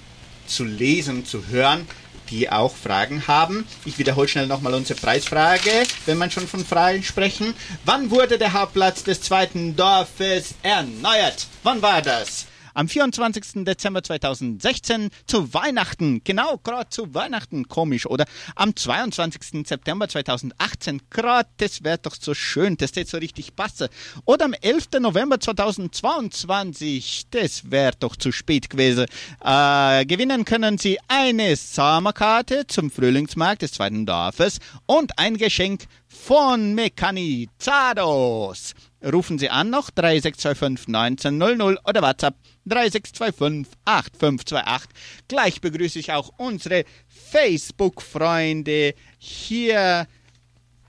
zu 0.46 0.66
lesen, 0.66 1.26
zu 1.26 1.48
hören, 1.48 1.88
die 2.30 2.50
auch 2.50 2.76
Fragen 2.76 3.28
haben. 3.28 3.66
Ich 3.86 3.98
wiederhole 3.98 4.28
schnell 4.28 4.48
nochmal 4.48 4.74
unsere 4.74 5.00
Preisfrage, 5.00 5.84
wenn 6.06 6.18
man 6.18 6.32
schon 6.32 6.48
von 6.48 6.66
Fragen 6.66 7.04
sprechen. 7.04 7.54
Wann 7.86 8.12
wurde 8.12 8.38
der 8.38 8.54
Hauptplatz 8.54 9.04
des 9.04 9.22
zweiten 9.22 9.76
Dorfes 9.76 10.56
erneuert? 10.64 11.48
Wann 11.64 11.82
war 11.82 12.02
das? 12.02 12.48
Am 12.76 12.88
24. 12.88 13.66
Dezember 13.66 14.02
2016 14.02 15.10
zu 15.28 15.54
Weihnachten. 15.54 16.22
Genau, 16.24 16.58
gerade 16.58 16.90
zu 16.90 17.14
Weihnachten. 17.14 17.68
Komisch, 17.68 18.08
oder? 18.08 18.26
Am 18.56 18.76
22. 18.76 19.68
September 19.68 20.08
2018. 20.10 21.04
Gerade, 21.12 21.50
das 21.58 21.84
wäre 21.84 22.00
doch 22.00 22.16
so 22.20 22.34
schön. 22.34 22.76
Das 22.78 22.96
hätte 22.96 23.12
so 23.12 23.18
richtig 23.18 23.56
passen. 23.56 23.90
Oder 24.26 24.46
am 24.46 24.54
11. 24.54 25.00
November 25.02 25.40
2022. 25.40 27.28
Das 27.30 27.70
wäre 27.70 27.94
doch 28.00 28.16
zu 28.16 28.32
spät 28.32 28.72
gewesen. 28.72 29.06
Äh, 29.44 30.06
gewinnen 30.06 30.46
können 30.46 30.80
Sie 30.80 30.98
eine 31.08 31.56
Sommerkarte 31.56 32.66
zum 32.68 32.90
Frühlingsmarkt 32.90 33.62
des 33.62 33.74
zweiten 33.74 34.08
Dorfes 34.08 34.60
und 34.88 35.20
ein 35.20 35.38
Geschenk 35.38 35.86
von 36.08 36.74
Mechanizados. 36.76 38.74
Rufen 39.04 39.38
Sie 39.38 39.50
an 39.50 39.70
noch 39.70 39.90
3625 39.90 40.88
1900 40.96 41.80
oder 41.86 42.02
WhatsApp 42.02 42.36
3625 42.66 43.74
8528. 43.86 44.90
Gleich 45.28 45.62
begrüße 45.62 46.00
ich 46.00 46.12
auch 46.12 46.32
unsere 46.38 46.86
Facebook-Freunde 47.08 48.94
hier, 49.18 50.08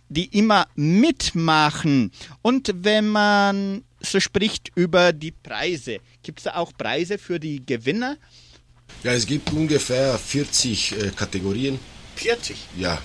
die 0.09 0.27
immer 0.27 0.67
mitmachen. 0.75 2.13
Und 2.43 2.71
wenn 2.75 3.09
man 3.09 3.85
so 4.01 4.21
spricht 4.21 4.71
über 4.75 5.13
die 5.13 5.33
Preise, 5.33 5.99
gibt 6.23 6.41
es 6.41 6.45
da 6.45 6.57
auch 6.57 6.73
Preise 6.77 7.19
für 7.19 7.41
die 7.41 7.65
Gewinner? 7.65 8.17
Ja, 9.03 9.13
es 9.13 9.27
gibt 9.27 9.53
ungefähr 9.53 10.19
40 10.19 10.93
äh, 10.93 11.11
Kategorien. 11.17 11.79
40. 12.17 12.57
Ja. 12.79 13.03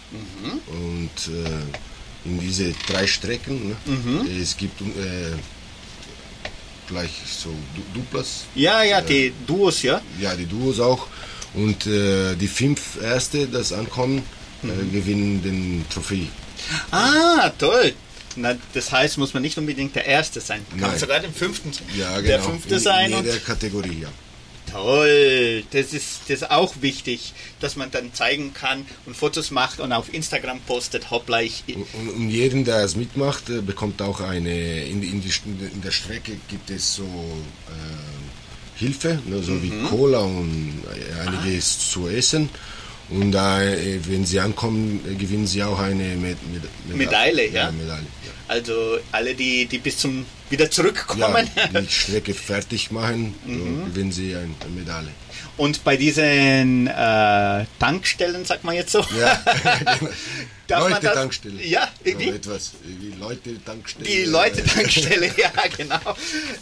Und 0.67 1.33
äh, 1.33 2.27
in 2.27 2.39
diese 2.39 2.73
drei 2.87 3.07
Strecken, 3.07 3.69
ne? 3.69 3.75
es 4.41 4.55
gibt 4.55 4.81
äh, 4.81 5.31
gleich 6.89 7.11
so 7.25 7.49
du 7.75 7.81
Duplas, 7.93 8.45
Ja, 8.55 8.83
ja, 8.83 9.01
die 9.01 9.33
Duos, 9.47 9.81
ja. 9.83 10.01
ja, 10.19 10.35
die 10.35 10.45
Duos 10.45 10.79
auch. 10.79 11.07
Und 11.53 11.87
äh, 11.87 12.35
die 12.35 12.47
fünf 12.47 13.01
Erste, 13.01 13.47
das 13.47 13.71
ankommen, 13.73 14.21
äh, 14.63 14.67
gewinnen 14.91 15.41
den 15.41 15.85
Trophäe. 15.89 16.27
Ah, 16.91 17.49
toll. 17.57 17.93
Na, 18.35 18.55
das 18.73 18.91
heißt, 18.91 19.17
muss 19.17 19.33
man 19.33 19.41
nicht 19.41 19.57
unbedingt 19.57 19.95
der 19.95 20.05
Erste 20.05 20.39
sein. 20.39 20.65
Kann 20.71 20.91
Nein. 20.91 20.99
sogar 20.99 21.19
den 21.19 21.33
fünften, 21.33 21.71
Ja, 21.97 22.15
genau. 22.17 22.27
der 22.27 22.41
Fünfte 22.41 22.75
in, 22.75 22.79
sein. 22.79 23.11
In 23.11 23.25
jeder 23.25 23.39
Kategorie, 23.39 24.01
ja. 24.03 24.09
Toll, 24.71 25.63
das 25.71 25.93
ist, 25.93 26.21
das 26.27 26.41
ist 26.41 26.51
auch 26.51 26.75
wichtig, 26.81 27.33
dass 27.59 27.75
man 27.75 27.91
dann 27.91 28.13
zeigen 28.13 28.53
kann 28.53 28.85
und 29.05 29.15
Fotos 29.15 29.51
macht 29.51 29.79
und 29.79 29.91
auf 29.91 30.13
Instagram 30.13 30.59
postet, 30.61 31.11
hoppla, 31.11 31.41
ich... 31.41 31.63
Und, 31.67 32.15
und 32.15 32.29
jeden, 32.29 32.65
der 32.65 32.83
es 32.83 32.95
mitmacht, 32.95 33.49
äh, 33.49 33.61
bekommt 33.61 34.01
auch 34.01 34.19
eine, 34.19 34.83
in, 34.83 35.01
in, 35.03 35.21
die, 35.21 35.31
in 35.45 35.81
der 35.81 35.91
Strecke 35.91 36.33
gibt 36.47 36.69
es 36.69 36.95
so 36.95 37.03
äh, 37.03 38.79
Hilfe, 38.79 39.19
ne, 39.25 39.41
so 39.43 39.53
mhm. 39.53 39.63
wie 39.63 39.89
Cola 39.89 40.19
und 40.19 40.83
einiges 41.25 41.77
ah. 41.79 41.91
zu 41.91 42.07
essen. 42.07 42.49
Und 43.11 43.33
äh, 43.33 43.99
wenn 44.07 44.25
sie 44.25 44.39
ankommen, 44.39 45.01
gewinnen 45.17 45.47
sie 45.47 45.63
auch 45.63 45.79
eine 45.79 46.15
Med 46.15 46.37
Med 46.51 46.97
Medaille. 46.97 47.47
Ja? 47.47 47.65
ja 47.65 47.71
Medaille 47.71 48.07
ja. 48.25 48.31
Also 48.47 48.99
alle, 49.11 49.33
die, 49.35 49.65
die 49.65 49.77
bis 49.79 49.97
zum 49.97 50.25
wieder 50.49 50.69
zurückkommen. 50.69 51.47
Ja, 51.55 51.67
die 51.81 51.87
Strecke 51.89 52.33
fertig 52.33 52.91
machen, 52.91 53.35
mhm. 53.45 53.85
gewinnen 53.85 54.11
sie 54.11 54.35
eine 54.35 54.53
Medaille. 54.75 55.09
Und 55.57 55.83
bei 55.83 55.97
diesen 55.97 56.87
äh, 56.87 57.65
Tankstellen, 57.79 58.45
sagt 58.45 58.63
man 58.63 58.75
jetzt 58.75 58.91
so, 58.91 59.05
ja, 59.19 59.43
genau. 59.79 60.11
Leute 60.89 61.01
das, 61.01 61.13
Tankstelle. 61.15 61.63
Ja, 61.63 61.89
irgendwie. 62.03 62.29
etwas, 62.29 62.73
wie 62.83 63.13
Leute 63.19 63.63
Tankstelle. 63.63 64.05
Die 64.05 64.25
Leute 64.25 64.63
Tankstelle, 64.63 65.31
ja, 65.37 65.51
genau. 65.75 66.15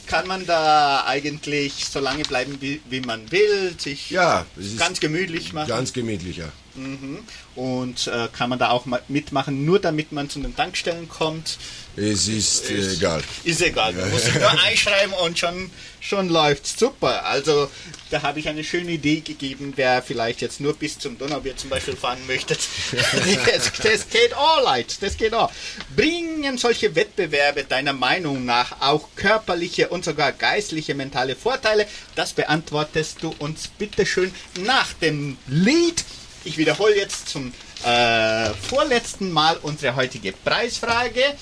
Kann 0.06 0.28
man 0.28 0.46
da 0.46 1.04
eigentlich 1.06 1.86
so 1.86 2.00
lange 2.00 2.24
bleiben, 2.24 2.58
wie, 2.62 2.82
wie 2.90 3.02
man 3.02 3.30
will, 3.32 3.76
sich 3.78 4.10
ja, 4.10 4.46
ganz 4.78 5.00
gemütlich 5.00 5.54
machen? 5.54 5.68
Ganz 5.68 5.94
gemütlich, 5.94 6.38
ja. 6.38 6.50
Mhm. 6.78 7.20
Und 7.56 8.08
äh, 8.08 8.28
kann 8.32 8.50
man 8.50 8.60
da 8.60 8.70
auch 8.70 8.86
mitmachen, 9.08 9.66
nur 9.66 9.80
damit 9.80 10.12
man 10.12 10.30
zu 10.30 10.40
den 10.40 10.56
Tankstellen 10.56 11.10
kommt? 11.10 11.58
Es 11.98 12.28
ist, 12.28 12.70
ist 12.70 12.98
egal. 12.98 13.24
Ist 13.44 13.62
egal. 13.64 13.92
Man 13.94 14.12
muss 14.12 14.32
nur 14.32 14.64
einschreiben 14.64 15.14
und 15.14 15.40
schon, 15.40 15.72
schon 16.00 16.30
läuft 16.30 16.68
Super. 16.68 17.26
Also 17.26 17.72
da 18.12 18.22
habe 18.22 18.40
ich 18.40 18.48
eine 18.48 18.64
schöne 18.64 18.92
Idee 18.92 19.22
gegeben, 19.22 19.74
wer 19.76 20.04
vielleicht 20.04 20.42
jetzt 20.42 20.60
nur 20.60 20.76
bis 20.76 21.00
zum 21.00 21.18
Donaubier 21.18 21.58
zum 21.58 21.72
Beispiel 21.72 21.96
fahren 21.96 22.20
möchte. 22.28 22.56
das, 22.94 23.72
das 23.82 24.10
geht 24.10 24.34
alright. 24.36 25.02
Das 25.02 25.18
geht 25.18 25.34
auch. 25.34 25.52
Bringen 25.96 26.60
solche 26.60 26.94
Wettbewerbe 26.94 27.64
deiner 27.64 27.94
Meinung 27.94 28.46
nach 28.46 28.80
auch 28.82 29.10
körperliche 29.16 29.90
und 29.90 30.06
sogar 30.06 30.34
geistliche 30.34 30.94
mentale 30.94 31.36
Vorteile? 31.36 31.88
Das 32.14 32.34
beantwortest 32.34 33.24
du 33.24 33.34
uns 33.40 33.70
bitte 33.70 34.06
schön 34.06 34.32
nach 34.60 34.94
dem 34.94 35.38
Lied. 35.48 36.06
Ich 36.48 36.58
wiederhole 36.58 36.96
jetzt 36.96 37.28
zum 37.28 37.52
äh, 37.84 38.52
vorletzten 38.54 39.34
Mal 39.34 39.58
unsere 39.64 39.98
heutige 39.98 40.32
Preisfrage. 40.32 41.36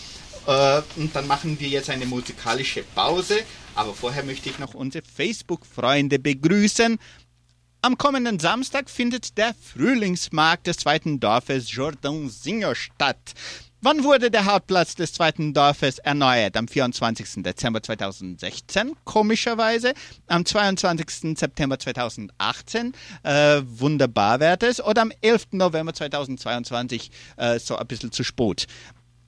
Äh, 0.48 0.82
und 0.96 1.16
dann 1.16 1.28
machen 1.28 1.60
wir 1.60 1.68
jetzt 1.68 1.92
eine 1.92 2.08
musikalische 2.08 2.82
Pause. 2.96 3.38
Aber 3.76 3.94
vorher 3.94 4.24
möchte 4.24 4.50
ich 4.50 4.58
noch 4.58 4.74
unsere 4.74 5.04
Facebook-Freunde 5.06 6.18
begrüßen. 6.18 6.98
Am 7.84 8.00
kommenden 8.00 8.40
Samstag 8.40 8.90
findet 8.90 9.38
der 9.38 9.54
Frühlingsmarkt 9.54 10.66
des 10.66 10.78
zweiten 10.78 11.20
Dorfes 11.20 11.72
Jordan 11.72 12.28
Singer 12.32 12.74
statt. 12.74 13.36
Wann 13.86 14.04
wurde 14.04 14.32
der 14.32 14.46
Hauptplatz 14.46 14.96
des 14.96 15.14
zweiten 15.14 15.54
Dorfes 15.54 16.00
erneuert? 16.00 16.58
Am 16.58 16.68
24. 16.68 17.44
Dezember 17.44 17.84
2016, 17.84 18.96
komischerweise. 19.04 19.94
Am 20.26 20.44
22. 20.44 21.38
September 21.38 21.78
2018, 21.78 22.94
äh, 23.22 23.62
wunderbar 23.64 24.40
wird 24.40 24.64
es. 24.64 24.84
Oder 24.84 25.04
am 25.04 25.12
11. 25.22 25.50
November 25.52 25.94
2022, 25.94 27.12
äh, 27.38 27.60
so 27.60 27.76
ein 27.76 27.86
bisschen 27.86 28.12
zu 28.12 28.24
spät. 28.24 28.66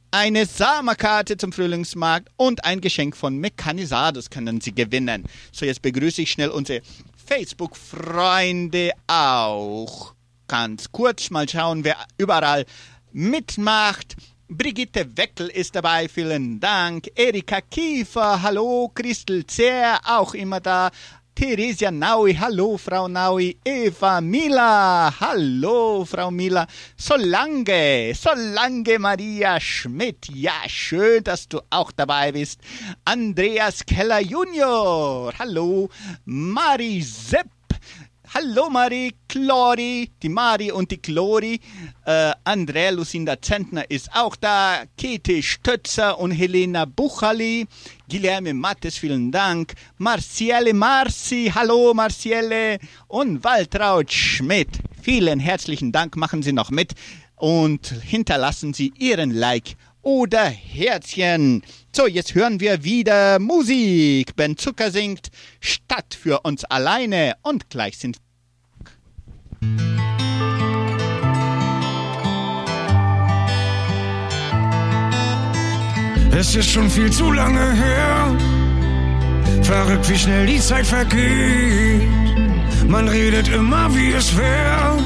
Eine 0.10 0.48
Sommerkarte 0.48 1.38
zum 1.38 1.52
Frühlingsmarkt 1.52 2.30
und 2.36 2.66
ein 2.66 2.82
Geschenk 2.82 3.16
von 3.16 3.38
Mechanisados 3.38 4.32
können 4.32 4.60
Sie 4.60 4.74
gewinnen. 4.74 5.26
So, 5.52 5.68
jetzt 5.68 5.84
begrüße 5.84 6.24
ich 6.24 6.32
schnell 6.32 6.50
unsere 6.50 6.82
Facebook-Freunde 7.28 8.94
auch. 9.06 10.16
Ganz 10.48 10.92
kurz 10.92 11.30
mal 11.30 11.48
schauen, 11.48 11.84
wer 11.84 11.98
überall 12.18 12.66
mitmacht. 13.12 14.16
Brigitte 14.50 15.18
Weckel 15.18 15.50
ist 15.50 15.76
dabei, 15.76 16.08
vielen 16.08 16.62
Dank. 16.62 17.10
Erika 17.16 17.60
Kiefer, 17.60 18.42
hallo. 18.42 18.90
Christel 18.96 19.46
Zehr, 19.46 20.00
auch 20.06 20.34
immer 20.34 20.62
da. 20.62 20.90
Theresia 21.36 21.92
Naui, 21.92 22.34
hallo 22.34 22.78
Frau 22.78 23.08
Naui, 23.08 23.58
Eva 23.64 24.22
Mila, 24.22 25.14
hallo 25.20 26.04
Frau 26.04 26.32
Mila, 26.32 26.66
Solange, 26.96 28.14
Solange 28.16 28.98
Maria 28.98 29.60
Schmidt, 29.60 30.30
ja 30.34 30.54
schön, 30.66 31.24
dass 31.24 31.48
du 31.48 31.60
auch 31.70 31.92
dabei 31.92 32.32
bist. 32.32 32.60
Andreas 33.06 33.86
Keller 33.86 34.22
Junior, 34.22 35.32
hallo, 35.38 35.90
Mari 36.26 37.04
Sepp, 37.04 37.50
Hallo 38.34 38.70
Marie, 38.70 39.14
Chlori, 39.30 40.12
die 40.22 40.28
Mari 40.28 40.70
und 40.70 40.92
die 40.92 40.98
Chlori. 40.98 41.62
Äh, 42.06 42.34
Andrea 42.44 42.90
Lucinda 42.90 43.42
Zentner 43.42 43.90
ist 43.90 44.10
auch 44.14 44.36
da. 44.36 44.84
Kete 44.98 45.42
Stötzer 45.42 46.20
und 46.20 46.32
Helena 46.32 46.84
Buchali. 46.84 47.68
Guilherme 48.10 48.54
Mattes, 48.54 48.98
vielen 48.98 49.32
Dank. 49.32 49.76
Marcielle 49.98 50.74
Marci, 50.74 51.50
hallo 51.56 51.94
Marcielle. 51.94 52.80
Und 53.08 53.46
Waltraud 53.46 54.12
Schmidt, 54.12 54.80
vielen 55.02 55.40
herzlichen 55.40 55.94
Dank. 55.94 56.18
Machen 56.18 56.44
Sie 56.44 56.52
noch 56.52 56.70
mit 56.70 56.96
und 57.38 57.88
hinterlassen 57.88 58.74
Sie 58.74 58.92
Ihren 58.98 59.32
Like 59.32 59.78
oder 60.02 60.46
Herzchen. 60.46 61.64
So, 61.98 62.06
jetzt 62.06 62.36
hören 62.36 62.60
wir 62.60 62.84
wieder 62.84 63.40
Musik. 63.40 64.36
Ben 64.36 64.56
Zucker 64.56 64.92
singt 64.92 65.32
Stadt 65.60 66.14
für 66.14 66.42
uns 66.42 66.64
alleine 66.64 67.34
und 67.42 67.72
gleich 67.72 67.98
sind 67.98 68.18
Es 76.38 76.56
ist 76.56 76.70
schon 76.70 76.88
viel 76.92 77.12
zu 77.12 77.32
lange 77.32 77.74
her. 77.74 78.38
Verrückt, 79.64 80.08
wie 80.08 80.20
schnell 80.20 80.46
die 80.46 80.60
Zeit 80.60 80.86
vergeht. 80.86 82.08
Man 82.88 83.08
redet 83.08 83.48
immer, 83.48 83.92
wie 83.96 84.12
es 84.12 84.38
wäre 84.38 85.00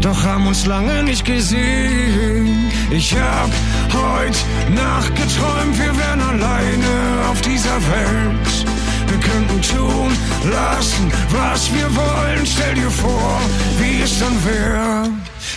doch 0.00 0.22
haben 0.22 0.46
uns 0.46 0.64
lange 0.66 1.02
nicht 1.02 1.24
gesehen. 1.24 2.67
Ich 2.90 3.14
hab 3.14 3.50
heut 3.92 4.36
Nacht 4.74 5.14
geträumt, 5.14 5.78
wir 5.78 5.94
wären 5.98 6.22
alleine 6.22 7.28
auf 7.30 7.40
dieser 7.42 7.76
Welt. 7.76 8.64
Wir 9.08 9.18
könnten 9.20 9.60
tun, 9.60 10.16
lassen, 10.50 11.12
was 11.28 11.72
wir 11.74 11.84
wollen. 11.94 12.46
Stell 12.46 12.74
dir 12.74 12.90
vor, 12.90 13.40
wie 13.78 14.00
es 14.00 14.18
dann 14.18 14.42
wäre. 14.44 15.10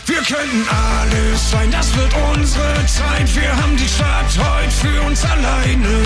Wir 0.07 0.17
könnten 0.17 0.65
alles 0.67 1.51
sein, 1.51 1.71
das 1.71 1.95
wird 1.95 2.13
unsere 2.33 2.85
Zeit. 2.85 3.33
Wir 3.33 3.55
haben 3.55 3.77
die 3.77 3.87
Stadt 3.87 4.37
heute 4.37 4.71
für 4.71 5.01
uns 5.03 5.23
alleine. 5.23 6.03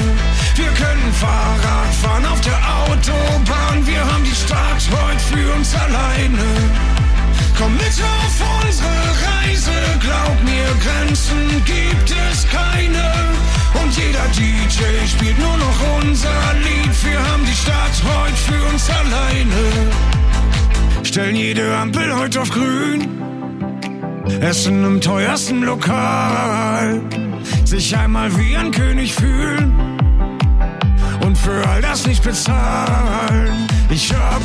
Wir 0.55 0.71
können 0.77 1.13
Fahrrad 1.13 1.93
fahren 2.01 2.25
auf 2.27 2.41
der 2.41 2.59
Autobahn. 2.83 3.85
Wir 3.85 4.01
haben 4.01 4.23
die 4.23 4.35
Stadt 4.35 4.83
heute 4.91 5.19
für 5.19 5.53
uns 5.55 5.73
alleine. 5.73 6.94
Komm 7.57 7.73
mit 7.73 7.85
auf 7.85 8.63
unsere 8.63 8.89
Reise, 8.89 9.71
glaub 10.01 10.43
mir, 10.43 10.65
Grenzen 10.83 11.63
gibt 11.65 12.13
es 12.31 12.45
keine. 12.49 13.13
Und 13.81 13.95
jeder 13.95 14.25
DJ 14.35 15.07
spielt 15.07 15.39
nur 15.39 15.57
noch 15.57 16.01
unser 16.01 16.53
Lied. 16.63 17.05
Wir 17.05 17.19
haben 17.31 17.45
die 17.45 17.55
Stadt 17.55 18.03
heute 18.03 18.35
für 18.35 18.73
uns 18.73 18.89
alleine. 18.89 19.93
Stellen 21.03 21.35
jede 21.35 21.75
Ampel 21.77 22.13
heute 22.13 22.41
auf 22.41 22.49
grün. 22.49 23.07
Essen 24.41 24.83
im 24.83 24.99
teuersten 24.99 25.63
Lokal. 25.63 27.01
Sich 27.63 27.95
einmal 27.95 28.35
wie 28.37 28.57
ein 28.57 28.71
König 28.71 29.13
fühlen. 29.13 29.73
Und 31.21 31.37
für 31.37 31.65
all 31.69 31.81
das 31.81 32.05
nicht 32.05 32.21
bezahlen. 32.21 33.67
Ich 33.89 34.11
hab 34.13 34.41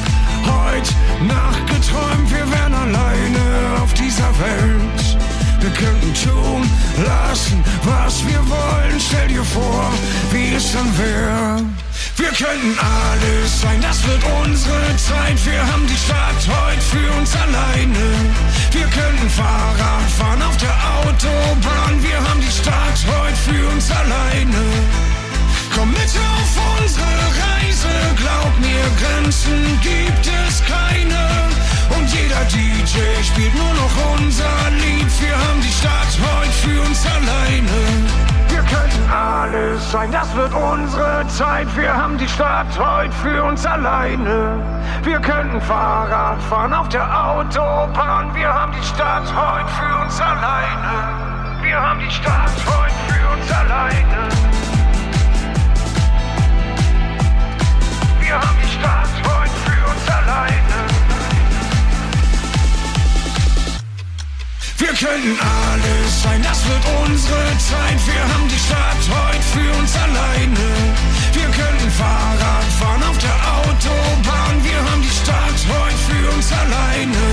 heute 0.53 0.91
Nacht 1.27 1.67
geträumt, 1.67 2.31
wir 2.31 2.51
wären 2.51 2.75
alleine 2.75 3.83
auf 3.83 3.93
dieser 3.95 4.31
Welt. 4.39 5.19
Wir 5.61 5.71
könnten 5.71 6.15
tun, 6.15 6.69
lassen, 7.05 7.63
was 7.85 8.27
wir 8.27 8.41
wollen. 8.49 8.99
Stell 8.99 9.29
dir 9.29 9.45
vor, 9.45 9.93
wie 10.33 10.55
es 10.55 10.73
dann 10.73 10.91
wäre. 10.99 11.63
Wir 12.17 12.33
könnten 12.33 12.79
alles 12.79 13.61
sein, 13.61 13.81
das 13.81 14.07
wird 14.07 14.23
unsere 14.45 14.97
Zeit. 14.97 15.39
Wir 15.45 15.61
haben 15.61 15.87
die 15.87 15.97
Stadt 15.97 16.43
heute 16.49 16.81
für 16.81 17.13
uns 17.19 17.35
alleine. 17.37 18.07
Wir 18.73 18.87
könnten 18.87 19.29
Fahrrad 19.31 20.11
fahren 20.19 20.43
auf 20.43 20.57
der 20.57 20.77
Autobahn. 20.99 22.03
Wir 22.03 22.17
haben 22.17 22.41
die 22.41 22.53
Stadt 22.53 23.01
heute 23.07 23.37
für 23.37 23.69
uns 23.69 23.91
alleine. 23.91 24.65
Komm 25.75 25.91
mit 25.91 26.01
auf 26.01 26.81
unsere 26.81 27.05
Reise, 27.05 27.60
glaub 28.17 28.53
mir, 28.61 28.85
Grenzen 29.01 29.79
gibt 29.83 30.27
es 30.47 30.63
keine. 30.65 31.21
Und 31.97 32.09
jeder 32.13 32.45
DJ 32.45 33.23
spielt 33.23 33.55
nur 33.55 33.75
noch 33.75 34.19
unser 34.19 34.71
Lied. 34.81 35.11
Wir 35.21 35.37
haben 35.37 35.61
die 35.61 35.73
Stadt 35.73 36.13
heute 36.21 36.53
für 36.53 36.81
uns 36.83 37.05
alleine. 37.07 37.81
Wir 38.49 38.63
könnten 38.63 39.11
alle 39.11 39.31
alles 39.41 39.91
sein, 39.91 40.13
das 40.13 40.35
wird 40.37 40.53
unsere 40.55 41.27
Zeit. 41.29 41.67
Wir 41.77 41.95
haben 41.95 42.17
die 42.19 42.29
Stadt 42.29 42.67
heute 42.79 43.13
für 43.23 43.43
uns 43.43 43.65
alleine. 43.67 44.63
Wir 45.03 45.19
könnten 45.19 45.61
Fahrrad 45.63 46.41
fahren 46.43 46.73
auf 46.73 46.89
der 46.89 47.05
Autobahn. 47.05 48.35
Wir 48.35 48.53
haben 48.53 48.73
die 48.73 48.87
Stadt 48.87 49.25
heute 49.35 49.69
für 49.69 50.03
uns 50.03 50.21
alleine. 50.21 51.63
Wir 51.63 51.81
haben 51.81 52.01
die 52.01 52.11
Stadt 52.11 52.53
heute 52.67 52.95
für 53.09 53.33
uns 53.33 53.53
alleine. 53.53 54.60
Wir 64.81 64.95
könnten 64.95 65.37
alles 65.41 66.23
sein, 66.23 66.43
das 66.43 66.65
wird 66.65 66.85
unsere 67.05 67.59
Zeit. 67.59 67.99
Wir 68.07 68.23
haben 68.23 68.49
die 68.49 68.59
Stadt 68.59 69.03
heute 69.11 69.43
für 69.53 69.79
uns 69.79 69.97
alleine. 69.97 70.69
Wir 71.33 71.49
könnten 71.51 71.91
Fahrrad 71.91 72.65
fahren 72.79 73.03
auf 73.09 73.19
der 73.19 73.35
Autobahn. 73.59 74.63
Wir 74.63 74.79
haben 74.79 75.03
die 75.03 75.11
Stadt 75.11 75.61
heute 75.69 75.97
für 76.09 76.37
uns 76.37 76.53
alleine. 76.53 77.27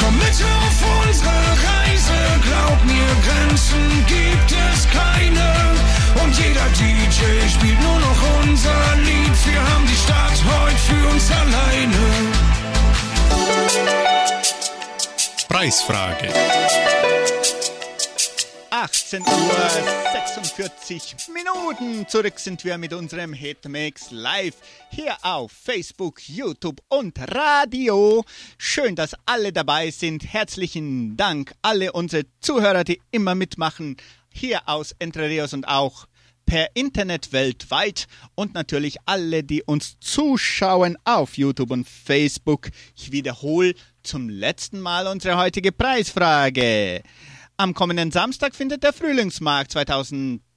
Komm 0.00 0.16
mit 0.18 0.26
auf 0.26 0.76
unsere 1.06 1.30
Reise, 1.68 2.18
glaub 2.42 2.84
mir, 2.84 3.08
Grenzen 3.26 4.04
gibt 4.06 4.52
es 4.52 4.88
keine. 4.90 5.83
Und 6.22 6.38
jeder 6.38 6.66
DJ 6.70 7.48
spielt 7.48 7.80
nur 7.80 7.98
noch 7.98 8.42
unser 8.42 8.96
Lied. 8.96 9.46
Wir 9.46 9.60
haben 9.60 9.86
die 9.86 9.96
Stadt 9.96 10.38
heute 10.44 10.76
für 10.76 11.08
uns 11.08 11.30
alleine. 11.30 12.44
Preisfrage. 15.48 16.28
18 18.70 19.22
Uhr 19.22 19.70
46 20.12 21.16
Minuten. 21.32 22.08
Zurück 22.08 22.40
sind 22.40 22.64
wir 22.64 22.76
mit 22.76 22.92
unserem 22.92 23.32
Hitmix 23.32 24.10
live 24.10 24.56
hier 24.90 25.16
auf 25.22 25.52
Facebook, 25.52 26.20
YouTube 26.28 26.80
und 26.88 27.16
Radio. 27.32 28.24
Schön, 28.58 28.96
dass 28.96 29.14
alle 29.26 29.52
dabei 29.52 29.90
sind. 29.90 30.24
Herzlichen 30.24 31.16
Dank 31.16 31.54
alle 31.62 31.92
unsere 31.92 32.24
Zuhörer, 32.40 32.82
die 32.82 33.00
immer 33.12 33.36
mitmachen, 33.36 33.96
hier 34.34 34.68
aus 34.68 34.94
Entre 34.98 35.28
Rios 35.28 35.52
und 35.54 35.66
auch 35.68 36.06
per 36.46 36.68
Internet 36.74 37.32
weltweit 37.32 38.06
und 38.34 38.54
natürlich 38.54 38.96
alle, 39.06 39.44
die 39.44 39.62
uns 39.62 39.98
zuschauen 40.00 40.98
auf 41.04 41.38
YouTube 41.38 41.70
und 41.70 41.88
Facebook. 41.88 42.68
Ich 42.96 43.12
wiederhole 43.12 43.74
zum 44.02 44.28
letzten 44.28 44.80
Mal 44.80 45.06
unsere 45.06 45.38
heutige 45.38 45.72
Preisfrage. 45.72 47.02
Am 47.56 47.72
kommenden 47.72 48.10
Samstag 48.10 48.54
findet 48.54 48.82
der 48.82 48.92
Frühlingsmarkt 48.92 49.72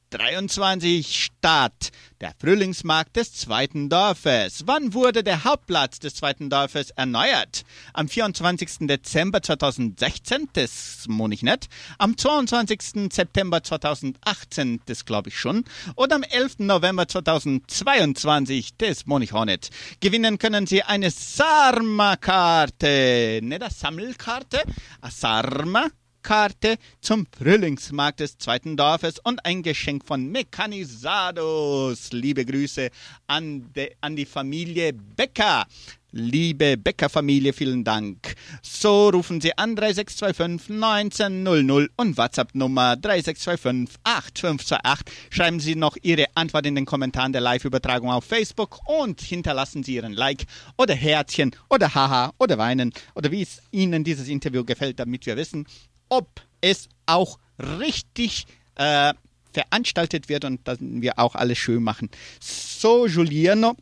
2023 0.10 1.26
statt. 1.26 1.92
Der 2.22 2.32
Frühlingsmarkt 2.40 3.18
des 3.18 3.34
zweiten 3.34 3.90
Dorfes. 3.90 4.64
Wann 4.66 4.94
wurde 4.94 5.22
der 5.24 5.44
Hauptplatz 5.44 6.00
des 6.00 6.16
zweiten 6.16 6.50
Dorfes 6.50 6.92
erneuert? 6.92 7.66
Am 7.94 8.08
24. 8.08 8.88
Dezember 8.88 9.42
2016, 9.42 10.48
das 10.54 11.04
muss 11.08 11.34
ich 11.34 11.44
nicht. 11.44 11.68
Am 11.98 12.18
22. 12.18 13.12
September 13.12 13.62
2018, 13.62 14.80
das 14.86 15.04
glaube 15.06 15.28
ich 15.30 15.38
schon. 15.38 15.66
Oder 15.96 16.16
am 16.16 16.24
11. 16.24 16.60
November 16.60 17.06
2022, 17.08 18.78
das 18.78 19.06
muss 19.06 19.24
ich 19.24 19.34
auch 19.34 19.46
nicht. 19.46 19.70
Gewinnen 20.00 20.38
können 20.38 20.68
Sie 20.68 20.84
eine 20.84 21.12
Sarma-Karte. 21.12 23.42
Nicht 23.44 23.62
eine 23.62 23.72
Sammelkarte, 23.72 24.62
eine 25.02 25.12
Sarma. 25.12 25.88
Karte 26.22 26.78
zum 27.02 27.26
Frühlingsmarkt 27.38 28.20
des 28.20 28.38
zweiten 28.38 28.78
Dorfes 28.78 29.20
und 29.20 29.46
ein 29.46 29.64
Geschenk 29.64 30.06
von 30.06 30.32
Mechanisados. 30.32 32.12
Liebe 32.12 32.46
Grüße 32.46 32.90
an, 33.28 33.72
de, 33.74 33.96
an 34.02 34.16
die 34.16 34.26
Familie 34.26 34.94
Becker. 34.94 35.66
Liebe 36.12 36.78
Becker-Familie, 36.78 37.52
vielen 37.52 37.84
Dank. 37.84 38.36
So 38.62 39.10
rufen 39.10 39.42
Sie 39.42 39.58
an 39.58 39.76
3625 39.76 40.82
1900 40.82 41.92
und 41.98 42.18
WhatsApp-Nummer 42.18 42.96
3625 42.96 44.00
8528. 44.04 45.06
Schreiben 45.30 45.60
Sie 45.60 45.76
noch 45.76 45.98
Ihre 46.02 46.26
Antwort 46.34 46.66
in 46.66 46.76
den 46.76 46.86
Kommentaren 46.86 47.34
der 47.34 47.42
Live-Übertragung 47.42 48.10
auf 48.10 48.24
Facebook 48.24 48.80
und 48.88 49.20
hinterlassen 49.20 49.84
Sie 49.84 49.96
Ihren 49.96 50.14
Like 50.14 50.46
oder 50.78 50.96
Herzchen 50.96 51.54
oder 51.70 51.94
Haha 51.94 52.32
oder 52.40 52.58
Weinen 52.58 52.94
oder 53.14 53.30
wie 53.30 53.42
es 53.42 53.62
Ihnen 53.72 54.06
dieses 54.06 54.30
Interview 54.30 54.64
gefällt, 54.64 55.00
damit 55.00 55.26
wir 55.26 55.36
wissen, 55.36 55.68
ob 56.10 56.42
es 56.62 56.90
auch 57.06 57.40
richtig 57.60 58.46
äh, 58.76 59.14
veranstaltet 59.52 60.30
wird 60.30 60.46
und 60.46 60.68
dann 60.68 61.02
wir 61.02 61.18
auch 61.20 61.36
alles 61.36 61.58
schön 61.58 61.84
machen. 61.84 62.10
So, 62.40 63.06
Giuliano, 63.06 63.76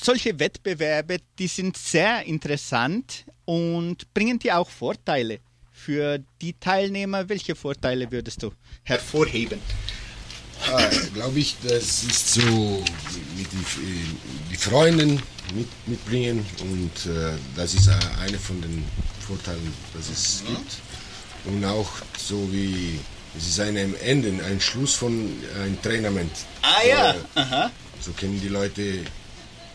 solche 0.00 0.38
Wettbewerbe, 0.38 1.18
die 1.38 1.46
sind 1.46 1.76
sehr 1.76 2.24
interessant 2.24 3.24
und 3.44 4.12
bringen 4.14 4.38
dir 4.38 4.58
auch 4.58 4.68
Vorteile 4.68 5.40
für 5.70 6.18
die 6.40 6.54
Teilnehmer. 6.54 7.28
Welche 7.28 7.54
Vorteile 7.54 8.10
würdest 8.10 8.42
du 8.42 8.52
hervorheben? 8.82 9.60
Ah, 10.66 10.90
Glaube 11.14 11.38
ich, 11.38 11.56
das 11.62 12.02
ist 12.02 12.34
so 12.34 12.82
mit 13.36 13.46
die, 13.52 14.16
die 14.50 14.56
Freunden 14.56 15.22
mit, 15.54 15.68
mitbringen 15.86 16.44
und 16.60 17.10
äh, 17.10 17.32
das 17.56 17.74
ist 17.74 17.88
äh, 17.88 17.92
einer 18.20 18.38
von 18.38 18.60
den 18.60 18.84
Vorteilen, 19.26 19.72
dass 19.94 20.08
es 20.10 20.42
gibt. 20.46 20.76
Und 21.44 21.64
auch 21.64 21.88
so 22.18 22.48
wie 22.52 22.98
es 23.36 23.46
ist 23.46 23.60
ein 23.60 23.76
am 23.78 23.94
Ende, 24.02 24.28
ein 24.44 24.60
Schluss 24.60 24.94
von 24.94 25.12
ein 25.64 25.78
Trainament. 25.82 26.32
Ah 26.62 26.84
ja, 26.86 27.14
So, 27.14 27.40
aha. 27.40 27.70
so 28.00 28.12
können 28.12 28.40
die 28.40 28.48
Leute 28.48 29.04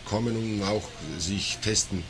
kommen 0.06 0.36
und 0.36 0.64
auch 0.64 0.84
sich 1.18 1.58
testen 1.62 2.04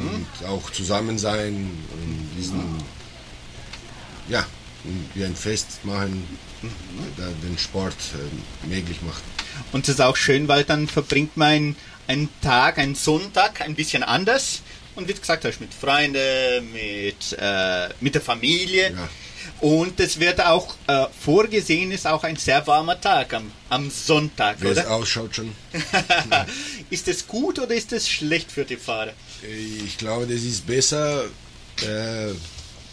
und 0.00 0.48
auch 0.48 0.70
zusammen 0.70 1.18
sein 1.18 1.54
und 1.92 2.28
diesen 2.38 2.62
ja 4.28 4.44
wie 5.14 5.24
ein 5.24 5.36
Fest 5.36 5.84
machen, 5.84 6.26
den 7.42 7.58
Sport 7.58 7.94
äh, 8.14 8.66
möglich 8.68 8.98
macht. 9.02 9.22
Und 9.72 9.88
es 9.88 9.94
ist 9.94 10.00
auch 10.00 10.16
schön, 10.16 10.48
weil 10.48 10.64
dann 10.64 10.88
verbringt 10.88 11.36
man 11.36 11.76
einen, 12.06 12.28
Tag, 12.42 12.78
einen 12.78 12.94
Sonntag 12.94 13.60
ein 13.60 13.74
bisschen 13.74 14.02
anders. 14.02 14.62
Und 14.94 15.08
wie 15.08 15.12
du 15.12 15.20
gesagt 15.20 15.44
hast, 15.44 15.60
mit 15.60 15.74
Freunden, 15.74 16.72
mit, 16.72 17.36
äh, 17.38 17.88
mit 18.00 18.14
der 18.14 18.22
Familie. 18.22 18.92
Ja. 18.92 19.08
Und 19.60 20.00
es 20.00 20.18
wird 20.20 20.40
auch 20.40 20.74
äh, 20.86 21.06
vorgesehen, 21.20 21.90
ist 21.92 22.06
auch 22.06 22.24
ein 22.24 22.36
sehr 22.36 22.66
warmer 22.66 23.00
Tag 23.00 23.32
am, 23.34 23.50
am 23.68 23.90
Sonntag, 23.90 24.60
Wie 24.60 24.68
es 24.68 24.78
oder? 24.78 24.90
ausschaut 24.90 25.36
schon. 25.36 25.52
ist 26.90 27.08
es 27.08 27.26
gut 27.26 27.58
oder 27.58 27.74
ist 27.74 27.92
es 27.92 28.08
schlecht 28.08 28.50
für 28.52 28.64
die 28.64 28.76
Fahrer? 28.76 29.12
Ich 29.84 29.96
glaube, 29.98 30.26
das 30.26 30.42
ist 30.42 30.66
besser, 30.66 31.24
äh, 31.82 32.32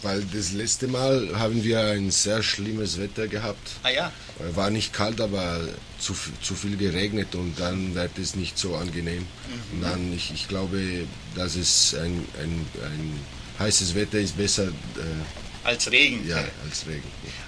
weil 0.04 0.22
das 0.32 0.52
letzte 0.52 0.86
Mal 0.86 1.30
haben 1.38 1.64
wir 1.64 1.80
ein 1.80 2.10
sehr 2.10 2.42
schlimmes 2.42 2.98
Wetter 3.00 3.26
gehabt. 3.26 3.70
Ah 3.82 3.90
ja. 3.90 4.12
Äh, 4.38 4.54
War 4.56 4.70
nicht 4.70 4.92
kalt, 4.92 5.20
aber 5.20 5.60
zu, 5.98 6.14
zu 6.42 6.54
viel 6.54 6.76
geregnet 6.76 7.34
und 7.34 7.58
dann 7.58 7.94
wird 7.94 8.16
es 8.18 8.36
nicht 8.36 8.58
so 8.58 8.76
angenehm. 8.76 9.26
Und 9.72 9.82
dann, 9.82 10.12
ich, 10.14 10.32
ich 10.32 10.46
glaube, 10.48 11.06
dass 11.34 11.56
es 11.56 11.94
ein, 11.94 12.24
ein, 12.40 12.66
ein 12.84 13.20
heißes 13.58 13.94
Wetter 13.94 14.18
ist 14.18 14.36
besser 14.36 14.64
äh, 14.64 15.64
Als 15.64 15.90
Regen. 15.90 16.28
ja, 16.28 16.36
als 16.68 16.86
Regen. 16.86 17.04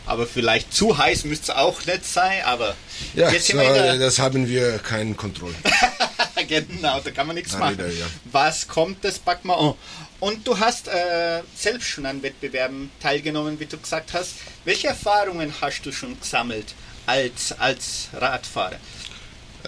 Aber 0.06 0.26
vielleicht 0.26 0.72
zu 0.72 0.96
heiß 0.96 1.24
müsste 1.24 1.52
es 1.52 1.58
auch 1.58 1.84
nicht 1.84 2.04
sein, 2.06 2.42
aber 2.44 2.74
Ja, 3.14 3.30
jetzt 3.30 3.48
so, 3.48 3.58
das 3.58 4.18
haben 4.18 4.48
wir 4.48 4.78
keine 4.78 5.14
Kontrolle. 5.14 5.54
genau, 6.48 7.00
da 7.00 7.10
kann 7.10 7.26
man 7.26 7.36
nichts 7.36 7.56
machen. 7.58 7.76
wieder, 7.78 7.88
ja. 7.88 8.06
Was 8.30 8.68
kommt, 8.68 9.04
das 9.04 9.20
an. 9.26 9.74
Und 10.18 10.46
du 10.46 10.58
hast 10.58 10.88
äh, 10.88 11.42
selbst 11.54 11.88
schon 11.88 12.06
an 12.06 12.22
Wettbewerben 12.22 12.90
teilgenommen, 13.00 13.60
wie 13.60 13.66
du 13.66 13.76
gesagt 13.76 14.14
hast. 14.14 14.34
Welche 14.64 14.88
Erfahrungen 14.88 15.52
hast 15.60 15.84
du 15.84 15.92
schon 15.92 16.18
gesammelt 16.18 16.74
als, 17.04 17.52
als 17.58 18.08
Radfahrer? 18.14 18.78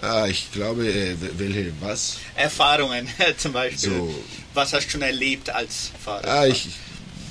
Ah, 0.01 0.27
ich 0.27 0.51
glaube, 0.51 0.87
äh, 0.87 1.15
welche 1.37 1.71
was? 1.81 2.17
Erfahrungen 2.35 3.07
zum 3.37 3.53
Beispiel. 3.53 3.89
So. 3.89 4.23
Was 4.53 4.73
hast 4.73 4.87
du 4.87 4.91
schon 4.91 5.01
erlebt 5.01 5.49
als 5.49 5.91
Fahrer? 6.03 6.27
Ah, 6.27 6.47
ich, 6.47 6.69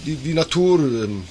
die, 0.05 0.17
die 0.17 0.35
Natur, 0.35 0.79
ähm, 0.79 1.25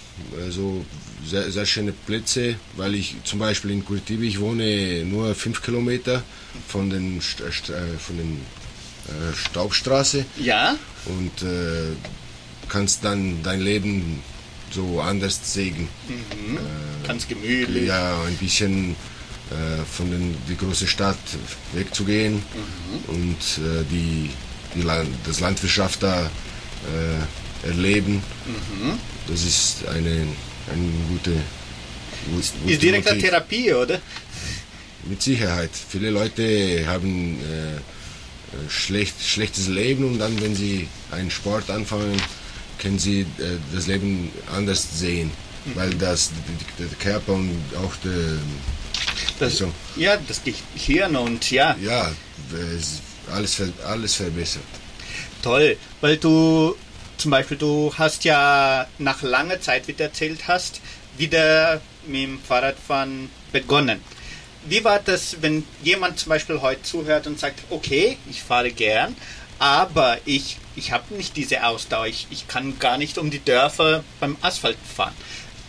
also 0.44 0.84
sehr, 1.26 1.52
sehr 1.52 1.66
schöne 1.66 1.92
Plätze, 1.92 2.56
weil 2.76 2.96
ich 2.96 3.16
zum 3.24 3.40
Beispiel 3.40 3.72
in 3.72 3.86
Curitiba, 3.86 4.24
ich 4.24 4.40
wohne 4.40 5.04
nur 5.06 5.36
fünf 5.36 5.62
Kilometer 5.62 6.24
von 6.68 6.90
den, 6.90 7.22
St 7.22 7.42
äh, 7.42 7.98
von 8.00 8.18
den 8.18 8.42
äh, 9.08 9.36
Staubstraße 9.36 10.26
Ja? 10.40 10.76
und 11.06 11.42
äh, 11.44 11.96
kannst 12.70 13.04
dann 13.04 13.42
dein 13.44 13.62
Leben 13.62 14.22
so 14.72 15.00
anders 15.02 15.40
sägen. 15.54 15.88
Ganz 17.08 17.28
gemütlich. 17.28 17.88
Ja, 17.88 18.22
ein 18.24 18.36
bisschen 18.36 18.92
äh, 19.50 19.84
von 19.90 20.12
den, 20.12 20.36
die 20.50 20.58
große 20.58 20.88
Stadt 20.88 21.18
wegzugehen 21.74 22.44
und 23.08 23.38
äh, 23.64 23.84
die, 23.90 24.30
die 24.76 24.82
Land, 24.82 25.08
das 25.26 25.40
Landwirtschaft 25.40 26.04
da 26.04 26.30
äh, 27.64 27.68
erleben. 27.68 28.22
Das 29.28 29.44
ist 29.44 29.88
eine, 29.88 30.28
eine 30.70 30.92
gute 31.10 31.32
wo- 32.30 32.42
wo 32.64 32.70
Ist 32.70 32.82
direkt 32.84 33.08
eine 33.08 33.16
motiv- 33.16 33.30
Therapie, 33.30 33.74
oder? 33.74 34.00
Mit 35.06 35.22
Sicherheit. 35.22 35.70
Viele 35.90 36.10
Leute 36.10 36.84
haben 36.88 37.40
äh, 37.42 37.76
äh, 37.76 37.80
schlecht, 38.70 39.16
schlechtes 39.24 39.68
Leben 39.68 40.06
und 40.06 40.20
dann, 40.20 40.40
wenn 40.42 40.56
sie 40.56 40.88
einen 41.12 41.32
Sport 41.32 41.70
anfangen, 41.70 42.22
können 42.80 43.00
sie 43.00 43.22
äh, 43.22 43.26
das 43.74 43.88
Leben 43.88 44.32
anders 44.56 44.88
sehen. 45.00 45.32
Weil 45.76 45.94
das 45.96 46.32
der 46.80 46.88
Körper 47.00 47.34
und 47.34 47.52
auch 47.84 47.94
der, 48.04 48.38
Das, 49.40 49.58
So. 49.58 49.72
Ja, 49.98 50.16
das 50.28 50.42
Gehirn 50.44 51.16
und 51.18 51.52
ja, 51.52 51.76
ja, 51.82 52.10
es- 52.78 53.02
alles, 53.30 53.62
alles 53.86 54.16
verbessert. 54.16 54.64
toll. 55.44 55.76
Weil 56.00 56.16
du 56.18 56.76
zum 57.18 57.32
Beispiel, 57.32 57.58
du 57.58 57.94
hast 57.98 58.24
ja 58.24 58.88
nach 59.00 59.22
langer 59.24 59.60
Zeit, 59.60 59.88
wie 59.90 59.94
du 59.94 60.04
erzählt 60.04 60.48
hast, 60.48 60.80
wieder 61.18 61.82
mit 62.06 62.22
dem 62.24 62.40
Fahrradfahren 62.40 63.30
begonnen. 63.52 64.00
Wie 64.66 64.84
war 64.84 65.00
das, 65.00 65.38
wenn 65.42 65.64
jemand 65.84 66.20
zum 66.20 66.30
Beispiel 66.30 66.62
heute 66.62 66.84
zuhört 66.84 67.28
und 67.28 67.40
sagt, 67.40 67.60
okay, 67.70 68.18
ich 68.30 68.44
fahre 68.44 68.72
gern, 68.72 69.16
aber 69.60 70.18
ich, 70.26 70.58
ich 70.76 70.92
habe 70.92 71.16
nicht 71.16 71.38
diese 71.38 71.66
Ausdauer, 71.66 72.08
ich, 72.08 72.28
ich 72.30 72.48
kann 72.48 72.78
gar 72.80 72.98
nicht 72.98 73.18
um 73.18 73.32
die 73.32 73.44
Dörfer 73.44 74.04
beim 74.20 74.36
Asphalt 74.42 74.78
fahren. 74.96 75.14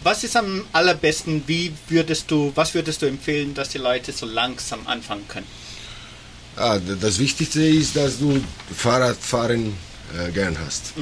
Was 0.02 0.24
ist 0.24 0.36
am 0.36 0.64
allerbesten, 0.72 1.42
wie 1.46 1.72
würdest 1.88 2.30
du, 2.30 2.52
was 2.54 2.74
würdest 2.74 3.02
du 3.02 3.06
empfehlen, 3.06 3.54
dass 3.54 3.70
die 3.70 3.78
Leute 3.78 4.12
so 4.12 4.26
langsam 4.26 4.86
anfangen 4.86 5.26
können? 5.26 5.46
Ah, 6.56 6.78
das 6.78 7.18
Wichtigste 7.18 7.62
ist, 7.62 7.96
dass 7.96 8.18
du 8.18 8.42
Fahrradfahren 8.74 9.74
äh, 10.16 10.30
gern 10.32 10.56
hast. 10.64 10.92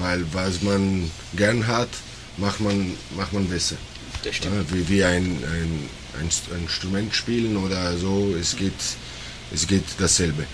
Weil 0.00 0.24
was 0.32 0.62
man 0.62 1.10
gern 1.34 1.66
hat, 1.66 1.88
macht 2.36 2.60
man, 2.60 2.94
macht 3.16 3.32
man 3.32 3.48
besser. 3.48 3.76
Das 4.22 4.38
Ja, 4.38 4.50
wie 4.70 4.88
wie 4.88 5.04
ein, 5.04 5.22
ein, 5.24 5.88
ein, 6.20 6.28
St- 6.30 6.52
ein 6.54 6.62
Instrument 6.62 7.14
spielen 7.14 7.56
oder 7.56 7.96
so, 7.96 8.34
es 8.40 8.56
geht, 8.56 8.72
es 9.54 9.66
geht 9.66 9.84
dasselbe. 9.98 10.44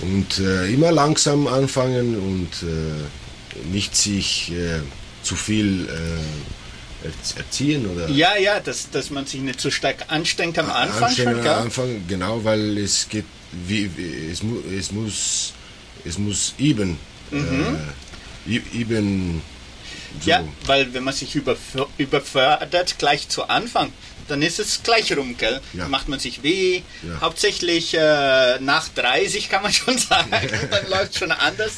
Und 0.00 0.38
äh, 0.38 0.72
immer 0.72 0.92
langsam 0.92 1.46
anfangen 1.46 2.16
und 2.16 2.48
äh, 2.68 3.68
nicht 3.72 3.94
sich 3.96 4.50
äh, 4.52 4.80
zu 5.22 5.36
viel 5.36 5.86
äh, 5.88 7.06
erz- 7.08 7.36
erziehen 7.36 7.86
oder 7.86 8.08
Ja, 8.08 8.36
ja, 8.38 8.60
dass, 8.60 8.90
dass 8.90 9.10
man 9.10 9.26
sich 9.26 9.40
nicht 9.40 9.60
zu 9.60 9.70
stark 9.70 10.06
anstrengt 10.08 10.58
am 10.58 10.70
Anfang 10.70 11.14
schon, 11.14 11.28
am? 11.40 11.46
Anfang, 11.64 12.02
genau, 12.08 12.42
weil 12.44 12.78
es 12.78 13.08
geht, 13.08 13.24
wie, 13.66 13.90
wie, 13.96 14.30
es, 14.32 14.42
mu, 14.42 14.56
es 14.76 14.90
muss, 14.90 15.52
es 16.04 16.18
muss 16.18 16.54
eben, 16.58 16.98
äh, 17.30 18.50
i- 18.50 18.62
eben 18.74 19.42
so. 20.20 20.30
Ja, 20.30 20.44
weil 20.66 20.92
wenn 20.94 21.04
man 21.04 21.14
sich 21.14 21.34
überf- 21.36 21.86
überfördert 21.98 22.98
gleich 22.98 23.28
zu 23.28 23.44
Anfang, 23.48 23.92
dann 24.28 24.42
ist 24.42 24.58
es 24.58 24.82
gleich 24.82 25.16
rum, 25.16 25.36
gell? 25.36 25.60
Ja. 25.72 25.82
Dann 25.82 25.90
macht 25.90 26.08
man 26.08 26.18
sich 26.18 26.42
weh. 26.42 26.82
Ja. 27.02 27.20
Hauptsächlich 27.20 27.94
äh, 27.94 28.58
nach 28.60 28.88
30 28.88 29.48
kann 29.48 29.62
man 29.62 29.72
schon 29.80 29.98
sagen, 29.98 30.30
dann 30.70 30.88
läuft 30.90 31.18
schon 31.18 31.32
anders. 31.32 31.72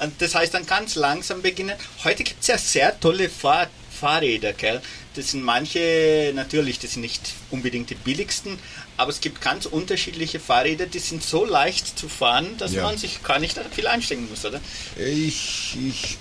Und 0.00 0.20
das 0.20 0.34
heißt 0.34 0.54
dann 0.54 0.66
ganz 0.66 0.94
langsam 0.96 1.42
beginnen. 1.42 1.76
Heute 2.04 2.24
gibt 2.24 2.40
es 2.40 2.46
ja 2.48 2.58
sehr 2.58 2.98
tolle 2.98 3.28
Fahr 3.28 3.68
Fahrräder, 4.00 4.52
gell? 4.52 4.80
Das 5.14 5.30
sind 5.30 5.42
manche, 5.44 6.32
natürlich, 6.34 6.78
das 6.80 6.92
sind 6.92 7.02
nicht 7.02 7.20
unbedingt 7.50 7.90
die 7.90 7.94
billigsten, 7.94 8.58
aber 8.96 9.10
es 9.10 9.20
gibt 9.20 9.40
ganz 9.40 9.66
unterschiedliche 9.66 10.40
Fahrräder, 10.40 10.86
die 10.86 10.98
sind 10.98 11.22
so 11.22 11.44
leicht 11.44 11.98
zu 11.98 12.08
fahren, 12.08 12.56
dass 12.58 12.72
Ja. 12.72 12.82
man 12.82 12.98
sich 12.98 13.22
gar 13.22 13.38
nicht 13.38 13.60
viel 13.72 13.86
anstrengen 13.86 14.28
muss, 14.28 14.44
oder? 14.44 14.60
Ich, 14.96 15.76
ich, 15.88 16.18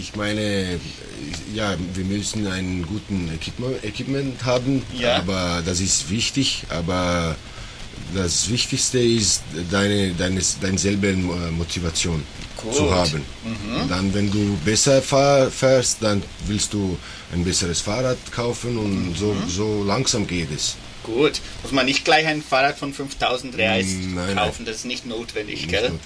ich 0.00 0.14
meine, 0.16 0.78
ja, 1.54 1.74
wir 1.94 2.04
müssen 2.04 2.46
einen 2.46 2.86
guten 2.86 3.30
Equipment, 3.34 3.84
Equipment 3.84 4.44
haben, 4.44 4.82
Ja. 4.98 5.16
aber 5.16 5.62
das 5.64 5.80
ist 5.80 6.10
wichtig, 6.10 6.64
aber 6.68 7.36
das 8.14 8.48
Wichtigste 8.50 8.98
ist 8.98 9.42
deine, 9.70 10.12
deine, 10.12 10.40
deine 10.60 10.78
selbe 10.78 11.12
Motivation 11.14 12.22
Gut. 12.56 12.74
zu 12.74 12.94
haben. 12.94 13.22
Und 13.44 13.90
dann, 13.90 14.12
wenn 14.14 14.30
du 14.30 14.56
besser 14.64 15.00
fahr, 15.02 15.50
fährst, 15.50 15.98
dann 16.02 16.22
willst 16.46 16.72
du 16.72 16.96
ein 17.32 17.44
besseres 17.44 17.80
Fahrrad 17.80 18.18
kaufen 18.30 18.76
und 18.78 19.16
so, 19.16 19.34
so 19.48 19.82
langsam 19.84 20.26
geht 20.26 20.48
es. 20.54 20.76
Gut, 21.04 21.40
muss 21.62 21.72
man 21.72 21.86
nicht 21.86 22.04
gleich 22.04 22.26
ein 22.26 22.42
Fahrrad 22.42 22.78
von 22.78 22.94
5000 22.94 23.56
Reais 23.56 23.86
Nein, 23.86 24.14
nein. 24.14 24.36
kaufen, 24.36 24.64
das 24.64 24.76
ist 24.76 24.84
nicht 24.84 25.04
notwendig, 25.04 25.66
Nicht 25.66 25.72
notwendig. 25.72 25.98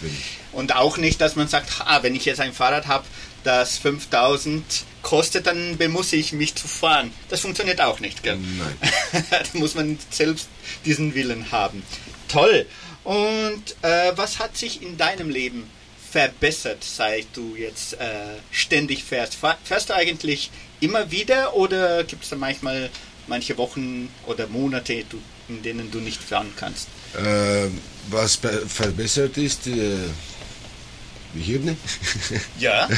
Und 0.53 0.74
auch 0.74 0.97
nicht, 0.97 1.20
dass 1.20 1.37
man 1.37 1.49
sagt, 1.49 1.70
ah, 1.85 1.99
wenn 2.03 2.14
ich 2.14 2.24
jetzt 2.24 2.41
ein 2.41 2.55
Fahrrad 2.55 2.87
habe, 2.87 3.05
das 3.47 3.78
5000 3.78 4.64
kostet, 5.03 5.47
dann 5.47 5.78
muss 5.90 6.12
ich 6.12 6.32
mich 6.32 6.55
zu 6.55 6.66
fahren. 6.66 7.12
Das 7.28 7.40
funktioniert 7.40 7.80
auch 7.80 8.01
nicht, 8.01 8.22
gell? 8.22 8.36
Nein. 8.36 9.24
da 9.30 9.40
muss 9.55 9.74
man 9.74 9.99
selbst 10.11 10.49
diesen 10.84 11.14
Willen 11.14 11.51
haben. 11.53 11.82
Toll. 12.28 12.66
Und 13.05 13.62
äh, 13.82 14.12
was 14.16 14.38
hat 14.40 14.57
sich 14.57 14.82
in 14.82 14.97
deinem 14.97 15.30
Leben 15.30 15.70
verbessert, 16.11 16.82
seit 16.82 17.26
du 17.34 17.55
jetzt 17.57 17.94
äh, 17.94 18.36
ständig 18.51 19.05
fährst? 19.05 19.36
Fährst 19.64 19.90
du 19.90 19.94
eigentlich 19.94 20.51
immer 20.80 21.11
wieder 21.11 21.55
oder 21.55 22.03
gibt 22.05 22.24
es 22.24 22.30
da 22.30 22.36
manchmal 22.36 22.90
manche 23.28 23.57
Wochen 23.59 24.09
oder 24.26 24.47
Monate, 24.49 25.05
du, 25.09 25.18
in 25.49 25.62
denen 25.62 25.90
du 25.90 25.99
nicht 26.01 26.20
fahren 26.22 26.53
kannst? 26.57 26.88
Äh, 27.16 27.68
was 28.11 28.36
be- 28.38 28.64
verbessert 28.68 29.36
ist, 29.36 29.66
äh, 29.68 29.99
die 31.37 31.43
Hirne. 31.43 31.76
Ja. 32.61 32.89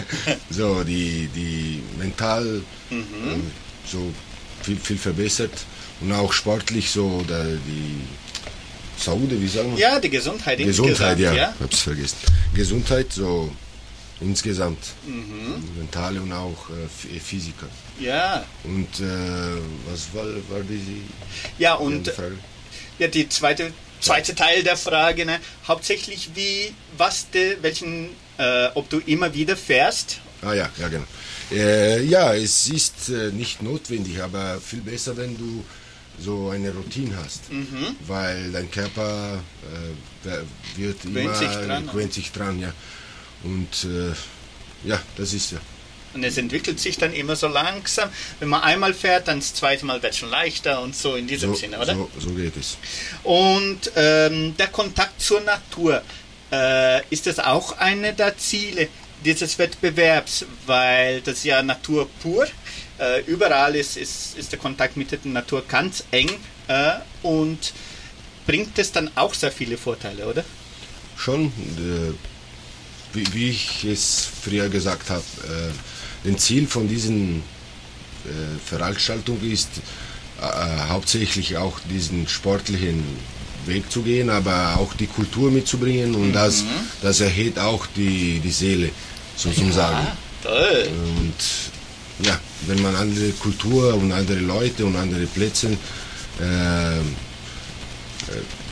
so 0.50 0.82
die 0.84 1.28
die 1.34 1.82
mental 1.98 2.62
äh, 2.90 2.94
so 3.90 4.12
viel 4.62 4.76
viel 4.76 4.98
verbessert 4.98 5.52
und 6.00 6.12
auch 6.12 6.32
sportlich 6.32 6.90
so 6.90 7.24
da 7.28 7.42
die 7.44 8.00
Saude 8.96 9.40
wie 9.40 9.48
sagen 9.48 9.72
wir 9.76 9.80
ja, 9.80 10.00
die 10.00 10.10
Gesundheit 10.10 10.58
Gesundheit 10.58 11.18
insgesamt, 11.18 11.20
ja, 11.20 11.32
ja. 11.34 11.54
hab's 11.60 11.80
vergessen 11.80 12.16
Gesundheit 12.54 13.12
so 13.12 13.50
insgesamt 14.20 14.78
mentale 15.76 16.20
und 16.22 16.32
auch 16.32 16.70
äh, 16.70 16.86
Ph- 16.86 17.20
Physiker 17.20 17.66
Ja, 18.00 18.44
und 18.64 18.88
äh, 19.00 19.60
was 19.90 20.08
war 20.14 20.24
war 20.50 20.60
die, 20.68 21.02
ja 21.58 21.74
und 21.74 22.08
Frage? 22.08 22.38
Ja, 22.98 23.08
die 23.08 23.28
zweite, 23.28 23.72
zweite 24.04 24.34
Teil 24.34 24.62
der 24.62 24.76
Frage, 24.76 25.24
ne? 25.24 25.38
hauptsächlich 25.66 26.30
wie, 26.34 26.74
was 26.96 27.30
de, 27.30 27.56
welchen, 27.62 28.10
äh, 28.38 28.68
ob 28.74 28.88
du 28.90 28.98
immer 29.06 29.32
wieder 29.34 29.56
fährst. 29.56 30.20
Ah 30.42 30.52
ja, 30.54 30.68
ja 30.78 30.88
genau. 30.88 31.06
Äh, 31.50 32.02
ja, 32.04 32.34
es 32.34 32.68
ist 32.68 33.08
äh, 33.08 33.30
nicht 33.32 33.62
notwendig, 33.62 34.22
aber 34.22 34.60
viel 34.60 34.80
besser, 34.80 35.16
wenn 35.16 35.36
du 35.36 35.64
so 36.18 36.50
eine 36.50 36.70
Routine 36.72 37.16
hast, 37.22 37.50
Mhm. 37.50 37.96
weil 38.06 38.52
dein 38.52 38.70
Körper 38.70 39.40
äh, 40.24 40.28
wird 40.78 41.02
Gewöhnt 41.02 41.24
immer 41.26 41.34
sich 41.34 41.48
dran, 41.48 41.86
gewöhnt 41.86 42.12
sich 42.12 42.30
dran, 42.32 42.60
ja. 42.60 42.72
Und 43.42 43.84
äh, 43.84 44.88
ja, 44.88 45.00
das 45.16 45.32
ist 45.32 45.52
ja. 45.52 45.58
Und 46.14 46.24
es 46.24 46.36
entwickelt 46.38 46.78
sich 46.78 46.96
dann 46.96 47.12
immer 47.12 47.36
so 47.36 47.48
langsam. 47.48 48.08
Wenn 48.38 48.48
man 48.48 48.62
einmal 48.62 48.94
fährt, 48.94 49.28
dann 49.28 49.40
das 49.40 49.54
zweite 49.54 49.84
Mal 49.84 50.02
wird 50.02 50.12
es 50.12 50.18
schon 50.18 50.30
leichter 50.30 50.80
und 50.80 50.94
so 50.94 51.16
in 51.16 51.26
diesem 51.26 51.50
So, 51.50 51.56
Sinne, 51.56 51.78
oder? 51.80 51.94
so, 51.94 52.10
so 52.18 52.30
geht 52.30 52.56
es. 52.56 52.78
Und 53.24 53.90
ähm, 53.96 54.56
der 54.56 54.68
Kontakt 54.68 55.20
zur 55.20 55.40
Natur, 55.40 56.02
äh, 56.52 57.02
ist 57.10 57.26
das 57.26 57.38
auch 57.38 57.78
eine 57.78 58.12
der 58.12 58.36
Ziele 58.38 58.88
dieses 59.24 59.58
Wettbewerbs, 59.58 60.44
weil 60.66 61.20
das 61.22 61.44
ja 61.44 61.62
Natur 61.62 62.08
pur. 62.22 62.46
Äh, 62.98 63.22
überall 63.22 63.74
ist, 63.74 63.96
ist, 63.96 64.36
ist 64.36 64.52
der 64.52 64.58
Kontakt 64.58 64.96
mit 64.96 65.10
der 65.10 65.18
Natur 65.24 65.64
ganz 65.66 66.04
eng 66.10 66.30
äh, 66.68 66.92
und 67.22 67.72
bringt 68.46 68.78
es 68.78 68.92
dann 68.92 69.10
auch 69.16 69.34
sehr 69.34 69.50
viele 69.50 69.76
Vorteile, 69.78 70.26
oder? 70.26 70.44
Schon, 71.16 71.46
äh, 71.46 72.12
wie, 73.14 73.34
wie 73.34 73.50
ich 73.50 73.84
es 73.84 74.28
früher 74.42 74.68
gesagt 74.68 75.10
habe, 75.10 75.24
äh, 75.44 75.72
ein 76.24 76.38
Ziel 76.38 76.66
von 76.66 76.88
diesen 76.88 77.42
äh, 78.24 78.58
Veranstaltung 78.64 79.40
ist 79.42 79.68
äh, 80.40 80.88
hauptsächlich 80.88 81.56
auch 81.56 81.78
diesen 81.90 82.28
sportlichen 82.28 83.02
Weg 83.66 83.90
zu 83.90 84.02
gehen, 84.02 84.30
aber 84.30 84.76
auch 84.78 84.94
die 84.94 85.06
Kultur 85.06 85.50
mitzubringen 85.50 86.14
und 86.14 86.32
das, 86.32 86.64
das 87.02 87.20
erhält 87.20 87.58
auch 87.58 87.86
die, 87.96 88.40
die 88.40 88.50
Seele 88.50 88.90
sozusagen. 89.36 90.06
Ah, 90.06 90.16
toll. 90.42 90.88
Und 91.16 92.26
ja, 92.26 92.38
wenn 92.66 92.82
man 92.82 92.94
andere 92.94 93.30
Kultur 93.30 93.94
und 93.94 94.12
andere 94.12 94.40
Leute 94.40 94.84
und 94.84 94.96
andere 94.96 95.26
Plätze 95.26 95.76
äh, 96.40 96.98
äh, 96.98 97.02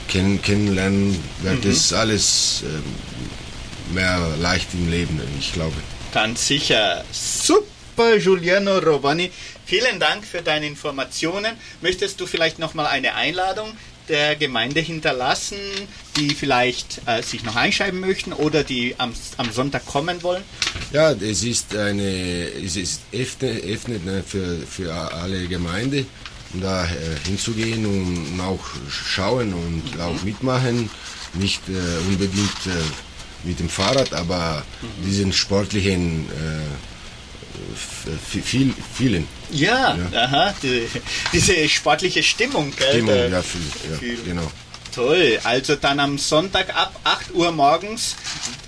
kenn, 0.08 0.40
kennenlernen, 0.42 1.16
wird 1.42 1.64
es 1.64 1.92
alles 1.92 2.64
äh, 2.64 3.94
mehr 3.94 4.18
leicht 4.40 4.68
im 4.74 4.90
Leben, 4.90 5.20
ich 5.38 5.52
glaube. 5.52 5.74
Ganz 6.12 6.46
sicher. 6.46 7.04
Super, 7.10 8.18
Giuliano 8.18 8.78
Robani. 8.78 9.30
Vielen 9.64 9.98
Dank 9.98 10.26
für 10.26 10.42
deine 10.42 10.66
Informationen. 10.66 11.56
Möchtest 11.80 12.20
du 12.20 12.26
vielleicht 12.26 12.58
noch 12.58 12.74
mal 12.74 12.86
eine 12.86 13.14
Einladung 13.14 13.72
der 14.10 14.36
Gemeinde 14.36 14.80
hinterlassen, 14.80 15.56
die 16.16 16.34
vielleicht 16.34 17.00
äh, 17.06 17.22
sich 17.22 17.44
noch 17.44 17.56
einschreiben 17.56 17.98
möchten 17.98 18.34
oder 18.34 18.62
die 18.62 18.94
am, 18.98 19.14
am 19.38 19.50
Sonntag 19.52 19.86
kommen 19.86 20.22
wollen? 20.22 20.42
Ja, 20.92 21.12
es 21.12 21.44
ist 21.44 21.74
eine, 21.74 22.48
es 22.62 22.76
ist 22.76 23.00
öffnet, 23.12 24.04
ne, 24.04 24.22
für, 24.26 24.58
für 24.66 24.92
alle 24.92 25.46
Gemeinde, 25.46 26.04
um 26.52 26.60
da 26.60 26.84
äh, 26.84 26.88
hinzugehen 27.26 27.86
und 27.86 28.38
auch 28.38 28.64
schauen 28.90 29.54
und 29.54 29.98
auch 29.98 30.22
mitmachen. 30.24 30.90
Nicht 31.34 31.62
äh, 31.70 31.72
unbedingt 32.06 32.66
äh, 32.66 32.70
mit 33.44 33.60
dem 33.60 33.68
Fahrrad, 33.68 34.12
aber 34.12 34.64
diesen 35.04 35.32
sportlichen 35.32 36.28
äh, 36.30 36.92
viel, 38.44 38.74
vielen. 38.94 39.26
Ja, 39.50 39.96
Ja. 40.12 40.24
Aha, 40.24 40.54
die, 40.62 40.88
diese 41.32 41.68
sportliche 41.68 42.22
Stimmung. 42.22 42.72
Gell? 42.76 42.88
Stimmung, 42.90 43.30
ja, 43.30 43.42
viel, 43.42 43.60
ja, 43.90 43.98
viel. 43.98 44.22
genau. 44.24 44.50
Toll, 44.94 45.38
also 45.42 45.74
dann 45.76 46.00
am 46.00 46.18
Sonntag 46.18 46.76
ab 46.76 47.00
8 47.04 47.32
Uhr 47.34 47.50
morgens, 47.50 48.14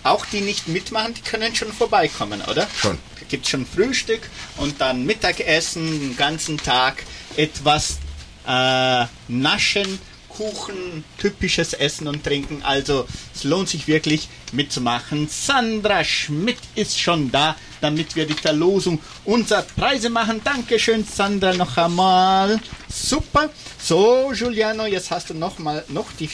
auch 0.05 0.25
die 0.25 0.41
nicht 0.41 0.69
mitmachen, 0.69 1.13
die 1.13 1.21
können 1.21 1.55
schon 1.55 1.71
vorbeikommen, 1.71 2.41
oder? 2.51 2.67
Schon. 2.81 2.99
Da 3.21 3.27
gibt 3.29 3.45
es 3.45 3.51
schon 3.51 3.67
Frühstück 3.67 4.23
und 4.57 4.81
dann 4.81 5.05
Mittagessen, 5.05 6.01
den 6.01 6.17
ganzen 6.17 6.57
Tag 6.57 7.03
etwas 7.37 7.99
äh, 8.47 9.05
naschen, 9.29 9.99
Kuchen, 10.37 11.05
typisches 11.19 11.75
Essen 11.75 12.09
und 12.09 12.25
Trinken. 12.25 12.63
Also 12.63 13.07
es 13.35 13.45
lohnt 13.45 13.69
sich 13.69 13.87
wirklich 13.87 14.29
mitzumachen. 14.53 15.29
Sandra 15.29 16.03
Schmidt 16.03 16.59
ist 16.75 16.99
schon 16.99 17.31
da, 17.31 17.57
damit 17.81 18.17
wir 18.17 18.27
die 18.27 18.35
Verlosung 18.35 19.01
unserer 19.25 19.63
Preise 19.63 20.11
machen. 20.11 20.41
Dankeschön, 20.43 21.05
Sandra, 21.05 21.55
noch 21.55 21.77
einmal. 21.77 22.61
Super. 22.89 23.51
So, 23.81 24.33
Giuliano, 24.35 24.87
jetzt 24.87 25.11
hast 25.11 25.31
du 25.31 25.35
noch 25.35 25.59
mal 25.59 25.85
noch 25.89 26.11
die 26.19 26.31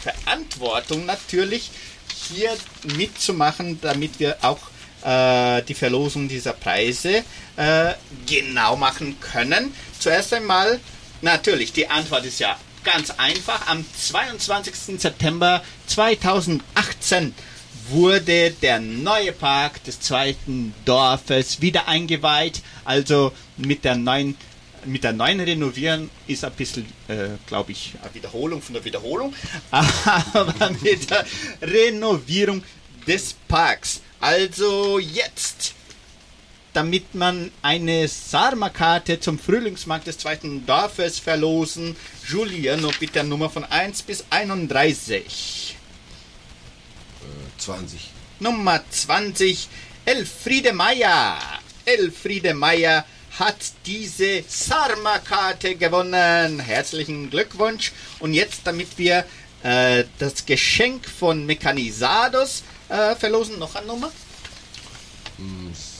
Verantwortung 0.00 1.06
natürlich 1.06 1.70
hier 2.28 2.50
mitzumachen, 2.96 3.80
damit 3.80 4.18
wir 4.18 4.36
auch 4.42 4.58
äh, 5.04 5.62
die 5.62 5.74
Verlosung 5.74 6.28
dieser 6.28 6.52
Preise 6.52 7.24
äh, 7.56 7.92
genau 8.26 8.76
machen 8.76 9.20
können. 9.20 9.72
Zuerst 9.98 10.32
einmal, 10.32 10.80
natürlich, 11.20 11.72
die 11.72 11.88
Antwort 11.88 12.24
ist 12.24 12.40
ja 12.40 12.56
ganz 12.84 13.10
einfach. 13.10 13.68
Am 13.68 13.84
22. 13.96 15.00
September 15.00 15.62
2018 15.86 17.34
wurde 17.88 18.50
der 18.50 18.80
neue 18.80 19.32
Park 19.32 19.82
des 19.84 20.00
zweiten 20.00 20.74
Dorfes 20.84 21.60
wieder 21.60 21.88
eingeweiht. 21.88 22.62
Also 22.84 23.32
mit 23.56 23.84
der 23.84 23.96
neuen 23.96 24.36
mit 24.86 25.04
der 25.04 25.12
neuen 25.12 25.40
Renovierung 25.40 26.08
ist 26.26 26.42
ein 26.42 26.52
bisschen, 26.52 26.86
äh, 27.08 27.28
glaube 27.46 27.72
ich, 27.72 27.92
eine 28.02 28.14
Wiederholung 28.14 28.62
von 28.62 28.74
der 28.74 28.84
Wiederholung, 28.84 29.34
aber 29.70 30.70
mit 30.80 31.10
der 31.10 31.26
Renovierung 31.60 32.62
des 33.06 33.34
Parks. 33.46 34.00
Also 34.20 34.98
jetzt, 34.98 35.74
damit 36.80 37.14
man 37.14 37.52
eine 37.60 38.08
Sarma-Karte 38.08 39.20
zum 39.20 39.38
Frühlingsmarkt 39.38 40.06
des 40.06 40.16
zweiten 40.16 40.64
Dorfes 40.64 41.18
verlosen, 41.18 41.94
Giuliano, 42.26 42.90
bitte 42.98 43.22
Nummer 43.22 43.50
von 43.50 43.64
1 43.64 44.00
bis 44.00 44.24
31. 44.30 45.76
20. 47.58 48.00
Nummer 48.38 48.80
20, 48.88 49.68
Elfriede 50.06 50.72
Meier. 50.72 51.36
Elfriede 51.84 52.54
Meier 52.54 53.04
hat 53.38 53.58
diese 53.84 54.42
Sarma-Karte 54.48 55.74
gewonnen. 55.74 56.60
Herzlichen 56.60 57.28
Glückwunsch. 57.28 57.92
Und 58.20 58.32
jetzt, 58.32 58.62
damit 58.64 58.96
wir 58.96 59.26
äh, 59.62 60.04
das 60.18 60.46
Geschenk 60.46 61.06
von 61.06 61.44
Mechanisados 61.44 62.62
äh, 62.88 63.14
verlosen, 63.16 63.58
noch 63.58 63.74
eine 63.74 63.86
Nummer. 63.86 64.10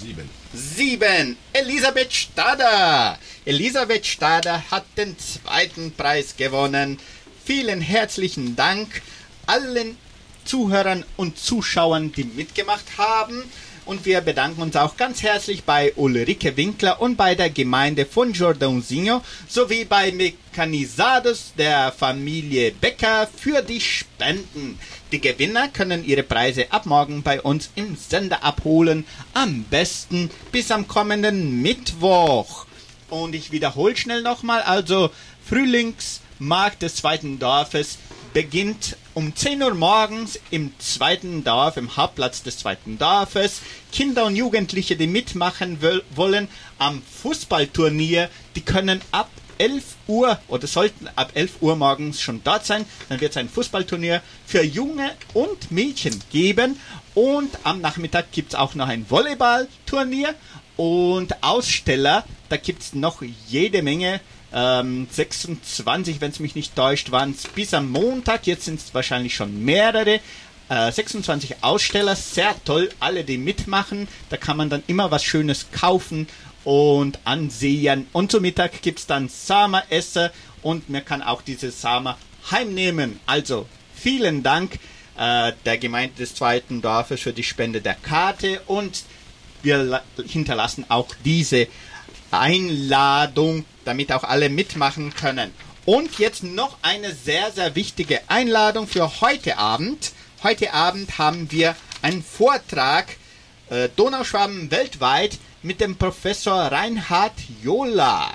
7. 0.00 0.39
7. 0.52 1.36
Elisabeth 1.52 2.12
Stader. 2.12 3.16
Elisabeth 3.44 4.04
Stader 4.04 4.64
hat 4.70 4.84
den 4.96 5.16
zweiten 5.16 5.92
Preis 5.92 6.36
gewonnen. 6.36 6.98
Vielen 7.44 7.80
herzlichen 7.80 8.56
Dank 8.56 9.00
allen 9.46 9.96
Zuhörern 10.44 11.04
und 11.16 11.38
Zuschauern, 11.38 12.10
die 12.10 12.24
mitgemacht 12.24 12.98
haben. 12.98 13.44
Und 13.90 14.06
wir 14.06 14.20
bedanken 14.20 14.62
uns 14.62 14.76
auch 14.76 14.96
ganz 14.96 15.20
herzlich 15.24 15.64
bei 15.64 15.92
Ulrike 15.96 16.56
Winkler 16.56 17.02
und 17.02 17.16
bei 17.16 17.34
der 17.34 17.50
Gemeinde 17.50 18.06
von 18.06 18.32
Jordãozinho 18.32 19.20
sowie 19.48 19.84
bei 19.84 20.12
Mechanisados 20.12 21.54
der 21.58 21.90
Familie 21.90 22.70
Becker 22.70 23.26
für 23.26 23.62
die 23.62 23.80
Spenden. 23.80 24.78
Die 25.10 25.20
Gewinner 25.20 25.66
können 25.66 26.04
ihre 26.04 26.22
Preise 26.22 26.70
ab 26.70 26.86
morgen 26.86 27.24
bei 27.24 27.40
uns 27.40 27.70
im 27.74 27.96
Sender 27.96 28.44
abholen. 28.44 29.04
Am 29.34 29.64
besten 29.64 30.30
bis 30.52 30.70
am 30.70 30.86
kommenden 30.86 31.60
Mittwoch. 31.60 32.66
Und 33.08 33.34
ich 33.34 33.50
wiederhole 33.50 33.96
schnell 33.96 34.22
nochmal, 34.22 34.62
also 34.62 35.10
Frühlingsmarkt 35.44 36.82
des 36.82 36.94
zweiten 36.94 37.40
Dorfes 37.40 37.98
beginnt 38.32 38.96
um 39.14 39.34
10 39.34 39.62
Uhr 39.62 39.74
morgens 39.74 40.38
im 40.50 40.72
zweiten 40.78 41.42
Dorf, 41.42 41.76
im 41.76 41.96
Hauptplatz 41.96 42.42
des 42.42 42.58
zweiten 42.58 42.98
Dorfes. 42.98 43.60
Kinder 43.92 44.24
und 44.26 44.36
Jugendliche, 44.36 44.96
die 44.96 45.06
mitmachen 45.06 45.78
wollen 46.14 46.48
am 46.78 47.02
Fußballturnier, 47.22 48.30
die 48.54 48.60
können 48.60 49.00
ab 49.10 49.28
11 49.58 49.84
Uhr 50.06 50.40
oder 50.48 50.66
sollten 50.66 51.08
ab 51.16 51.32
11 51.34 51.60
Uhr 51.60 51.76
morgens 51.76 52.22
schon 52.22 52.42
dort 52.42 52.64
sein. 52.64 52.86
Dann 53.08 53.20
wird 53.20 53.32
es 53.32 53.36
ein 53.36 53.48
Fußballturnier 53.48 54.22
für 54.46 54.62
Junge 54.62 55.12
und 55.34 55.70
Mädchen 55.70 56.18
geben. 56.30 56.78
Und 57.14 57.50
am 57.64 57.80
Nachmittag 57.80 58.32
gibt 58.32 58.54
es 58.54 58.58
auch 58.58 58.74
noch 58.74 58.88
ein 58.88 59.10
Volleyballturnier 59.10 60.34
und 60.76 61.42
Aussteller. 61.42 62.24
Da 62.48 62.56
gibt 62.56 62.82
es 62.82 62.94
noch 62.94 63.22
jede 63.48 63.82
Menge. 63.82 64.20
Ähm, 64.52 65.06
26, 65.10 66.20
wenn 66.20 66.30
es 66.30 66.40
mich 66.40 66.54
nicht 66.54 66.74
täuscht, 66.74 67.10
waren 67.10 67.30
es 67.32 67.44
bis 67.48 67.72
am 67.74 67.90
Montag. 67.90 68.46
Jetzt 68.46 68.64
sind 68.64 68.80
es 68.80 68.92
wahrscheinlich 68.94 69.34
schon 69.34 69.64
mehrere. 69.64 70.20
Äh, 70.68 70.92
26 70.92 71.62
Aussteller, 71.62 72.16
sehr 72.16 72.54
toll, 72.64 72.90
alle 73.00 73.24
die 73.24 73.38
mitmachen. 73.38 74.08
Da 74.28 74.36
kann 74.36 74.56
man 74.56 74.70
dann 74.70 74.82
immer 74.86 75.10
was 75.10 75.24
Schönes 75.24 75.66
kaufen 75.72 76.28
und 76.64 77.18
ansehen. 77.24 78.06
Und 78.12 78.30
zum 78.32 78.42
Mittag 78.42 78.82
gibt 78.82 78.98
es 79.00 79.06
dann 79.06 79.28
Sama-Esser 79.28 80.30
und 80.62 80.90
man 80.90 81.04
kann 81.04 81.22
auch 81.22 81.42
diese 81.42 81.70
Sama 81.70 82.18
heimnehmen. 82.50 83.18
Also 83.26 83.66
vielen 83.94 84.42
Dank 84.42 84.78
äh, 85.16 85.52
der 85.64 85.78
Gemeinde 85.78 86.16
des 86.16 86.34
zweiten 86.34 86.82
Dorfes 86.82 87.20
für 87.20 87.32
die 87.32 87.42
Spende 87.44 87.80
der 87.80 87.94
Karte 87.94 88.60
und 88.66 89.02
wir 89.62 89.78
la- 89.78 90.02
hinterlassen 90.26 90.84
auch 90.88 91.08
diese 91.24 91.66
Einladung, 92.30 93.64
damit 93.90 94.12
auch 94.12 94.22
alle 94.22 94.48
mitmachen 94.48 95.12
können. 95.16 95.52
Und 95.84 96.20
jetzt 96.20 96.44
noch 96.44 96.76
eine 96.82 97.12
sehr, 97.12 97.50
sehr 97.50 97.74
wichtige 97.74 98.20
Einladung 98.28 98.86
für 98.86 99.20
heute 99.20 99.58
Abend. 99.58 100.12
Heute 100.44 100.72
Abend 100.72 101.18
haben 101.18 101.50
wir 101.50 101.74
einen 102.00 102.22
Vortrag 102.22 103.16
äh, 103.68 103.88
Donauschwaben 103.96 104.70
weltweit 104.70 105.38
mit 105.62 105.80
dem 105.80 105.96
Professor 105.96 106.54
Reinhard 106.54 107.32
Jola. 107.64 108.30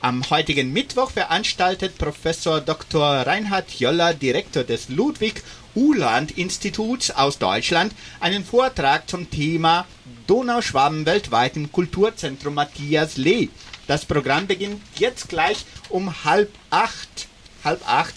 Am 0.00 0.28
heutigen 0.28 0.72
Mittwoch 0.72 1.12
veranstaltet 1.12 1.98
Professor 1.98 2.60
Dr. 2.60 3.04
Reinhard 3.04 3.70
Jolla, 3.78 4.12
Direktor 4.12 4.64
des 4.64 4.88
Ludwig 4.88 5.40
Uhland 5.76 6.32
Instituts 6.32 7.12
aus 7.12 7.38
Deutschland, 7.38 7.92
einen 8.18 8.44
Vortrag 8.44 9.08
zum 9.08 9.30
Thema 9.30 9.86
Donauschwaben 10.26 11.06
weltweit 11.06 11.56
im 11.56 11.70
Kulturzentrum 11.70 12.54
Matthias 12.54 13.16
Lee. 13.16 13.50
Das 13.86 14.04
Programm 14.04 14.46
beginnt 14.46 14.82
jetzt 14.98 15.28
gleich 15.28 15.64
um 15.88 16.24
halb 16.24 16.50
acht, 16.70 17.28
halb 17.62 17.88
acht, 17.88 18.14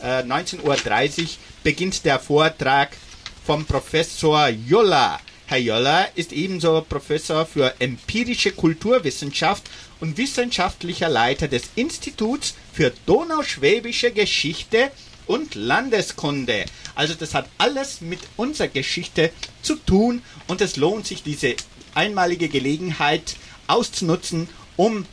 äh, 0.00 0.22
19.30 0.22 1.22
Uhr 1.22 1.28
beginnt 1.64 2.04
der 2.04 2.20
Vortrag 2.20 2.96
vom 3.44 3.64
Professor 3.64 4.48
Jolla. 4.48 5.18
Herr 5.46 5.58
Jolla 5.58 6.02
ist 6.14 6.32
ebenso 6.32 6.84
Professor 6.88 7.46
für 7.46 7.74
empirische 7.80 8.52
Kulturwissenschaft 8.52 9.64
und 9.98 10.16
wissenschaftlicher 10.18 11.08
Leiter 11.08 11.48
des 11.48 11.62
Instituts 11.74 12.54
für 12.72 12.92
Donauschwäbische 13.06 14.12
Geschichte 14.12 14.90
und 15.26 15.54
Landeskunde. 15.54 16.66
Also 16.94 17.14
das 17.14 17.34
hat 17.34 17.48
alles 17.58 18.00
mit 18.02 18.20
unserer 18.36 18.68
Geschichte 18.68 19.30
zu 19.62 19.76
tun 19.76 20.22
und 20.46 20.60
es 20.60 20.76
lohnt 20.76 21.06
sich 21.06 21.22
diese 21.22 21.56
einmalige 21.94 22.48
Gelegenheit 22.48 23.36
auszunutzen, 23.66 24.48
um 24.78 25.04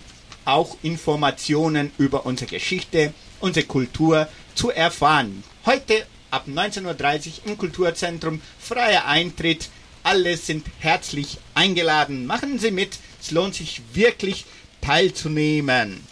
auch 0.45 0.77
Informationen 0.83 1.91
über 1.97 2.25
unsere 2.25 2.49
Geschichte, 2.49 3.13
unsere 3.41 3.65
Kultur 3.65 4.29
zu 4.53 4.69
erfahren. 4.71 5.43
Heute 5.65 6.05
ab 6.31 6.45
19.30 6.47 6.85
Uhr 6.85 7.47
im 7.47 7.57
Kulturzentrum 7.57 8.41
freier 8.59 9.05
Eintritt. 9.05 9.69
Alle 10.03 10.37
sind 10.37 10.67
herzlich 10.79 11.39
eingeladen. 11.55 12.27
Machen 12.27 12.59
Sie 12.59 12.71
mit. 12.71 12.99
Es 13.19 13.31
lohnt 13.31 13.55
sich 13.55 13.81
wirklich 13.93 14.45
teilzunehmen. 14.81 16.05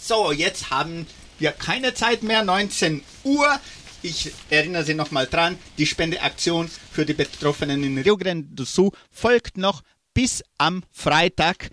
So, 0.00 0.32
jetzt 0.32 0.70
haben 0.70 1.06
wir 1.38 1.52
keine 1.52 1.92
Zeit 1.92 2.22
mehr, 2.22 2.42
19 2.42 3.02
Uhr. 3.24 3.60
Ich 4.02 4.32
erinnere 4.48 4.84
Sie 4.84 4.94
nochmal 4.94 5.26
dran, 5.26 5.58
die 5.76 5.84
Spendeaktion 5.84 6.70
für 6.90 7.04
die 7.04 7.12
Betroffenen 7.12 7.84
in 7.84 7.98
Rio 7.98 8.16
Grande 8.16 8.48
do 8.50 8.64
Sul 8.64 8.90
folgt 9.10 9.58
noch 9.58 9.82
bis 10.14 10.42
am 10.56 10.82
Freitag. 10.90 11.68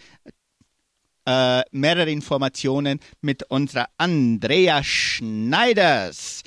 Äh, 1.28 1.64
mehrere 1.72 2.10
Informationen 2.10 3.02
mit 3.20 3.44
unserer 3.44 3.90
Andrea 3.98 4.82
Schneiders. 4.82 6.42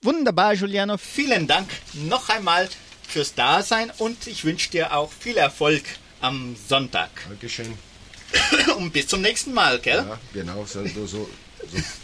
Wunderbar, 0.00 0.56
Giuliano. 0.56 0.96
Vielen 0.96 1.46
Dank 1.46 1.68
noch 1.92 2.30
einmal 2.30 2.66
fürs 3.06 3.34
Dasein 3.34 3.92
und 3.98 4.26
ich 4.26 4.46
wünsche 4.46 4.70
dir 4.70 4.96
auch 4.96 5.12
viel 5.12 5.36
Erfolg 5.36 5.82
am 6.22 6.56
Sonntag. 6.56 7.10
Dankeschön. 7.28 7.74
Und 8.78 8.92
bis 8.92 9.06
zum 9.06 9.20
nächsten 9.20 9.52
Mal, 9.52 9.78
gell? 9.80 10.04
Ja, 10.08 10.18
genau, 10.32 10.64
so, 10.64 10.86
so, 10.86 11.06
so 11.06 11.28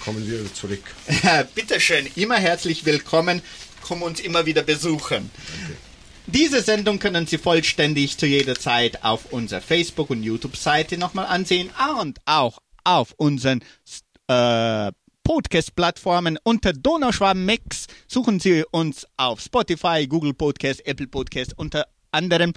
kommen 0.01 0.25
wir 0.31 0.53
zurück. 0.53 0.85
Bitteschön, 1.55 2.09
immer 2.15 2.37
herzlich 2.37 2.85
willkommen. 2.85 3.41
Komm 3.81 4.03
uns 4.03 4.21
immer 4.21 4.45
wieder 4.45 4.63
besuchen. 4.63 5.31
Danke. 5.31 5.92
Diese 6.33 6.63
Sendung 6.63 6.99
können 6.99 7.27
Sie 7.27 7.37
vollständig 7.37 8.17
zu 8.17 8.25
jeder 8.25 8.55
Zeit 8.55 9.05
auf 9.05 9.35
unserer 9.35 9.61
Facebook- 9.61 10.09
und 10.09 10.23
YouTube-Seite 10.23 10.97
nochmal 10.97 11.27
ansehen 11.27 11.69
und 12.01 12.21
auch 12.25 12.59
auf 12.85 13.13
unseren 13.19 13.61
äh, 14.29 14.93
Podcast-Plattformen 15.25 16.39
unter 16.43 16.73
Donauschwaben. 16.73 17.51
Suchen 18.09 18.41
Sie 18.41 18.65
uns 18.71 19.07
auf 19.19 19.43
Spotify, 19.43 20.07
Google 20.09 20.33
Podcast, 20.33 20.87
Apple 20.87 21.07
Podcast 21.07 21.53
unter 21.59 21.87
anderem 22.13 22.55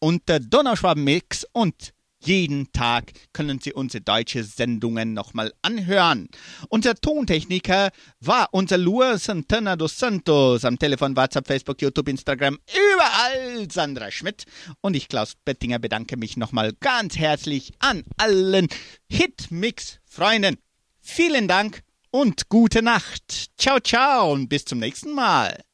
unter 0.00 0.40
Donauschwaben 0.40 1.04
und 1.52 1.92
jeden 2.26 2.72
Tag 2.72 3.12
können 3.32 3.60
Sie 3.60 3.72
unsere 3.72 4.02
deutsche 4.02 4.44
Sendungen 4.44 5.14
nochmal 5.14 5.52
anhören. 5.62 6.28
Unser 6.68 6.94
Tontechniker 6.94 7.90
war 8.20 8.48
unser 8.52 8.78
Luis 8.78 9.24
Santana 9.24 9.76
dos 9.76 9.98
Santos. 9.98 10.64
Am 10.64 10.78
Telefon, 10.78 11.16
WhatsApp, 11.16 11.46
Facebook, 11.46 11.80
YouTube, 11.82 12.08
Instagram, 12.08 12.58
überall 12.68 13.70
Sandra 13.70 14.10
Schmidt. 14.10 14.44
Und 14.80 14.96
ich, 14.96 15.08
Klaus 15.08 15.34
Bettinger, 15.44 15.78
bedanke 15.78 16.16
mich 16.16 16.36
nochmal 16.36 16.72
ganz 16.80 17.16
herzlich 17.16 17.72
an 17.78 18.04
allen 18.16 18.68
Hitmix-Freunden. 19.08 20.56
Vielen 21.00 21.48
Dank 21.48 21.82
und 22.10 22.48
gute 22.48 22.82
Nacht. 22.82 23.50
Ciao, 23.58 23.78
ciao 23.80 24.32
und 24.32 24.48
bis 24.48 24.64
zum 24.64 24.78
nächsten 24.78 25.12
Mal. 25.12 25.65